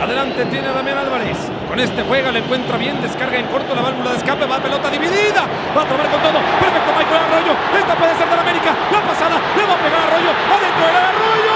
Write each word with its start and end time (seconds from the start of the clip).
Adelante 0.00 0.44
tiene 0.46 0.68
a 0.68 0.72
Damián 0.72 0.98
Álvarez. 0.98 1.38
Con 1.68 1.80
este 1.80 2.02
juega, 2.02 2.30
le 2.30 2.40
encuentra 2.40 2.76
bien, 2.76 3.00
descarga 3.00 3.38
en 3.38 3.46
corto 3.46 3.74
la 3.74 3.82
válvula 3.82 4.10
de 4.10 4.16
escape, 4.18 4.44
va 4.46 4.58
pelota 4.58 4.90
dividida. 4.90 5.42
Va 5.76 5.82
a 5.82 5.86
tomar 5.86 6.06
con 6.10 6.20
todo. 6.20 6.38
Perfecto, 6.60 6.92
Michael 6.96 7.22
Arroyo. 7.24 7.52
Esta 7.78 7.94
puede 7.94 8.14
ser 8.16 8.28
de 8.28 8.36
la 8.36 8.42
América. 8.42 8.70
La 8.92 9.00
pasada, 9.00 9.36
le 9.56 9.64
va 9.64 9.74
a 9.74 9.78
pegar 9.78 10.00
Arroyo. 10.00 10.30
Adentro 10.52 10.86
del 10.86 10.96
Arroyo. 10.96 11.55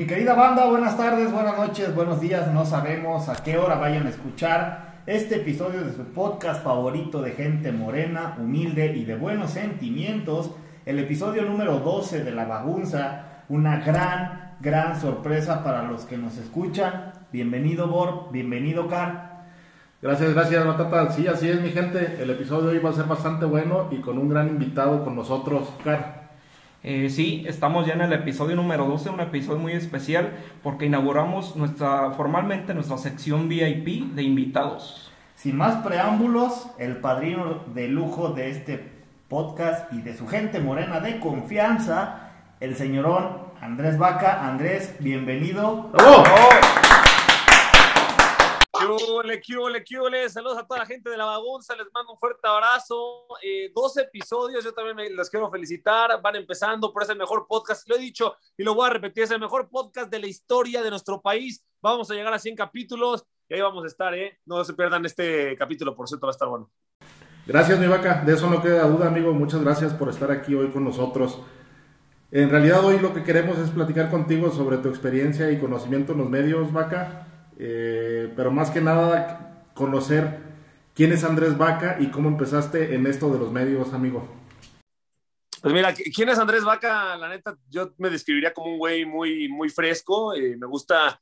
Mi 0.00 0.06
querida 0.06 0.32
banda, 0.32 0.64
buenas 0.64 0.96
tardes, 0.96 1.30
buenas 1.30 1.58
noches, 1.58 1.94
buenos 1.94 2.22
días. 2.22 2.50
No 2.54 2.64
sabemos 2.64 3.28
a 3.28 3.34
qué 3.34 3.58
hora 3.58 3.74
vayan 3.74 4.06
a 4.06 4.08
escuchar 4.08 5.02
este 5.04 5.36
episodio 5.36 5.82
de 5.82 5.92
su 5.92 6.04
podcast 6.04 6.64
favorito 6.64 7.20
de 7.20 7.32
gente 7.32 7.70
morena, 7.70 8.34
humilde 8.40 8.96
y 8.96 9.04
de 9.04 9.16
buenos 9.16 9.50
sentimientos. 9.50 10.52
El 10.86 11.00
episodio 11.00 11.42
número 11.42 11.80
12 11.80 12.24
de 12.24 12.30
La 12.30 12.46
Bagunza. 12.46 13.42
Una 13.50 13.80
gran, 13.80 14.54
gran 14.62 14.98
sorpresa 14.98 15.62
para 15.62 15.82
los 15.82 16.06
que 16.06 16.16
nos 16.16 16.38
escuchan. 16.38 17.12
Bienvenido, 17.30 17.86
Bor. 17.86 18.32
Bienvenido, 18.32 18.88
Car. 18.88 19.42
Gracias, 20.00 20.32
gracias, 20.32 20.64
Matata. 20.64 21.12
Sí, 21.12 21.26
así 21.26 21.46
es, 21.46 21.60
mi 21.60 21.72
gente. 21.72 22.16
El 22.22 22.30
episodio 22.30 22.70
de 22.70 22.78
hoy 22.78 22.82
va 22.82 22.88
a 22.88 22.94
ser 22.94 23.04
bastante 23.04 23.44
bueno 23.44 23.88
y 23.90 24.00
con 24.00 24.16
un 24.16 24.30
gran 24.30 24.48
invitado 24.48 25.04
con 25.04 25.14
nosotros, 25.14 25.70
Car. 25.84 26.19
Eh, 26.82 27.10
sí, 27.10 27.44
estamos 27.46 27.86
ya 27.86 27.92
en 27.92 28.00
el 28.00 28.12
episodio 28.14 28.56
número 28.56 28.86
12, 28.86 29.10
un 29.10 29.20
episodio 29.20 29.58
muy 29.58 29.72
especial 29.72 30.32
porque 30.62 30.86
inauguramos 30.86 31.54
nuestra 31.54 32.12
formalmente 32.12 32.72
nuestra 32.72 32.96
sección 32.96 33.48
VIP 33.50 34.14
de 34.14 34.22
invitados. 34.22 35.10
Sin 35.34 35.56
más 35.56 35.84
preámbulos, 35.84 36.68
el 36.78 36.96
padrino 36.96 37.64
de 37.74 37.88
lujo 37.88 38.30
de 38.30 38.50
este 38.50 38.92
podcast 39.28 39.92
y 39.92 40.00
de 40.00 40.16
su 40.16 40.26
gente 40.26 40.58
morena 40.60 41.00
de 41.00 41.20
confianza, 41.20 42.30
el 42.60 42.74
señorón 42.76 43.50
Andrés 43.60 43.98
Vaca. 43.98 44.48
Andrés, 44.48 44.96
bienvenido. 45.00 45.92
¡Oh! 48.92 49.22
¿Qué 49.22 49.40
qué 49.40 50.28
Saludos 50.28 50.58
a 50.58 50.66
toda 50.66 50.80
la 50.80 50.86
gente 50.86 51.10
de 51.10 51.16
la 51.16 51.24
bagunza, 51.24 51.76
les 51.76 51.86
mando 51.94 52.12
un 52.12 52.18
fuerte 52.18 52.40
abrazo. 52.42 53.26
Eh, 53.42 53.70
dos 53.74 53.96
episodios, 53.96 54.64
yo 54.64 54.72
también 54.72 54.96
me, 54.96 55.10
los 55.10 55.30
quiero 55.30 55.50
felicitar. 55.50 56.20
Van 56.20 56.36
empezando, 56.36 56.92
por 56.92 57.02
ese 57.02 57.14
mejor 57.14 57.46
podcast, 57.48 57.88
lo 57.88 57.96
he 57.96 57.98
dicho 57.98 58.34
y 58.56 58.64
lo 58.64 58.74
voy 58.74 58.88
a 58.88 58.92
repetir, 58.94 59.24
es 59.24 59.30
el 59.30 59.40
mejor 59.40 59.68
podcast 59.68 60.10
de 60.10 60.18
la 60.18 60.26
historia 60.26 60.82
de 60.82 60.90
nuestro 60.90 61.20
país. 61.20 61.64
Vamos 61.80 62.10
a 62.10 62.14
llegar 62.14 62.34
a 62.34 62.38
100 62.38 62.56
capítulos 62.56 63.24
y 63.48 63.54
ahí 63.54 63.60
vamos 63.60 63.84
a 63.84 63.86
estar, 63.86 64.14
¿eh? 64.14 64.38
No 64.44 64.64
se 64.64 64.74
pierdan 64.74 65.04
este 65.04 65.56
capítulo, 65.56 65.94
por 65.94 66.08
cierto, 66.08 66.26
va 66.26 66.30
a 66.30 66.34
estar 66.34 66.48
bueno. 66.48 66.70
Gracias, 67.46 67.78
mi 67.78 67.86
vaca, 67.86 68.22
de 68.24 68.34
eso 68.34 68.48
no 68.50 68.60
queda 68.60 68.86
duda, 68.86 69.06
amigo. 69.06 69.32
Muchas 69.32 69.62
gracias 69.62 69.94
por 69.94 70.08
estar 70.08 70.30
aquí 70.30 70.54
hoy 70.54 70.70
con 70.70 70.84
nosotros. 70.84 71.40
En 72.32 72.48
realidad 72.48 72.84
hoy 72.84 72.98
lo 72.98 73.12
que 73.12 73.24
queremos 73.24 73.58
es 73.58 73.70
platicar 73.70 74.10
contigo 74.10 74.50
sobre 74.50 74.78
tu 74.78 74.88
experiencia 74.88 75.50
y 75.50 75.58
conocimiento 75.58 76.12
en 76.12 76.18
los 76.18 76.28
medios, 76.28 76.72
vaca 76.72 77.26
eh, 77.62 78.32
pero 78.34 78.50
más 78.50 78.70
que 78.70 78.80
nada 78.80 79.66
conocer 79.74 80.38
quién 80.94 81.12
es 81.12 81.24
Andrés 81.24 81.58
Vaca 81.58 81.98
y 82.00 82.10
cómo 82.10 82.30
empezaste 82.30 82.94
en 82.94 83.06
esto 83.06 83.30
de 83.30 83.38
los 83.38 83.52
medios, 83.52 83.92
amigo. 83.92 84.26
Pues 85.60 85.74
mira, 85.74 85.92
¿quién 85.92 86.30
es 86.30 86.38
Andrés 86.38 86.64
Vaca? 86.64 87.18
La 87.18 87.28
neta, 87.28 87.54
yo 87.68 87.92
me 87.98 88.08
describiría 88.08 88.54
como 88.54 88.72
un 88.72 88.78
güey 88.78 89.04
muy, 89.04 89.46
muy 89.50 89.68
fresco. 89.68 90.34
Eh, 90.34 90.56
me 90.56 90.66
gusta 90.66 91.20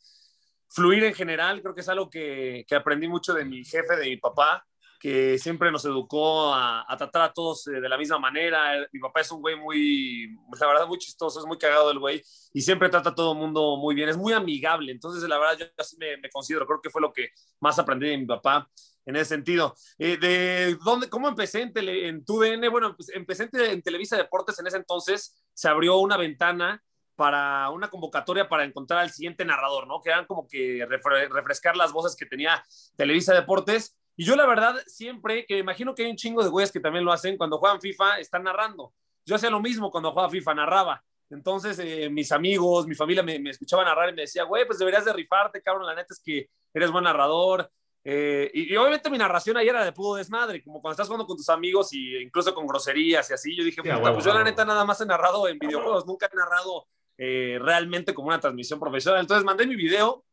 fluir 0.68 1.02
en 1.02 1.14
general. 1.14 1.60
Creo 1.60 1.74
que 1.74 1.80
es 1.80 1.88
algo 1.88 2.08
que, 2.08 2.64
que, 2.68 2.76
aprendí 2.76 3.08
mucho 3.08 3.34
de 3.34 3.44
mi 3.44 3.64
jefe, 3.64 3.96
de 3.96 4.04
mi 4.04 4.16
papá 4.16 4.64
que 4.98 5.38
siempre 5.38 5.70
nos 5.70 5.84
educó 5.84 6.52
a, 6.52 6.84
tratar 6.98 7.22
a 7.22 7.32
todos 7.32 7.66
eh, 7.68 7.80
de 7.80 7.88
la 7.88 7.96
misma 7.96 8.18
manera. 8.18 8.86
Mi 8.92 9.00
papá 9.00 9.20
es 9.20 9.30
un 9.30 9.40
güey 9.40 9.56
muy, 9.56 10.36
la 10.58 10.66
verdad, 10.66 10.86
muy 10.86 10.98
chistoso, 10.98 11.38
es 11.38 11.46
muy 11.46 11.56
cagado 11.56 11.90
el 11.90 11.98
güey 11.98 12.22
y 12.52 12.62
siempre 12.62 12.88
trata 12.88 13.10
a 13.10 13.14
todo 13.14 13.32
el 13.32 13.38
mundo 13.38 13.76
muy 13.76 13.94
bien, 13.94 14.08
es 14.08 14.16
muy 14.16 14.32
amigable. 14.32 14.90
Entonces, 14.90 15.28
la 15.28 15.38
verdad, 15.38 15.58
yo 15.58 15.66
así 15.78 15.96
me, 15.98 16.28
considero, 16.30 16.66
creo 16.66 16.80
que 16.80 16.90
fue 16.90 17.00
lo 17.00 17.12
que 17.12 17.30
más 17.60 17.78
aprendí 17.78 18.08
de 18.08 18.18
mi 18.18 18.26
papá 18.26 18.68
en 19.06 19.16
ese 19.16 19.26
sentido. 19.26 19.74
Eh, 19.98 20.16
de 20.16 20.76
dónde, 20.84 21.08
¿Cómo 21.08 21.28
empecé 21.28 21.62
en, 21.62 21.72
tele, 21.72 22.08
en? 22.08 22.24
Bueno, 22.70 22.96
pues, 22.96 23.10
empecé 23.14 23.48
en, 23.52 23.82
Televisa 23.82 24.16
Deportes 24.16 24.58
en 24.58 24.66
ese 24.66 24.76
entonces, 24.76 25.40
se 25.54 25.68
abrió 25.68 25.98
una 25.98 26.16
ventana 26.16 26.82
para 27.14 27.70
una 27.70 27.90
convocatoria 27.90 28.48
para 28.48 28.62
encontrar 28.64 29.00
al 29.00 29.10
siguiente 29.10 29.44
narrador, 29.44 29.88
¿no? 29.88 30.00
Que 30.00 30.10
eran 30.10 30.24
como 30.26 30.46
que 30.46 30.86
refrescar 30.88 31.76
las 31.76 31.92
voces 31.92 32.14
que 32.14 32.26
tenía 32.26 32.62
Televisa 32.96 33.34
Deportes 33.34 33.97
y 34.18 34.24
yo 34.24 34.34
la 34.34 34.46
verdad 34.46 34.74
siempre, 34.88 35.46
que 35.46 35.54
me 35.54 35.60
imagino 35.60 35.94
que 35.94 36.04
hay 36.04 36.10
un 36.10 36.16
chingo 36.16 36.42
de 36.42 36.50
güeyes 36.50 36.72
que 36.72 36.80
también 36.80 37.04
lo 37.04 37.12
hacen, 37.12 37.36
cuando 37.36 37.56
juegan 37.58 37.80
FIFA 37.80 38.18
están 38.18 38.42
narrando. 38.42 38.92
Yo 39.24 39.36
hacía 39.36 39.48
lo 39.48 39.60
mismo 39.60 39.92
cuando 39.92 40.10
jugaba 40.10 40.28
FIFA, 40.28 40.54
narraba. 40.54 41.04
Entonces 41.30 41.78
eh, 41.78 42.10
mis 42.10 42.32
amigos, 42.32 42.88
mi 42.88 42.96
familia 42.96 43.22
me, 43.22 43.38
me, 43.38 43.50
escuchaban 43.50 43.86
narrar 43.86 44.08
y 44.08 44.14
me 44.14 44.22
decía, 44.22 44.42
güey, 44.42 44.66
pues 44.66 44.80
deberías 44.80 45.04
de 45.04 45.12
rifarte, 45.12 45.62
cabrón, 45.62 45.86
la 45.86 45.94
neta 45.94 46.12
es 46.12 46.20
que 46.20 46.50
eres 46.74 46.90
buen 46.90 47.04
narrador. 47.04 47.70
Eh, 48.02 48.50
y, 48.54 48.74
obviamente 48.74 49.08
mi 49.08 49.18
narración 49.18 49.56
ayer 49.56 49.72
era 49.72 49.84
de 49.84 49.92
pudo 49.92 50.16
desmadre, 50.16 50.64
como 50.64 50.82
cuando 50.82 50.94
estás 50.94 51.06
jugando 51.06 51.26
con 51.26 51.36
tus 51.36 51.48
amigos 51.48 51.92
y 51.92 52.16
incluso 52.16 52.52
con 52.52 52.66
groserías 52.66 53.30
y 53.30 53.34
así. 53.34 53.56
Yo 53.56 53.62
dije, 53.62 53.82
pues 53.82 54.24
yo 54.24 54.34
la 54.34 54.42
neta 54.42 54.64
nada 54.64 54.84
más 54.84 55.00
he 55.00 55.06
narrado 55.06 55.46
en 55.46 55.60
videojuegos, 55.60 56.06
nunca 56.06 56.28
he 56.32 56.36
narrado 56.36 56.88
eh, 57.16 57.56
realmente 57.60 58.12
como 58.12 58.28
una 58.28 58.40
transmisión 58.40 58.80
profesional. 58.80 59.20
Entonces 59.20 59.44
mandé 59.44 59.64
mi 59.64 59.76
video, 59.76 60.24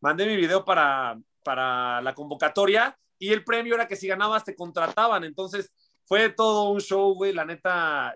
mandé 0.00 0.26
mi 0.26 0.34
video 0.34 0.64
para, 0.64 1.16
para 1.44 2.00
la 2.00 2.12
convocatoria 2.12 2.98
y 3.24 3.32
el 3.32 3.42
premio 3.42 3.74
era 3.74 3.88
que 3.88 3.96
si 3.96 4.06
ganabas 4.06 4.44
te 4.44 4.54
contrataban. 4.54 5.24
Entonces 5.24 5.72
fue 6.04 6.28
todo 6.28 6.68
un 6.68 6.80
show, 6.80 7.14
güey. 7.14 7.32
La 7.32 7.46
neta, 7.46 8.14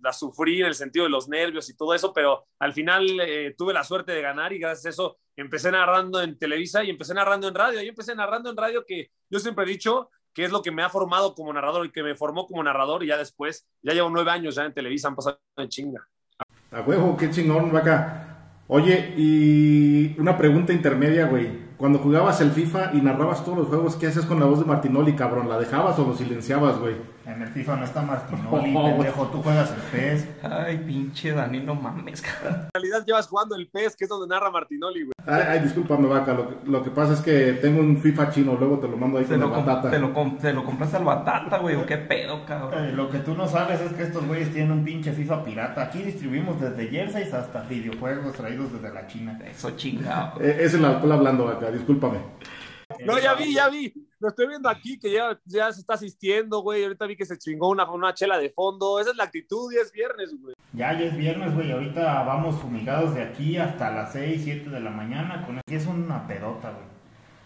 la, 0.00 0.12
sufrí 0.12 0.60
en 0.60 0.66
el 0.66 0.74
sentido 0.74 1.04
de 1.04 1.10
los 1.10 1.28
nervios 1.28 1.70
y 1.70 1.76
todo 1.76 1.94
eso, 1.94 2.12
pero 2.12 2.46
al 2.58 2.72
final 2.72 3.06
eh, 3.20 3.54
tuve 3.56 3.72
la 3.72 3.84
suerte 3.84 4.10
de 4.10 4.22
ganar 4.22 4.52
y 4.52 4.58
gracias 4.58 4.86
a 4.86 4.88
eso 4.88 5.18
empecé 5.36 5.70
narrando 5.70 6.20
en 6.20 6.36
Televisa 6.36 6.82
y 6.82 6.90
empecé 6.90 7.14
narrando 7.14 7.46
en 7.46 7.54
radio. 7.54 7.80
Yo 7.80 7.88
empecé 7.88 8.16
narrando 8.16 8.50
en 8.50 8.56
radio 8.56 8.84
que 8.84 9.12
yo 9.30 9.38
siempre 9.38 9.64
he 9.64 9.68
dicho 9.68 10.10
que 10.32 10.44
es 10.44 10.50
lo 10.50 10.62
que 10.62 10.72
me 10.72 10.82
ha 10.82 10.90
formado 10.90 11.32
como 11.36 11.52
narrador 11.52 11.86
y 11.86 11.92
que 11.92 12.02
me 12.02 12.16
formó 12.16 12.48
como 12.48 12.60
narrador 12.64 13.04
y 13.04 13.06
ya 13.06 13.16
después, 13.16 13.68
ya 13.82 13.92
llevo 13.92 14.10
nueve 14.10 14.32
años 14.32 14.56
ya 14.56 14.64
en 14.64 14.74
Televisa, 14.74 15.06
han 15.06 15.14
pasado 15.14 15.38
en 15.56 15.68
chinga. 15.68 16.08
A 16.72 16.80
huevo, 16.80 17.16
qué 17.16 17.30
chingón, 17.30 17.72
vaca. 17.72 18.62
Oye, 18.66 19.14
y 19.16 20.18
una 20.18 20.36
pregunta 20.36 20.72
intermedia, 20.72 21.26
güey 21.26 21.63
cuando 21.76 21.98
jugabas 21.98 22.40
el 22.40 22.52
FIFA 22.52 22.92
y 22.94 23.00
narrabas 23.00 23.44
todos 23.44 23.58
los 23.58 23.68
juegos, 23.68 23.96
¿qué 23.96 24.06
haces 24.06 24.26
con 24.26 24.38
la 24.38 24.46
voz 24.46 24.60
de 24.60 24.64
Martinoli, 24.64 25.14
cabrón? 25.14 25.48
¿La 25.48 25.58
dejabas 25.58 25.98
o 25.98 26.06
lo 26.06 26.14
silenciabas, 26.14 26.78
güey? 26.78 27.13
En 27.26 27.40
el 27.40 27.48
FIFA 27.48 27.76
no 27.76 27.84
está 27.84 28.02
Martinoli, 28.02 28.74
pendejo, 28.74 29.26
tú 29.28 29.42
juegas 29.42 29.70
el 29.70 29.80
PES. 29.98 30.28
Ay, 30.42 30.76
pinche 30.78 31.32
Dani, 31.32 31.60
no 31.60 31.74
mames, 31.74 32.20
cabrón. 32.20 32.62
En 32.64 32.70
realidad 32.74 33.04
llevas 33.06 33.26
jugando 33.28 33.54
el 33.54 33.66
PES, 33.68 33.96
que 33.96 34.04
es 34.04 34.10
donde 34.10 34.26
narra 34.26 34.50
Martinoli, 34.50 35.04
güey. 35.04 35.14
Ay, 35.26 35.42
ay, 35.48 35.60
discúlpame, 35.60 36.06
vaca, 36.06 36.34
lo, 36.34 36.50
lo, 36.66 36.82
que 36.84 36.90
pasa 36.90 37.14
es 37.14 37.20
que 37.20 37.54
tengo 37.54 37.80
un 37.80 37.96
FIFA 37.96 38.30
chino, 38.30 38.56
luego 38.58 38.78
te 38.78 38.88
lo 38.88 38.98
mando 38.98 39.18
ahí 39.18 39.24
con 39.24 39.40
la 39.40 39.46
batata. 39.46 39.90
Te 39.90 39.98
lo, 39.98 40.12
te 40.38 40.52
lo 40.52 40.64
compraste 40.64 40.98
al 40.98 41.04
batata, 41.04 41.58
güey, 41.58 41.76
o 41.76 41.86
qué 41.86 41.96
pedo, 41.96 42.44
cabrón. 42.44 42.94
lo 42.94 43.08
que 43.08 43.20
tú 43.20 43.34
no 43.34 43.48
sabes 43.48 43.80
es 43.80 43.92
que 43.94 44.02
estos 44.02 44.26
güeyes 44.26 44.52
tienen 44.52 44.72
un 44.72 44.84
pinche 44.84 45.12
FIFA 45.12 45.44
pirata. 45.44 45.82
Aquí 45.84 46.02
distribuimos 46.02 46.60
desde 46.60 46.88
jerseys 46.88 47.32
hasta 47.32 47.62
videojuegos 47.62 48.34
traídos 48.34 48.70
desde 48.70 48.92
la 48.92 49.06
China. 49.06 49.38
Eso 49.46 49.70
chingado. 49.70 50.40
Eh, 50.42 50.58
es 50.60 50.74
el 50.74 50.84
alcohol 50.84 51.12
hablando, 51.12 51.46
vaca, 51.46 51.70
discúlpame. 51.70 52.18
No, 53.04 53.18
ya 53.18 53.34
vi, 53.34 53.54
ya 53.54 53.68
vi. 53.68 53.92
Lo 54.24 54.30
estoy 54.30 54.48
viendo 54.48 54.70
aquí 54.70 54.98
que 54.98 55.12
ya, 55.12 55.38
ya 55.44 55.70
se 55.70 55.80
está 55.80 55.92
asistiendo, 55.92 56.62
güey. 56.62 56.82
Ahorita 56.82 57.04
vi 57.04 57.14
que 57.14 57.26
se 57.26 57.36
chingó 57.36 57.68
una, 57.68 57.90
una 57.90 58.14
chela 58.14 58.38
de 58.38 58.48
fondo. 58.48 58.98
Esa 58.98 59.10
es 59.10 59.18
la 59.18 59.24
actitud 59.24 59.70
y 59.70 59.76
es 59.76 59.92
viernes, 59.92 60.34
güey. 60.40 60.54
Ya, 60.72 60.98
ya 60.98 61.08
es 61.08 61.14
viernes, 61.14 61.54
güey. 61.54 61.70
Ahorita 61.70 62.22
vamos 62.22 62.56
fumigados 62.56 63.14
de 63.14 63.20
aquí 63.20 63.58
hasta 63.58 63.90
las 63.90 64.12
6, 64.12 64.40
7 64.42 64.70
de 64.70 64.80
la 64.80 64.88
mañana. 64.88 65.44
Con 65.44 65.60
es 65.66 65.86
una 65.86 66.26
pedota, 66.26 66.70
güey. 66.70 66.86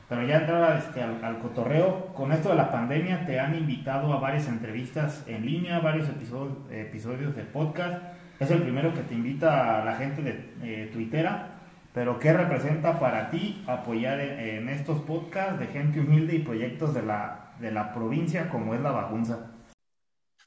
Pero 0.09 0.25
ya 0.25 0.37
entraba 0.37 0.79
este, 0.79 1.03
al, 1.03 1.41
cotorreo. 1.41 2.15
Con 2.15 2.31
esto 2.31 2.51
de 2.51 2.55
la 2.55 2.71
pandemia 2.71 3.27
te 3.27 3.41
han 3.41 3.57
invitado 3.57 4.13
a 4.13 4.21
varias 4.21 4.47
entrevistas 4.47 5.25
en 5.27 5.47
línea, 5.47 5.81
varios 5.81 6.09
episodios, 6.09 6.59
episodios 6.71 7.35
de 7.35 7.43
podcast. 7.43 8.05
Es 8.39 8.53
el 8.53 8.63
primero 8.63 8.95
que 8.95 9.01
te 9.01 9.15
invita 9.15 9.83
a 9.83 9.85
la 9.85 9.97
gente 9.97 10.23
de 10.23 10.55
eh, 10.63 10.91
Twittera 10.93 11.58
pero 11.93 12.19
¿qué 12.19 12.33
representa 12.33 13.01
para 13.01 13.31
ti 13.31 13.65
apoyar 13.67 14.21
en, 14.21 14.69
estos 14.69 15.01
podcasts 15.03 15.59
de 15.59 15.67
gente 15.67 16.01
humilde 16.01 16.37
y 16.37 16.41
proyectos 16.41 16.95
de 16.95 17.03
la, 17.03 17.55
de 17.61 17.71
la 17.71 17.93
provincia 17.93 18.51
como 18.51 18.75
es 18.75 18.81
la 18.81 18.91
Bagunza? 18.91 19.53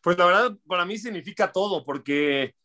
Pues 0.02 0.18
la 0.18 0.26
verdad, 0.26 0.58
para 0.68 0.86
mí 0.86 0.98
significa 0.98 1.52
todo, 1.52 1.84
porque 1.86 2.56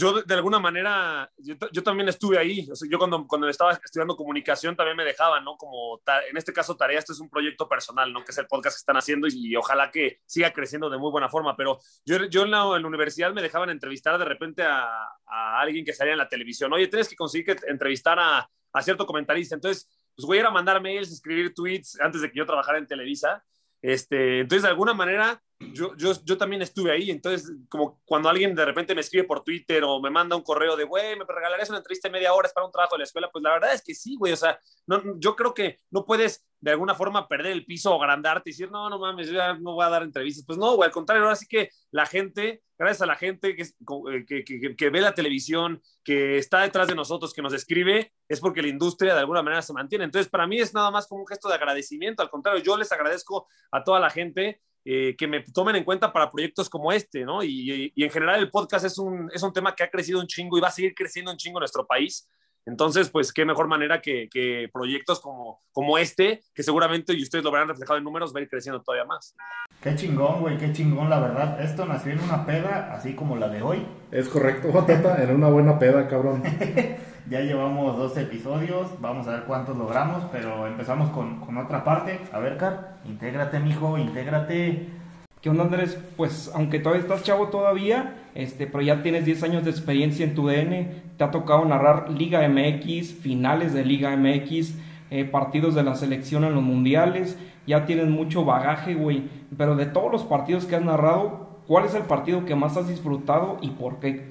yo 0.00 0.22
de 0.22 0.34
alguna 0.34 0.58
manera, 0.58 1.30
yo, 1.36 1.82
también 1.82 2.08
estuve 2.08 2.38
ahí. 2.38 2.66
yo 2.88 2.98
cuando, 2.98 3.26
cuando 3.26 3.48
estaba 3.48 3.72
estudiando 3.72 4.16
comunicación 4.16 4.74
también 4.74 4.96
me 4.96 5.04
dejaban, 5.04 5.44
¿no? 5.44 5.56
Como 5.58 6.00
en 6.28 6.36
este 6.38 6.54
caso, 6.54 6.74
Tarea, 6.74 6.98
esto 6.98 7.12
es 7.12 7.20
un 7.20 7.28
proyecto 7.28 7.68
personal, 7.68 8.10
¿no? 8.10 8.24
Que 8.24 8.32
es 8.32 8.38
el 8.38 8.46
podcast 8.46 8.76
que 8.76 8.80
están 8.80 8.96
haciendo 8.96 9.28
y, 9.30 9.54
ojalá 9.56 9.90
que 9.90 10.20
siga 10.24 10.52
creciendo 10.52 10.88
de 10.88 10.96
muy 10.96 11.10
buena 11.10 11.28
forma. 11.28 11.54
Pero 11.54 11.78
yo, 12.06 12.24
yo 12.24 12.44
en, 12.44 12.50
la, 12.50 12.64
universidad 12.64 13.32
me 13.34 13.42
dejaban 13.42 13.68
entrevistar 13.68 14.18
de 14.18 14.24
repente 14.24 14.62
a, 14.62 14.86
a, 15.26 15.60
alguien 15.60 15.84
que 15.84 15.92
salía 15.92 16.12
en 16.12 16.18
la 16.18 16.28
televisión. 16.28 16.72
Oye, 16.72 16.88
tienes 16.88 17.08
que 17.08 17.16
conseguir 17.16 17.44
que 17.44 17.66
entrevistar 17.66 18.18
a, 18.18 18.48
a 18.72 18.82
cierto 18.82 19.04
comentarista. 19.04 19.54
Entonces, 19.54 19.86
pues 20.16 20.24
voy 20.26 20.38
a 20.38 20.40
ir 20.40 20.46
a 20.46 20.50
mandar 20.50 20.80
mails, 20.80 21.12
escribir 21.12 21.52
tweets 21.52 22.00
antes 22.00 22.22
de 22.22 22.30
que 22.30 22.38
yo 22.38 22.46
trabajara 22.46 22.78
en 22.78 22.86
Televisa. 22.86 23.44
Este, 23.82 24.40
entonces, 24.40 24.62
de 24.62 24.68
alguna 24.68 24.94
manera, 24.94 25.42
yo, 25.60 25.94
yo, 25.96 26.12
yo 26.24 26.38
también 26.38 26.62
estuve 26.62 26.90
ahí. 26.90 27.10
Entonces, 27.10 27.52
como 27.68 28.00
cuando 28.04 28.28
alguien 28.28 28.54
de 28.54 28.64
repente 28.64 28.94
me 28.94 29.02
escribe 29.02 29.24
por 29.24 29.44
Twitter 29.44 29.84
o 29.84 30.00
me 30.00 30.10
manda 30.10 30.34
un 30.34 30.42
correo 30.42 30.76
de, 30.76 30.84
güey, 30.84 31.16
me 31.16 31.24
regalarías 31.26 31.68
una 31.68 31.78
entrevista 31.78 32.08
de 32.08 32.12
media 32.12 32.32
hora 32.32 32.48
para 32.54 32.66
un 32.66 32.72
trabajo 32.72 32.94
de 32.94 33.00
la 33.00 33.04
escuela, 33.04 33.30
pues 33.30 33.42
la 33.42 33.52
verdad 33.52 33.74
es 33.74 33.82
que 33.82 33.94
sí, 33.94 34.16
güey. 34.16 34.32
O 34.32 34.36
sea, 34.36 34.58
no, 34.86 35.18
yo 35.18 35.36
creo 35.36 35.52
que 35.52 35.78
no 35.90 36.04
puedes 36.04 36.44
de 36.60 36.70
alguna 36.72 36.94
forma 36.94 37.26
perder 37.28 37.52
el 37.52 37.64
piso 37.64 37.94
o 37.94 38.02
agrandarte 38.02 38.50
y 38.50 38.52
decir, 38.52 38.70
no, 38.70 38.88
no 38.90 38.98
mames, 38.98 39.28
yo 39.28 39.54
no 39.56 39.74
voy 39.74 39.84
a 39.84 39.90
dar 39.90 40.02
entrevistas. 40.02 40.44
Pues 40.46 40.58
no, 40.58 40.76
güey, 40.76 40.86
al 40.86 40.92
contrario, 40.92 41.24
ahora 41.24 41.36
sí 41.36 41.46
que 41.46 41.70
la 41.90 42.06
gente, 42.06 42.62
gracias 42.78 43.02
a 43.02 43.06
la 43.06 43.16
gente 43.16 43.56
que, 43.56 43.62
eh, 43.62 44.24
que, 44.26 44.44
que, 44.44 44.76
que, 44.76 44.90
ve 44.90 45.00
la 45.00 45.14
televisión, 45.14 45.82
que 46.04 46.38
está 46.38 46.62
detrás 46.62 46.88
de 46.88 46.94
nosotros, 46.94 47.32
que 47.32 47.42
nos 47.42 47.52
escribe, 47.52 48.12
es 48.28 48.40
porque 48.40 48.62
la 48.62 48.68
industria 48.68 49.14
de 49.14 49.20
alguna 49.20 49.42
manera 49.42 49.62
se 49.62 49.72
mantiene. 49.72 50.04
Entonces, 50.04 50.30
para 50.30 50.46
mí 50.46 50.58
es 50.58 50.74
nada 50.74 50.90
más 50.90 51.06
como 51.06 51.22
un 51.22 51.26
gesto 51.26 51.48
de 51.48 51.54
agradecimiento. 51.54 52.22
Al 52.22 52.30
contrario, 52.30 52.62
yo 52.62 52.76
les 52.76 52.92
agradezco 52.92 53.48
a 53.70 53.82
toda 53.82 54.00
la 54.00 54.10
gente 54.10 54.60
eh, 54.84 55.14
que 55.16 55.26
me 55.26 55.42
tomen 55.42 55.76
en 55.76 55.84
cuenta 55.84 56.12
para 56.12 56.30
proyectos 56.30 56.70
como 56.70 56.90
este, 56.92 57.24
¿no? 57.24 57.42
Y, 57.42 57.92
y, 57.94 58.04
en 58.04 58.10
general 58.10 58.40
el 58.40 58.50
podcast 58.50 58.86
es 58.86 58.98
un, 58.98 59.30
es 59.32 59.42
un 59.42 59.52
tema 59.52 59.74
que 59.74 59.82
ha 59.82 59.90
crecido 59.90 60.20
un 60.20 60.26
chingo 60.26 60.56
y 60.56 60.60
va 60.60 60.68
a 60.68 60.72
seguir 60.72 60.94
creciendo 60.94 61.30
un 61.30 61.36
chingo 61.36 61.58
en 61.58 61.62
nuestro 61.62 61.86
país. 61.86 62.28
Entonces, 62.66 63.10
pues 63.10 63.32
qué 63.32 63.44
mejor 63.44 63.68
manera 63.68 64.00
que, 64.00 64.28
que, 64.30 64.68
proyectos 64.72 65.20
como, 65.20 65.60
como 65.72 65.98
este, 65.98 66.42
que 66.54 66.62
seguramente, 66.62 67.14
y 67.14 67.22
ustedes 67.22 67.44
lo 67.44 67.50
verán 67.50 67.68
reflejado 67.68 67.98
en 67.98 68.04
números, 68.04 68.34
va 68.34 68.40
a 68.40 68.42
ir 68.42 68.48
creciendo 68.48 68.82
todavía 68.82 69.06
más. 69.06 69.34
Qué 69.82 69.94
chingón, 69.96 70.40
güey, 70.40 70.58
qué 70.58 70.72
chingón, 70.72 71.08
la 71.08 71.20
verdad. 71.20 71.60
Esto 71.60 71.86
nació 71.86 72.12
en 72.12 72.20
una 72.20 72.44
peda, 72.44 72.92
así 72.94 73.14
como 73.14 73.36
la 73.36 73.48
de 73.48 73.62
hoy. 73.62 73.86
Es 74.10 74.28
correcto, 74.28 74.70
Joteta, 74.72 75.22
en 75.22 75.34
una 75.34 75.48
buena 75.48 75.78
peda, 75.78 76.06
cabrón. 76.06 76.42
ya 77.30 77.40
llevamos 77.40 77.96
dos 77.96 78.16
episodios, 78.16 79.00
vamos 79.00 79.26
a 79.26 79.32
ver 79.32 79.44
cuántos 79.44 79.76
logramos, 79.76 80.24
pero 80.30 80.66
empezamos 80.66 81.10
con, 81.10 81.40
con 81.40 81.56
otra 81.56 81.82
parte. 81.82 82.20
A 82.32 82.38
ver, 82.38 82.56
Car, 82.58 82.98
intégrate, 83.04 83.58
mijo, 83.58 83.96
intégrate. 83.96 84.99
¿Qué 85.40 85.48
onda, 85.48 85.64
Andrés? 85.64 85.98
Pues 86.18 86.50
aunque 86.54 86.80
todavía 86.80 87.00
estás 87.00 87.22
chavo 87.22 87.48
todavía, 87.48 88.28
este, 88.34 88.66
pero 88.66 88.82
ya 88.82 89.02
tienes 89.02 89.24
10 89.24 89.42
años 89.44 89.64
de 89.64 89.70
experiencia 89.70 90.22
en 90.24 90.34
tu 90.34 90.46
DN, 90.46 91.02
te 91.16 91.24
ha 91.24 91.30
tocado 91.30 91.64
narrar 91.64 92.10
Liga 92.10 92.46
MX, 92.46 93.14
finales 93.14 93.72
de 93.72 93.86
Liga 93.86 94.14
MX, 94.14 94.74
eh, 95.10 95.24
partidos 95.24 95.74
de 95.74 95.82
la 95.82 95.94
selección 95.94 96.44
en 96.44 96.54
los 96.54 96.62
mundiales, 96.62 97.38
ya 97.66 97.86
tienes 97.86 98.08
mucho 98.08 98.44
bagaje, 98.44 98.94
güey. 98.94 99.30
Pero 99.56 99.76
de 99.76 99.86
todos 99.86 100.12
los 100.12 100.24
partidos 100.24 100.66
que 100.66 100.76
has 100.76 100.84
narrado, 100.84 101.62
¿cuál 101.66 101.86
es 101.86 101.94
el 101.94 102.02
partido 102.02 102.44
que 102.44 102.54
más 102.54 102.76
has 102.76 102.88
disfrutado 102.88 103.56
y 103.62 103.70
por 103.70 103.98
qué? 103.98 104.30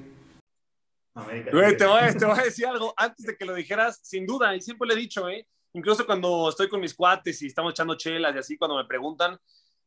Güey, 1.14 1.76
te 1.76 1.86
voy, 1.86 2.16
te 2.16 2.24
voy 2.24 2.38
a 2.38 2.42
decir 2.44 2.66
algo 2.66 2.94
antes 2.96 3.26
de 3.26 3.36
que 3.36 3.44
lo 3.44 3.54
dijeras, 3.56 3.98
sin 4.00 4.26
duda, 4.26 4.54
y 4.54 4.60
siempre 4.60 4.86
lo 4.86 4.94
he 4.94 4.96
dicho, 4.96 5.28
¿eh? 5.28 5.44
Incluso 5.72 6.06
cuando 6.06 6.48
estoy 6.48 6.68
con 6.68 6.80
mis 6.80 6.94
cuates 6.94 7.42
y 7.42 7.46
estamos 7.46 7.72
echando 7.72 7.96
chelas 7.96 8.34
y 8.34 8.38
así, 8.38 8.56
cuando 8.56 8.76
me 8.76 8.84
preguntan, 8.84 9.36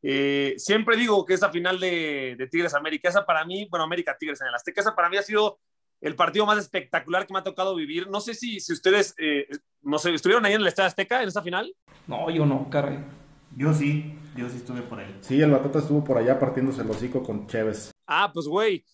eh, 0.06 0.54
siempre 0.58 0.98
digo 0.98 1.24
que 1.24 1.32
esa 1.32 1.48
final 1.48 1.80
de, 1.80 2.48
Tigres 2.50 2.74
América, 2.74 3.08
esa 3.08 3.24
para 3.24 3.46
mí, 3.46 3.66
bueno, 3.70 3.84
América 3.84 4.16
Tigres 4.18 4.38
en 4.42 4.48
el 4.48 4.54
Azteca, 4.54 4.82
esa 4.82 4.94
para 4.94 5.08
mí 5.08 5.16
ha 5.16 5.22
sido 5.22 5.58
el 6.02 6.14
partido 6.14 6.44
más 6.44 6.58
espectacular 6.58 7.26
que 7.26 7.32
me 7.32 7.38
ha 7.38 7.42
tocado 7.42 7.74
vivir. 7.74 8.10
No 8.10 8.20
sé 8.20 8.34
si, 8.34 8.58
ustedes, 8.70 9.14
eh, 9.16 9.48
no 9.80 9.98
sé, 9.98 10.12
¿estuvieron 10.12 10.44
ahí 10.44 10.52
en 10.52 10.60
el 10.60 10.66
Estadio 10.66 10.88
Azteca 10.88 11.22
en 11.22 11.28
esa 11.28 11.40
final? 11.40 11.74
No, 12.06 12.28
yo 12.28 12.44
no, 12.44 12.68
caray. 12.68 12.98
Yo 13.56 13.72
sí, 13.72 14.18
yo 14.36 14.48
sí 14.48 14.56
estuve 14.56 14.82
por 14.82 14.98
ahí. 14.98 15.16
Sí, 15.20 15.40
el 15.40 15.50
Batata 15.50 15.78
estuvo 15.78 16.02
por 16.02 16.18
allá 16.18 16.38
partiéndose 16.38 16.82
el 16.82 16.90
hocico 16.90 17.22
con 17.22 17.46
Chévez. 17.46 17.92
Ah, 18.06 18.30
pues 18.34 18.46
güey, 18.46 18.84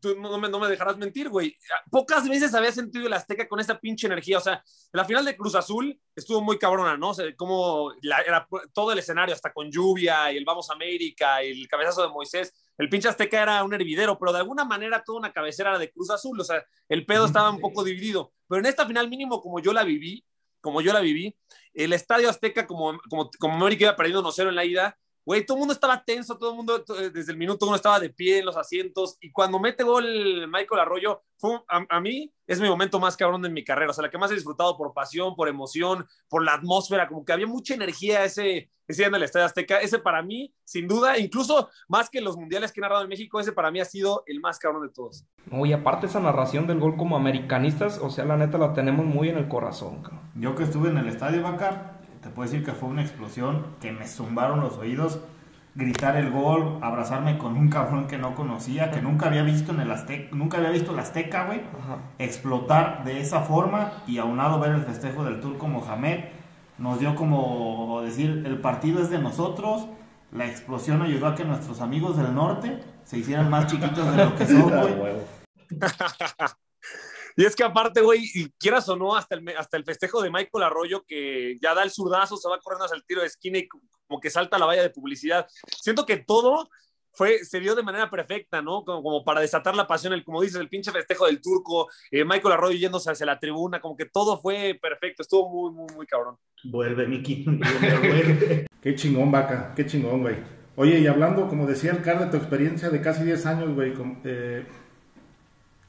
tú 0.00 0.16
no 0.18 0.38
me, 0.38 0.48
no 0.48 0.58
me, 0.58 0.68
dejarás 0.68 0.96
mentir, 0.96 1.28
güey. 1.28 1.54
Pocas 1.90 2.28
veces 2.28 2.54
había 2.54 2.72
sentido 2.72 3.06
el 3.06 3.12
Azteca 3.12 3.46
con 3.46 3.60
esa 3.60 3.78
pinche 3.78 4.06
energía. 4.06 4.38
O 4.38 4.40
sea, 4.40 4.64
la 4.92 5.04
final 5.04 5.24
de 5.24 5.36
Cruz 5.36 5.54
Azul 5.54 6.00
estuvo 6.16 6.40
muy 6.40 6.58
cabrona, 6.58 6.96
¿no? 6.96 7.10
O 7.10 7.14
sea, 7.14 7.26
como 7.36 7.92
era 8.02 8.48
todo 8.72 8.92
el 8.92 8.98
escenario, 8.98 9.34
hasta 9.34 9.52
con 9.52 9.70
lluvia 9.70 10.32
y 10.32 10.38
el 10.38 10.44
Vamos 10.44 10.70
a 10.70 10.72
América 10.72 11.44
y 11.44 11.60
el 11.60 11.68
cabezazo 11.68 12.02
de 12.02 12.08
Moisés. 12.08 12.54
El 12.78 12.88
pinche 12.88 13.08
Azteca 13.08 13.42
era 13.42 13.62
un 13.62 13.74
hervidero, 13.74 14.18
pero 14.18 14.32
de 14.32 14.38
alguna 14.38 14.64
manera 14.64 15.04
toda 15.04 15.18
una 15.18 15.32
cabecera 15.32 15.70
era 15.70 15.78
de 15.78 15.90
Cruz 15.90 16.10
Azul. 16.10 16.40
O 16.40 16.44
sea, 16.44 16.64
el 16.88 17.04
pedo 17.04 17.26
estaba 17.26 17.50
un 17.50 17.60
poco 17.60 17.84
dividido. 17.84 18.32
Pero 18.48 18.60
en 18.60 18.66
esta 18.66 18.86
final 18.86 19.08
mínimo, 19.08 19.42
como 19.42 19.60
yo 19.60 19.72
la 19.72 19.84
viví, 19.84 20.24
como 20.68 20.82
yo 20.82 20.92
la 20.92 21.00
viví, 21.00 21.34
el 21.72 21.94
Estadio 21.94 22.28
Azteca, 22.28 22.66
como, 22.66 22.98
como, 23.08 23.30
como 23.38 23.54
América 23.54 23.84
iba 23.84 23.96
perdiendo 23.96 24.22
1-0 24.22 24.50
en 24.50 24.54
la 24.54 24.64
ida, 24.66 24.98
Güey, 25.28 25.44
todo 25.44 25.58
el 25.58 25.58
mundo 25.58 25.74
estaba 25.74 26.02
tenso, 26.02 26.38
todo 26.38 26.52
el 26.52 26.56
mundo 26.56 26.82
eh, 26.98 27.10
desde 27.10 27.32
el 27.32 27.36
minuto 27.36 27.66
uno 27.66 27.76
estaba 27.76 28.00
de 28.00 28.08
pie 28.08 28.38
en 28.38 28.46
los 28.46 28.56
asientos. 28.56 29.18
Y 29.20 29.30
cuando 29.30 29.58
mete 29.58 29.84
gol 29.84 30.48
Michael 30.48 30.80
Arroyo, 30.80 31.22
fue, 31.36 31.60
a, 31.68 32.00
mí 32.00 32.32
es 32.46 32.58
mi 32.58 32.66
momento 32.66 32.98
más 32.98 33.14
cabrón 33.14 33.42
de 33.42 33.50
mi 33.50 33.62
carrera. 33.62 33.90
O 33.90 33.92
sea, 33.92 34.04
la 34.04 34.10
que 34.10 34.16
más 34.16 34.30
he 34.30 34.34
disfrutado 34.36 34.78
por 34.78 34.94
pasión, 34.94 35.36
por 35.36 35.50
emoción, 35.50 36.06
por 36.30 36.42
la 36.42 36.54
atmósfera. 36.54 37.06
Como 37.06 37.26
que 37.26 37.34
había 37.34 37.46
mucha 37.46 37.74
energía 37.74 38.24
ese, 38.24 38.70
ese 38.86 39.02
día 39.02 39.08
en 39.08 39.16
el 39.16 39.22
Estadio 39.22 39.44
Azteca. 39.44 39.76
Ese 39.82 39.98
para 39.98 40.22
mí, 40.22 40.54
sin 40.64 40.88
duda, 40.88 41.18
incluso 41.18 41.68
más 41.88 42.08
que 42.08 42.22
los 42.22 42.38
mundiales 42.38 42.72
que 42.72 42.80
he 42.80 42.82
narrado 42.82 43.02
en 43.02 43.10
México, 43.10 43.38
ese 43.38 43.52
para 43.52 43.70
mí 43.70 43.80
ha 43.80 43.84
sido 43.84 44.24
el 44.28 44.40
más 44.40 44.58
cabrón 44.58 44.86
de 44.86 44.94
todos. 44.94 45.26
Oye, 45.52 45.74
aparte 45.74 46.06
esa 46.06 46.20
narración 46.20 46.66
del 46.66 46.80
gol 46.80 46.96
como 46.96 47.16
americanistas, 47.16 47.98
o 47.98 48.08
sea, 48.08 48.24
la 48.24 48.38
neta 48.38 48.56
la 48.56 48.72
tenemos 48.72 49.04
muy 49.04 49.28
en 49.28 49.36
el 49.36 49.48
corazón. 49.48 50.02
Yo 50.36 50.56
que 50.56 50.62
estuve 50.62 50.88
en 50.88 50.96
el 50.96 51.08
estadio, 51.08 51.42
Vaca, 51.42 51.97
te 52.20 52.28
puedo 52.30 52.50
decir 52.50 52.64
que 52.64 52.72
fue 52.72 52.88
una 52.88 53.02
explosión 53.02 53.66
que 53.80 53.92
me 53.92 54.06
zumbaron 54.06 54.60
los 54.60 54.76
oídos. 54.78 55.20
Gritar 55.74 56.16
el 56.16 56.30
gol, 56.30 56.78
abrazarme 56.82 57.38
con 57.38 57.56
un 57.56 57.68
cabrón 57.68 58.08
que 58.08 58.18
no 58.18 58.34
conocía, 58.34 58.90
que 58.90 59.00
nunca 59.00 59.26
había 59.26 59.42
visto 59.42 59.72
en 59.72 59.80
el 59.80 59.90
Azteca, 59.92 60.34
nunca 60.34 60.58
había 60.58 60.70
visto 60.70 60.92
el 60.92 60.98
Azteca, 60.98 61.44
güey. 61.44 61.60
Explotar 62.18 63.04
de 63.04 63.20
esa 63.20 63.42
forma 63.42 63.92
y 64.06 64.18
aunado 64.18 64.58
ver 64.58 64.72
el 64.72 64.82
festejo 64.82 65.24
del 65.24 65.40
turco 65.40 65.68
Mohamed, 65.68 66.24
nos 66.78 66.98
dio 66.98 67.14
como 67.14 68.02
decir, 68.02 68.42
el 68.44 68.60
partido 68.60 69.00
es 69.00 69.10
de 69.10 69.18
nosotros. 69.18 69.86
La 70.32 70.46
explosión 70.46 71.00
ayudó 71.02 71.28
a 71.28 71.34
que 71.34 71.44
nuestros 71.44 71.80
amigos 71.80 72.16
del 72.16 72.34
norte 72.34 72.80
se 73.04 73.18
hicieran 73.18 73.48
más 73.48 73.66
chiquitos 73.66 74.10
de 74.10 74.24
lo 74.24 74.34
que 74.34 74.46
son, 74.48 74.98
güey. 74.98 75.14
Y 77.38 77.44
es 77.44 77.54
que 77.54 77.62
aparte, 77.62 78.00
güey, 78.00 78.52
quieras 78.58 78.88
o 78.88 78.96
no, 78.96 79.14
hasta 79.14 79.36
el, 79.36 79.48
hasta 79.56 79.76
el 79.76 79.84
festejo 79.84 80.20
de 80.20 80.28
Michael 80.28 80.64
Arroyo, 80.64 81.04
que 81.06 81.56
ya 81.62 81.72
da 81.72 81.84
el 81.84 81.92
zurdazo, 81.92 82.36
se 82.36 82.48
va 82.48 82.58
corriendo 82.58 82.86
hacia 82.86 82.96
el 82.96 83.04
tiro 83.04 83.20
de 83.20 83.28
esquina 83.28 83.58
y 83.58 83.68
como 83.68 84.20
que 84.20 84.28
salta 84.28 84.58
la 84.58 84.66
valla 84.66 84.82
de 84.82 84.90
publicidad. 84.90 85.46
Siento 85.80 86.04
que 86.04 86.16
todo 86.16 86.68
fue, 87.12 87.44
se 87.44 87.60
dio 87.60 87.76
de 87.76 87.84
manera 87.84 88.10
perfecta, 88.10 88.60
¿no? 88.60 88.84
Como, 88.84 89.04
como 89.04 89.24
para 89.24 89.40
desatar 89.40 89.76
la 89.76 89.86
pasión, 89.86 90.14
el, 90.14 90.24
como 90.24 90.42
dices, 90.42 90.60
el 90.60 90.68
pinche 90.68 90.90
festejo 90.90 91.26
del 91.26 91.40
turco, 91.40 91.88
eh, 92.10 92.24
Michael 92.24 92.54
Arroyo 92.54 92.76
yéndose 92.76 93.08
hacia 93.08 93.24
la 93.24 93.38
tribuna, 93.38 93.80
como 93.80 93.96
que 93.96 94.06
todo 94.06 94.40
fue 94.40 94.76
perfecto, 94.82 95.22
estuvo 95.22 95.48
muy, 95.48 95.70
muy, 95.70 95.94
muy 95.94 96.06
cabrón. 96.06 96.38
Vuelve, 96.64 97.06
Miki. 97.06 97.44
qué 98.82 98.96
chingón, 98.96 99.30
vaca, 99.30 99.74
qué 99.76 99.86
chingón, 99.86 100.22
güey. 100.22 100.38
Oye, 100.74 100.98
y 100.98 101.06
hablando, 101.06 101.46
como 101.46 101.68
decía 101.68 101.92
el 101.92 102.02
Car, 102.02 102.18
de 102.18 102.32
tu 102.32 102.36
experiencia 102.36 102.90
de 102.90 103.00
casi 103.00 103.22
10 103.22 103.46
años, 103.46 103.74
güey, 103.76 103.94
eh, 104.24 104.66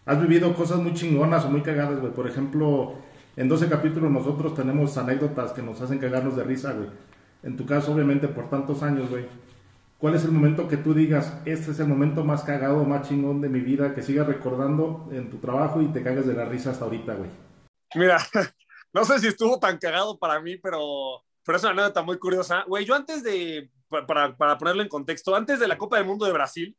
has 0.10 0.20
vivido 0.20 0.56
cosas 0.56 0.80
muy 0.80 0.96
chingonas 0.96 1.46
o 1.46 1.50
muy 1.50 1.62
cagadas, 1.62 2.00
güey. 2.00 2.12
Por 2.12 2.28
ejemplo, 2.28 2.96
en 3.36 3.48
12 3.48 3.70
capítulos 3.70 4.10
nosotros 4.10 4.56
tenemos 4.56 4.98
anécdotas 4.98 5.52
que 5.52 5.62
nos 5.62 5.80
hacen 5.82 6.00
cagarnos 6.00 6.36
de 6.36 6.44
risa, 6.44 6.74
güey. 6.74 6.90
En 7.44 7.56
tu 7.56 7.68
caso, 7.68 7.94
obviamente, 7.94 8.28
por 8.28 8.50
tantos 8.50 8.82
años, 8.82 9.08
güey. 9.08 9.28
¿Cuál 10.00 10.16
es 10.16 10.24
el 10.24 10.32
momento 10.32 10.68
que 10.68 10.78
tú 10.78 10.96
digas, 10.96 11.38
este 11.46 11.70
es 11.70 11.80
el 11.80 11.88
momento 11.88 12.24
más 12.24 12.42
cagado, 12.42 12.84
más 12.86 13.08
chingón 13.08 13.40
de 13.40 13.50
mi 13.50 13.60
vida, 13.60 13.94
que 13.94 14.02
sigas 14.02 14.26
recordando 14.26 15.08
en 15.12 15.30
tu 15.30 15.38
trabajo 15.38 15.80
y 15.80 15.90
te 15.90 16.02
cagas 16.02 16.26
de 16.26 16.34
la 16.34 16.46
risa 16.46 16.72
hasta 16.72 16.86
ahorita, 16.86 17.14
güey? 17.14 17.30
Mira, 17.94 18.18
no 18.94 19.06
sé 19.06 19.20
si 19.20 19.28
estuvo 19.28 19.60
tan 19.60 19.78
cagado 19.78 20.18
para 20.18 20.40
mí, 20.40 20.58
pero, 20.58 21.24
pero 21.46 21.56
es 21.56 21.64
una 21.64 21.74
anécdota 21.74 22.02
muy 22.02 22.18
curiosa. 22.18 22.64
Güey, 22.68 22.84
yo 22.84 22.96
antes 22.96 23.22
de, 23.22 23.70
para, 24.08 24.36
para 24.36 24.58
ponerlo 24.58 24.82
en 24.82 24.90
contexto, 24.90 25.36
antes 25.36 25.60
de 25.60 25.68
la 25.68 25.78
Copa 25.78 25.98
del 25.98 26.08
Mundo 26.08 26.26
de 26.26 26.34
Brasil, 26.34 26.76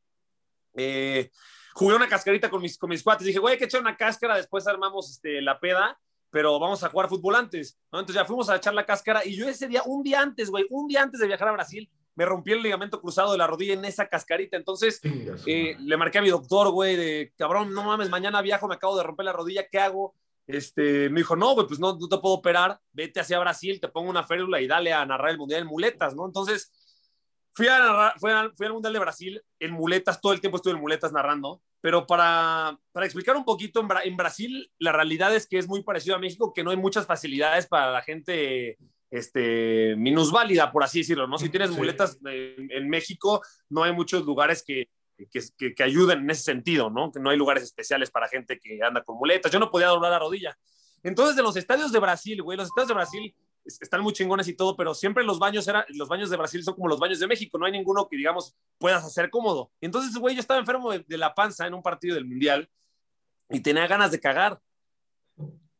eh, 0.75 1.31
jugué 1.75 1.97
una 1.97 2.09
cascarita 2.09 2.51
con 2.51 2.63
mis, 2.63 2.79
con 2.79 2.91
mis 2.91 3.03
cuates. 3.03 3.27
Dije, 3.27 3.39
güey, 3.39 3.53
hay 3.53 3.59
que 3.59 3.65
echar 3.65 3.81
una 3.81 3.97
cáscara, 3.97 4.37
después 4.37 4.67
armamos 4.67 5.11
este, 5.11 5.41
la 5.41 5.59
peda, 5.59 5.99
pero 6.31 6.59
vamos 6.59 6.83
a 6.85 6.89
jugar 6.89 7.09
fútbol 7.09 7.37
antes. 7.37 7.79
¿no? 7.93 8.01
Entonces 8.01 8.21
ya 8.23 8.27
fuimos 8.27 8.49
a 8.49 8.57
echar 8.57 8.75
la 8.75 8.87
cáscara 8.87 9.25
y 9.25 9.37
yo 9.37 9.49
ese 9.49 9.69
día, 9.69 9.83
un 9.85 10.03
día 10.03 10.21
antes, 10.21 10.51
güey, 10.51 10.67
un 10.71 10.87
día 10.87 11.03
antes 11.03 11.21
de 11.21 11.27
viajar 11.27 11.49
a 11.49 11.53
Brasil, 11.53 11.91
me 12.15 12.25
rompí 12.27 12.53
el 12.53 12.63
ligamento 12.63 13.01
cruzado 13.01 13.33
de 13.33 13.39
la 13.39 13.47
rodilla 13.47 13.75
en 13.75 13.85
esa 13.85 14.07
cascarita. 14.09 14.57
Entonces 14.57 15.01
eh, 15.47 15.77
le 15.79 15.97
marqué 15.97 16.19
a 16.19 16.23
mi 16.23 16.31
doctor, 16.31 16.71
güey, 16.71 16.97
de 16.97 17.33
cabrón, 17.37 17.73
no 17.73 17.83
mames, 17.83 18.11
mañana 18.11 18.43
viajo, 18.43 18.69
me 18.69 18.75
acabo 18.75 18.97
de 18.97 19.03
romper 19.03 19.25
la 19.25 19.33
rodilla, 19.33 19.67
¿qué 19.69 19.79
hago? 19.79 20.15
Este, 20.47 21.09
me 21.11 21.21
dijo, 21.21 21.37
no, 21.37 21.55
güey, 21.55 21.67
pues 21.67 21.79
no, 21.79 21.97
no 21.97 22.09
te 22.09 22.19
puedo 22.19 22.35
operar, 22.35 22.81
vete 22.93 23.21
hacia 23.21 23.39
Brasil, 23.39 23.81
te 23.81 23.89
pongo 23.89 24.11
una 24.11 24.25
férula 24.25 24.61
y 24.61 24.67
dale 24.67 24.93
a 24.93 25.07
narrar 25.07 25.31
el 25.31 25.39
Mundial 25.39 25.63
en 25.63 25.69
muletas, 25.69 26.17
¿no? 26.17 26.27
Entonces, 26.27 26.73
Fui, 27.53 27.67
a 27.69 28.15
fui, 28.19 28.31
al 28.31 28.73
Mundial 28.73 28.93
de 28.93 28.99
Brasil 28.99 29.43
en 29.59 29.73
muletas, 29.73 30.21
todo 30.21 30.33
el 30.33 30.41
tiempo 30.41 30.57
estuve 30.57 30.75
en 30.75 30.81
muletas 30.81 31.13
narrando, 31.13 31.63
pero 31.81 32.07
para, 32.07 32.79
para 32.93 33.07
explicar 33.07 33.37
un 33.37 33.45
poquito, 33.45 33.81
en, 33.81 33.89
en, 34.05 34.17
Brasil 34.17 34.71
la 34.79 34.93
realidad 34.93 35.35
es 35.35 35.47
que 35.47 35.59
es 35.59 35.67
muy 35.67 35.83
parecido 35.83 36.17
a 36.17 36.21
México, 36.21 36.53
que 36.55 36.63
no 36.63 36.71
hay 36.71 36.77
muchas 36.77 37.07
facilidades 37.07 37.67
para 37.67 37.91
la 37.91 38.03
gente 38.03 38.79
este, 39.11 39.97
minusválida, 39.97 40.71
por 40.71 40.85
así 40.85 41.01
decirlo, 41.01 41.27
¿no? 41.27 41.39
Si 41.39 41.49
tienes 41.49 41.71
muletas 41.71 42.19
en, 42.25 42.71
en, 42.71 42.89
México, 42.89 43.43
no 43.69 43.83
hay 43.83 43.93
muchos 43.93 44.25
lugares 44.25 44.63
que, 44.63 44.89
que, 45.31 45.75
que, 45.75 45.83
ayuden 45.83 46.21
en 46.21 46.31
ese 46.31 46.43
sentido, 46.43 46.91
¿no? 46.91 47.11
Que 47.11 47.19
no 47.19 47.31
hay 47.31 47.37
lugares 47.37 47.65
especiales 47.65 48.11
para 48.11 48.29
gente 48.29 48.59
que 48.61 48.81
anda 48.83 49.03
con 49.03 49.19
muletas. 49.19 49.51
Yo 49.51 49.59
no 49.59 49.71
podía 49.71 49.89
doblar 49.89 50.13
la 50.13 50.21
rodilla. 50.21 50.57
Entonces, 51.03 51.35
de 51.35 51.43
los 51.43 51.57
estadios 51.57 51.93
de 51.93 51.99
Brasil, 51.99 52.43
güey, 52.43 52.57
los 52.57 52.69
estadios 52.69 52.89
de 52.89 52.95
Brasil 52.95 53.35
están 53.81 54.01
muy 54.01 54.13
chingones 54.13 54.49
y 54.49 54.55
todo, 54.55 54.77
pero 54.77 54.95
siempre 54.95 55.25
los 55.25 55.39
baños 55.39 55.67
eran, 55.69 55.85
los 55.89 56.09
baños 56.09 56.31
de 56.31 56.37
Brasil 56.37 56.63
son 56.63 56.75
como 56.75 56.89
los 56.89 56.99
baños 56.99 57.21
de 57.21 57.27
México, 57.27 57.59
no 57.59 57.67
hay 57.67 57.73
ninguno 57.73 58.09
que 58.09 58.17
digamos 58.17 58.57
puedas 58.79 59.05
hacer 59.05 59.31
cómodo. 59.31 59.71
Entonces, 59.81 60.17
güey, 60.17 60.35
yo 60.35 60.41
estaba 60.41 60.61
enfermo 60.61 60.91
de, 60.91 61.19
la 61.19 61.35
panza 61.35 61.67
en 61.67 61.75
un 61.75 61.83
partido 61.83 62.15
del 62.15 62.25
Mundial 62.25 62.69
y 63.49 63.61
tenía 63.61 63.87
ganas 63.87 64.11
de 64.11 64.21
cagar. 64.21 64.61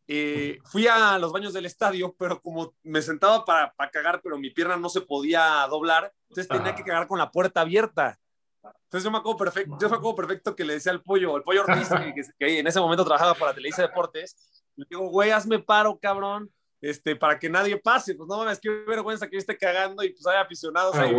Eh, 0.07 0.59
fui 0.65 0.87
a 0.89 1.19
los 1.19 1.33
baños 1.33 1.53
del 1.53 1.67
estadio, 1.67 2.15
pero 2.19 2.41
como 2.43 2.75
me 2.83 3.01
sentaba 3.01 3.45
para, 3.45 3.73
para, 3.75 3.91
cagar, 3.91 4.21
pero 4.23 4.39
mi 4.39 4.51
pierna 4.51 4.77
no 4.77 4.89
se 4.89 5.01
podía 5.01 5.67
doblar, 5.71 6.13
entonces 6.29 6.49
tenía 6.49 6.75
que 6.75 6.83
cagar 6.83 7.07
con 7.07 7.19
la 7.19 7.31
puerta 7.31 7.61
abierta. 7.61 8.19
Entonces 8.63 9.05
yo 9.05 9.11
me 9.11 9.19
acuerdo 9.19 9.39
perfecto, 9.39 9.79
yo 9.81 9.89
me 9.89 9.97
acuerdo 9.97 10.17
perfecto 10.17 10.57
que 10.57 10.65
le 10.65 10.75
decía 10.75 10.91
al 10.93 11.03
pollo, 11.03 11.37
el 11.37 11.45
pollo 11.45 11.63
Ortiz, 11.63 11.89
que, 11.89 12.23
que, 12.39 12.59
en 12.59 12.67
ese 12.67 12.81
momento 12.81 13.05
trabajaba 13.05 13.35
para 13.35 13.55
Televisa 13.55 13.83
Deportes, 13.83 14.65
le 14.75 14.87
digo, 14.91 15.09
güey, 15.09 15.31
hazme 15.31 15.59
paro, 15.61 15.99
cabrón, 15.99 16.51
este, 16.81 17.17
para 17.17 17.39
que 17.39 17.49
nadie 17.49 17.77
pase. 17.77 18.15
Pues 18.15 18.29
no 18.29 18.39
mames, 18.39 18.59
qué 18.61 18.71
vergüenza 18.71 19.27
que 19.27 19.37
yo 19.37 19.41
esté 19.41 19.57
cagando 19.57 20.03
y 20.03 20.11
pues 20.11 20.27
hay 20.27 20.41
aficionados 20.41 20.95
ahí 20.97 21.15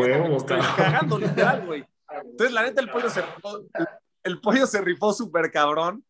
cagando, 0.75 1.17
literal, 1.17 1.65
güey. 1.65 1.85
Entonces, 2.25 2.53
la 2.53 2.63
neta, 2.63 2.81
el 2.81 2.89
pollo 2.89 3.09
se 3.09 3.21
rifó, 3.21 3.63
el 4.23 4.41
pollo 4.41 4.67
se 4.67 4.81
rifó 4.81 5.13
súper 5.13 5.51
cabrón. 5.51 6.03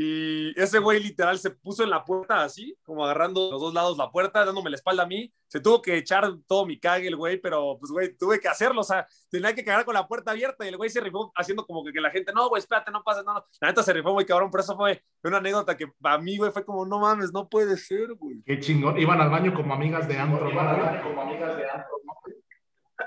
Y 0.00 0.52
ese 0.56 0.78
güey 0.78 1.02
literal 1.02 1.40
se 1.40 1.50
puso 1.50 1.82
en 1.82 1.90
la 1.90 2.04
puerta 2.04 2.44
así, 2.44 2.72
como 2.84 3.04
agarrando 3.04 3.50
los 3.50 3.60
dos 3.60 3.74
lados 3.74 3.98
la 3.98 4.12
puerta, 4.12 4.44
dándome 4.44 4.70
la 4.70 4.76
espalda 4.76 5.02
a 5.02 5.06
mí. 5.06 5.34
Se 5.48 5.58
tuvo 5.58 5.82
que 5.82 5.96
echar 5.96 6.24
todo 6.46 6.64
mi 6.66 6.78
cague 6.78 7.08
el 7.08 7.16
güey, 7.16 7.40
pero 7.40 7.76
pues 7.80 7.90
güey, 7.90 8.16
tuve 8.16 8.38
que 8.38 8.46
hacerlo. 8.46 8.82
O 8.82 8.84
sea, 8.84 9.08
tenía 9.28 9.52
que 9.56 9.64
cagar 9.64 9.84
con 9.84 9.94
la 9.94 10.06
puerta 10.06 10.30
abierta 10.30 10.64
y 10.64 10.68
el 10.68 10.76
güey 10.76 10.88
se 10.88 11.00
rifó 11.00 11.32
haciendo 11.34 11.66
como 11.66 11.82
que, 11.82 11.92
que 11.92 12.00
la 12.00 12.10
gente, 12.10 12.32
no, 12.32 12.48
güey, 12.48 12.60
espérate, 12.60 12.92
no 12.92 13.02
pases, 13.02 13.24
no, 13.24 13.34
no. 13.34 13.44
La 13.60 13.68
neta 13.70 13.82
se 13.82 13.92
rifó 13.92 14.14
muy 14.14 14.24
cabrón, 14.24 14.52
pero 14.52 14.62
eso 14.62 14.76
fue 14.76 15.02
una 15.24 15.38
anécdota 15.38 15.76
que 15.76 15.88
para 16.00 16.18
mí, 16.18 16.36
güey, 16.36 16.52
fue 16.52 16.64
como, 16.64 16.86
no 16.86 17.00
mames, 17.00 17.32
no 17.32 17.48
puede 17.48 17.76
ser, 17.76 18.14
güey. 18.14 18.40
Qué 18.46 18.60
chingón. 18.60 18.96
Iban 19.00 19.20
al 19.20 19.30
baño 19.30 19.52
como 19.52 19.74
amigas 19.74 20.06
de 20.06 20.16
antro, 20.16 20.48
Iban 20.48 20.68
al 20.68 20.80
baño 20.80 21.02
como 21.02 21.22
amigas 21.22 21.56
de 21.56 21.68
antro, 21.68 21.98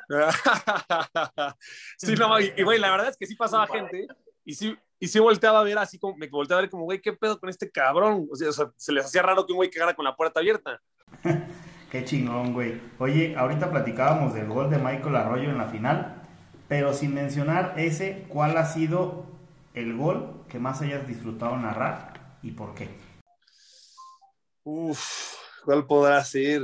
sí, 1.97 2.15
no, 2.15 2.37
y 2.39 2.63
güey, 2.63 2.79
la 2.79 2.91
verdad 2.91 3.07
es 3.07 3.17
que 3.17 3.25
sí 3.25 3.35
pasaba 3.35 3.65
gente 3.67 4.07
y 4.43 4.55
sí, 4.55 4.77
y 5.01 5.07
sí 5.07 5.17
volteaba 5.17 5.59
a 5.59 5.63
ver 5.63 5.79
así, 5.79 5.97
como, 5.97 6.15
me 6.15 6.27
volteaba 6.27 6.59
a 6.59 6.61
ver 6.61 6.69
como, 6.69 6.83
güey, 6.83 7.01
¿qué 7.01 7.11
pedo 7.11 7.39
con 7.39 7.49
este 7.49 7.71
cabrón? 7.71 8.27
O 8.31 8.35
sea, 8.35 8.49
o 8.49 8.51
sea, 8.53 8.71
se 8.77 8.93
les 8.93 9.03
hacía 9.03 9.23
raro 9.23 9.47
que 9.47 9.51
un 9.51 9.57
güey 9.57 9.71
quedara 9.71 9.95
con 9.95 10.05
la 10.05 10.15
puerta 10.15 10.39
abierta. 10.39 10.79
Qué 11.91 12.05
chingón, 12.05 12.53
güey. 12.53 12.79
Oye, 12.99 13.35
ahorita 13.35 13.71
platicábamos 13.71 14.35
del 14.35 14.47
gol 14.47 14.69
de 14.69 14.77
Michael 14.77 15.15
Arroyo 15.15 15.49
en 15.49 15.57
la 15.57 15.65
final, 15.65 16.21
pero 16.67 16.93
sin 16.93 17.15
mencionar 17.15 17.73
ese, 17.77 18.27
¿cuál 18.29 18.55
ha 18.57 18.65
sido 18.67 19.25
el 19.73 19.97
gol 19.97 20.45
que 20.47 20.59
más 20.59 20.83
hayas 20.83 21.07
disfrutado 21.07 21.57
narrar 21.57 22.37
y 22.43 22.51
por 22.51 22.75
qué? 22.75 22.87
Uf, 24.63 25.33
¿cuál 25.65 25.87
podrá 25.87 26.23
ser? 26.23 26.61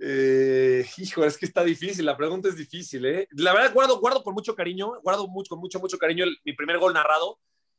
Eh, 0.00 0.84
hijo, 0.98 1.24
es 1.24 1.38
que 1.38 1.46
está 1.46 1.62
difícil, 1.62 2.04
la 2.04 2.16
pregunta 2.16 2.48
es 2.48 2.56
difícil, 2.56 3.04
¿eh? 3.06 3.28
La 3.32 3.52
verdad, 3.52 3.72
guardo, 3.72 4.00
guardo 4.00 4.22
con 4.22 4.34
mucho 4.34 4.54
cariño, 4.54 5.00
guardo 5.02 5.28
mucho, 5.28 5.50
con 5.50 5.60
mucho, 5.60 5.78
mucho 5.78 5.98
cariño 5.98 6.26
mi 6.44 6.52
primer 6.52 6.78
gol 6.78 6.94
narrado. 6.94 7.38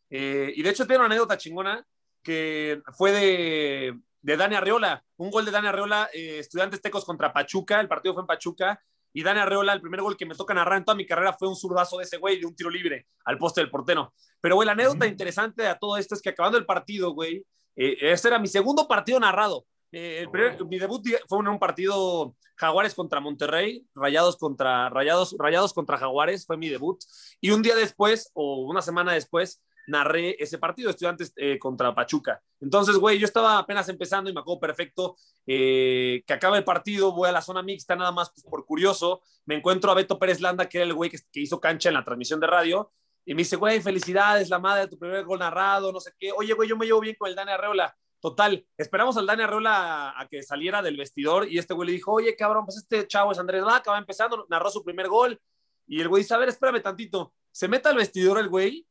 Eh, 0.09 0.53
y 0.55 0.63
de 0.63 0.69
hecho, 0.69 0.85
tiene 0.85 0.99
una 0.99 1.07
anécdota 1.07 1.37
chingona 1.37 1.85
que 2.23 2.81
fue 2.97 3.11
de, 3.11 3.99
de 4.21 4.37
Dani 4.37 4.55
Arreola, 4.55 5.03
un 5.17 5.29
gol 5.29 5.45
de 5.45 5.51
Dani 5.51 5.67
Arreola, 5.67 6.09
eh, 6.13 6.39
Estudiantes 6.39 6.81
Tecos 6.81 7.05
contra 7.05 7.31
Pachuca, 7.31 7.79
el 7.79 7.87
partido 7.87 8.13
fue 8.13 8.23
en 8.23 8.27
Pachuca. 8.27 8.81
Y 9.13 9.23
Dani 9.23 9.39
Arreola, 9.39 9.71
el 9.71 9.79
primer 9.79 10.01
gol 10.01 10.17
que 10.17 10.25
me 10.25 10.35
toca 10.35 10.53
narrar 10.53 10.77
en 10.77 10.83
toda 10.83 10.97
mi 10.97 11.05
carrera 11.05 11.31
fue 11.31 11.47
un 11.47 11.55
zurdazo 11.55 11.99
de 11.99 12.03
ese 12.03 12.17
güey, 12.17 12.37
de 12.37 12.45
un 12.45 12.53
tiro 12.53 12.69
libre 12.69 13.07
al 13.23 13.37
poste 13.37 13.61
del 13.61 13.69
portero. 13.69 14.13
Pero, 14.41 14.55
güey, 14.55 14.65
la 14.65 14.73
anécdota 14.73 15.07
interesante 15.07 15.65
a 15.67 15.79
todo 15.79 15.95
esto 15.95 16.15
es 16.15 16.21
que 16.21 16.31
acabando 16.31 16.57
el 16.57 16.65
partido, 16.65 17.11
güey, 17.11 17.45
eh, 17.77 17.97
ese 18.01 18.27
era 18.27 18.39
mi 18.39 18.47
segundo 18.47 18.89
partido 18.89 19.17
narrado. 19.19 19.65
Eh, 19.91 20.25
mi 20.69 20.79
debut 20.79 21.01
fue 21.27 21.39
en 21.39 21.47
un 21.47 21.59
partido 21.59 22.35
Jaguares 22.55 22.93
contra 22.93 23.19
Monterrey, 23.19 23.85
Rayados 23.93 24.37
contra 24.37 24.89
Rayados, 24.89 25.35
Rayados 25.37 25.73
contra 25.73 25.97
Jaguares, 25.97 26.45
fue 26.45 26.57
mi 26.57 26.69
debut. 26.69 26.99
Y 27.41 27.51
un 27.51 27.61
día 27.61 27.75
después, 27.75 28.31
o 28.33 28.61
una 28.61 28.81
semana 28.81 29.13
después, 29.13 29.61
narré 29.87 30.35
ese 30.39 30.57
partido, 30.57 30.89
Estudiantes 30.89 31.33
eh, 31.35 31.59
contra 31.59 31.93
Pachuca. 31.93 32.41
Entonces, 32.59 32.95
güey, 32.97 33.19
yo 33.19 33.25
estaba 33.25 33.57
apenas 33.57 33.87
empezando 33.89 34.29
y 34.29 34.33
me 34.33 34.39
acuerdo 34.39 34.59
perfecto 34.59 35.15
eh, 35.45 36.23
que 36.25 36.33
acaba 36.33 36.57
el 36.57 36.63
partido, 36.63 37.11
voy 37.11 37.29
a 37.29 37.31
la 37.31 37.41
zona 37.41 37.61
mixta 37.61 37.95
nada 37.95 38.11
más 38.11 38.31
pues, 38.31 38.43
por 38.43 38.65
curioso, 38.65 39.21
me 39.45 39.55
encuentro 39.55 39.91
a 39.91 39.95
Beto 39.95 40.17
Pérez 40.17 40.41
Landa, 40.41 40.67
que 40.67 40.79
era 40.79 40.87
el 40.87 40.93
güey 40.93 41.09
que, 41.09 41.19
que, 41.31 41.41
hizo 41.41 41.59
cancha 41.59 41.89
en 41.89 41.95
la 41.95 42.03
transmisión 42.03 42.39
de 42.39 42.47
radio, 42.47 42.91
y 43.25 43.33
me 43.33 43.39
dice, 43.39 43.55
güey, 43.55 43.81
felicidades, 43.81 44.49
la 44.49 44.59
madre 44.59 44.81
de 44.81 44.87
tu 44.87 44.99
primer 44.99 45.23
gol 45.25 45.39
narrado, 45.39 45.91
no 45.91 45.99
sé 45.99 46.11
qué. 46.19 46.31
Oye, 46.31 46.53
güey, 46.53 46.69
yo 46.69 46.77
me 46.77 46.85
llevo 46.85 46.99
bien 46.99 47.15
con 47.17 47.27
el 47.27 47.35
Dani 47.35 47.51
Arreola. 47.51 47.95
Total, 48.25 48.65
esperamos 48.75 49.15
al 49.17 49.27
Dani 49.27 49.43
Arreola 49.43 50.19
a, 50.19 50.27
que 50.27 50.41
saliera 50.41 50.81
del 50.81 50.97
vestidor 50.97 51.47
y 51.47 51.59
este 51.59 51.75
güey 51.75 51.89
le 51.89 51.93
dijo, 51.93 52.11
oye, 52.11 52.35
cabrón, 52.35 52.65
pues 52.65 52.77
este 52.77 53.07
chavo 53.07 53.31
es 53.31 53.37
Andrés 53.37 53.63
Vaca, 53.63 53.91
va 53.91 53.99
empezando, 53.99 54.47
narró 54.49 54.71
su 54.71 54.83
primer 54.83 55.07
gol. 55.09 55.39
Y 55.85 56.01
el 56.01 56.09
güey 56.09 56.23
dice, 56.23 56.33
a 56.33 56.39
ver, 56.39 56.49
espérame 56.49 56.81
tantito. 56.81 57.35
Se 57.51 57.67
mete 57.67 57.87
al 57.87 57.97
vestidor 57.97 58.39
el 58.39 58.49
güey 58.49 58.87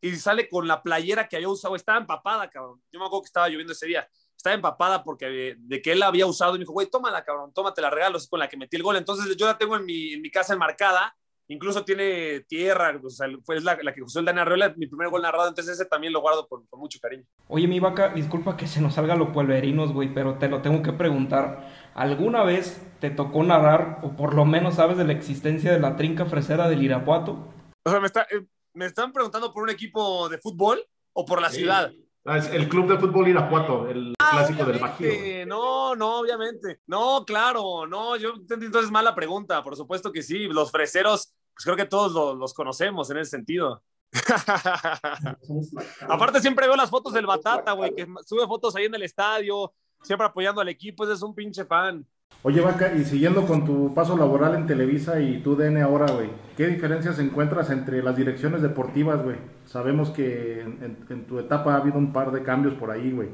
y 0.00 0.14
sale 0.14 0.48
con 0.48 0.68
la 0.68 0.84
playera 0.84 1.26
que 1.26 1.34
había 1.34 1.48
usado. 1.48 1.74
Estaba 1.74 1.98
empapada, 1.98 2.48
cabrón. 2.48 2.80
Yo 2.92 3.00
me 3.00 3.06
acuerdo 3.06 3.22
que 3.22 3.26
estaba 3.26 3.48
lloviendo 3.48 3.72
ese 3.72 3.86
día. 3.86 4.08
Estaba 4.36 4.54
empapada 4.54 5.02
porque 5.02 5.56
de, 5.58 5.82
que 5.82 5.90
él 5.90 5.98
la 5.98 6.06
había 6.06 6.26
usado 6.26 6.52
y 6.52 6.58
me 6.58 6.62
dijo, 6.62 6.72
güey, 6.72 6.88
tómala, 6.88 7.24
cabrón, 7.24 7.52
tómate 7.52 7.82
la 7.82 7.90
regalo, 7.90 8.20
con 8.30 8.38
la 8.38 8.48
que 8.48 8.56
metí 8.56 8.76
el 8.76 8.84
gol. 8.84 8.94
Entonces 8.94 9.36
yo 9.36 9.46
la 9.46 9.58
tengo 9.58 9.74
en 9.74 9.84
mi 9.84 10.30
casa 10.30 10.52
enmarcada 10.52 11.12
incluso 11.48 11.84
tiene 11.84 12.40
tierra, 12.40 12.98
o 13.02 13.10
sea, 13.10 13.28
fue 13.44 13.60
la, 13.60 13.78
la 13.82 13.92
que 13.94 14.02
usó 14.02 14.20
el 14.20 14.24
Dani 14.24 14.40
Arreola, 14.40 14.74
mi 14.76 14.86
primer 14.86 15.08
gol 15.08 15.22
narrado, 15.22 15.48
entonces 15.48 15.74
ese 15.74 15.84
también 15.86 16.12
lo 16.12 16.20
guardo 16.20 16.46
con, 16.48 16.66
con 16.66 16.80
mucho 16.80 16.98
cariño. 17.00 17.24
Oye, 17.48 17.68
mi 17.68 17.80
vaca, 17.80 18.08
disculpa 18.10 18.56
que 18.56 18.66
se 18.66 18.80
nos 18.80 18.94
salga 18.94 19.16
lo 19.16 19.32
pueblerinos, 19.32 19.92
güey, 19.92 20.12
pero 20.12 20.38
te 20.38 20.48
lo 20.48 20.62
tengo 20.62 20.82
que 20.82 20.92
preguntar. 20.92 21.68
¿Alguna 21.94 22.42
vez 22.42 22.82
te 23.00 23.10
tocó 23.10 23.42
narrar, 23.42 24.00
o 24.02 24.16
por 24.16 24.34
lo 24.34 24.44
menos 24.44 24.74
sabes 24.74 24.96
de 24.96 25.04
la 25.04 25.12
existencia 25.12 25.72
de 25.72 25.80
la 25.80 25.96
trinca 25.96 26.26
fresera 26.26 26.68
del 26.68 26.82
Irapuato? 26.82 27.52
O 27.84 27.90
sea, 27.90 28.00
me, 28.00 28.06
está, 28.06 28.22
eh, 28.22 28.44
me 28.74 28.86
están 28.86 29.12
preguntando 29.12 29.52
por 29.52 29.62
un 29.62 29.70
equipo 29.70 30.28
de 30.28 30.38
fútbol 30.38 30.84
o 31.12 31.24
por 31.24 31.40
la 31.40 31.50
ciudad. 31.50 31.92
Ah, 32.26 32.38
es 32.38 32.48
el 32.48 32.68
Club 32.68 32.88
de 32.88 32.98
Fútbol 32.98 33.28
Irapuato, 33.28 33.88
el 33.88 34.12
ah, 34.18 34.30
clásico 34.32 34.64
del 34.64 34.80
Bajío. 34.80 35.46
No, 35.46 35.94
no, 35.94 36.18
obviamente. 36.18 36.80
No, 36.86 37.24
claro, 37.24 37.86
no, 37.86 38.16
yo 38.16 38.30
entendí 38.30 38.66
entonces 38.66 38.90
mala 38.90 39.14
pregunta. 39.14 39.62
Por 39.62 39.76
supuesto 39.76 40.10
que 40.10 40.22
sí, 40.22 40.48
los 40.48 40.72
freseros, 40.72 41.34
pues 41.54 41.64
creo 41.64 41.76
que 41.76 41.84
todos 41.86 42.12
los, 42.12 42.36
los 42.36 42.52
conocemos 42.52 43.08
en 43.10 43.18
ese 43.18 43.30
sentido. 43.30 43.82
Aparte 46.08 46.40
siempre 46.40 46.66
veo 46.66 46.76
las 46.76 46.90
fotos 46.90 47.12
del 47.12 47.26
Batata, 47.26 47.72
güey, 47.72 47.94
que 47.94 48.06
sube 48.24 48.46
fotos 48.46 48.74
ahí 48.74 48.86
en 48.86 48.94
el 48.94 49.02
estadio, 49.04 49.72
siempre 50.02 50.26
apoyando 50.26 50.60
al 50.60 50.68
equipo, 50.68 51.04
ese 51.04 51.12
es 51.12 51.22
un 51.22 51.34
pinche 51.34 51.64
fan. 51.64 52.04
Oye, 52.42 52.60
Vaca, 52.60 52.94
y 52.94 53.04
siguiendo 53.04 53.44
con 53.46 53.64
tu 53.64 53.92
paso 53.92 54.16
laboral 54.16 54.54
en 54.54 54.66
Televisa 54.66 55.20
y 55.20 55.42
tu 55.42 55.56
DN 55.56 55.82
ahora, 55.82 56.06
güey, 56.12 56.30
¿qué 56.56 56.68
diferencias 56.68 57.18
encuentras 57.18 57.70
entre 57.70 58.02
las 58.02 58.16
direcciones 58.16 58.62
deportivas, 58.62 59.22
güey? 59.22 59.36
Sabemos 59.64 60.10
que 60.10 60.60
en, 60.60 61.26
tu 61.26 61.40
etapa 61.40 61.74
ha 61.74 61.78
habido 61.78 61.98
un 61.98 62.12
par 62.12 62.30
de 62.30 62.44
cambios 62.44 62.74
por 62.74 62.92
ahí, 62.92 63.10
güey. 63.10 63.30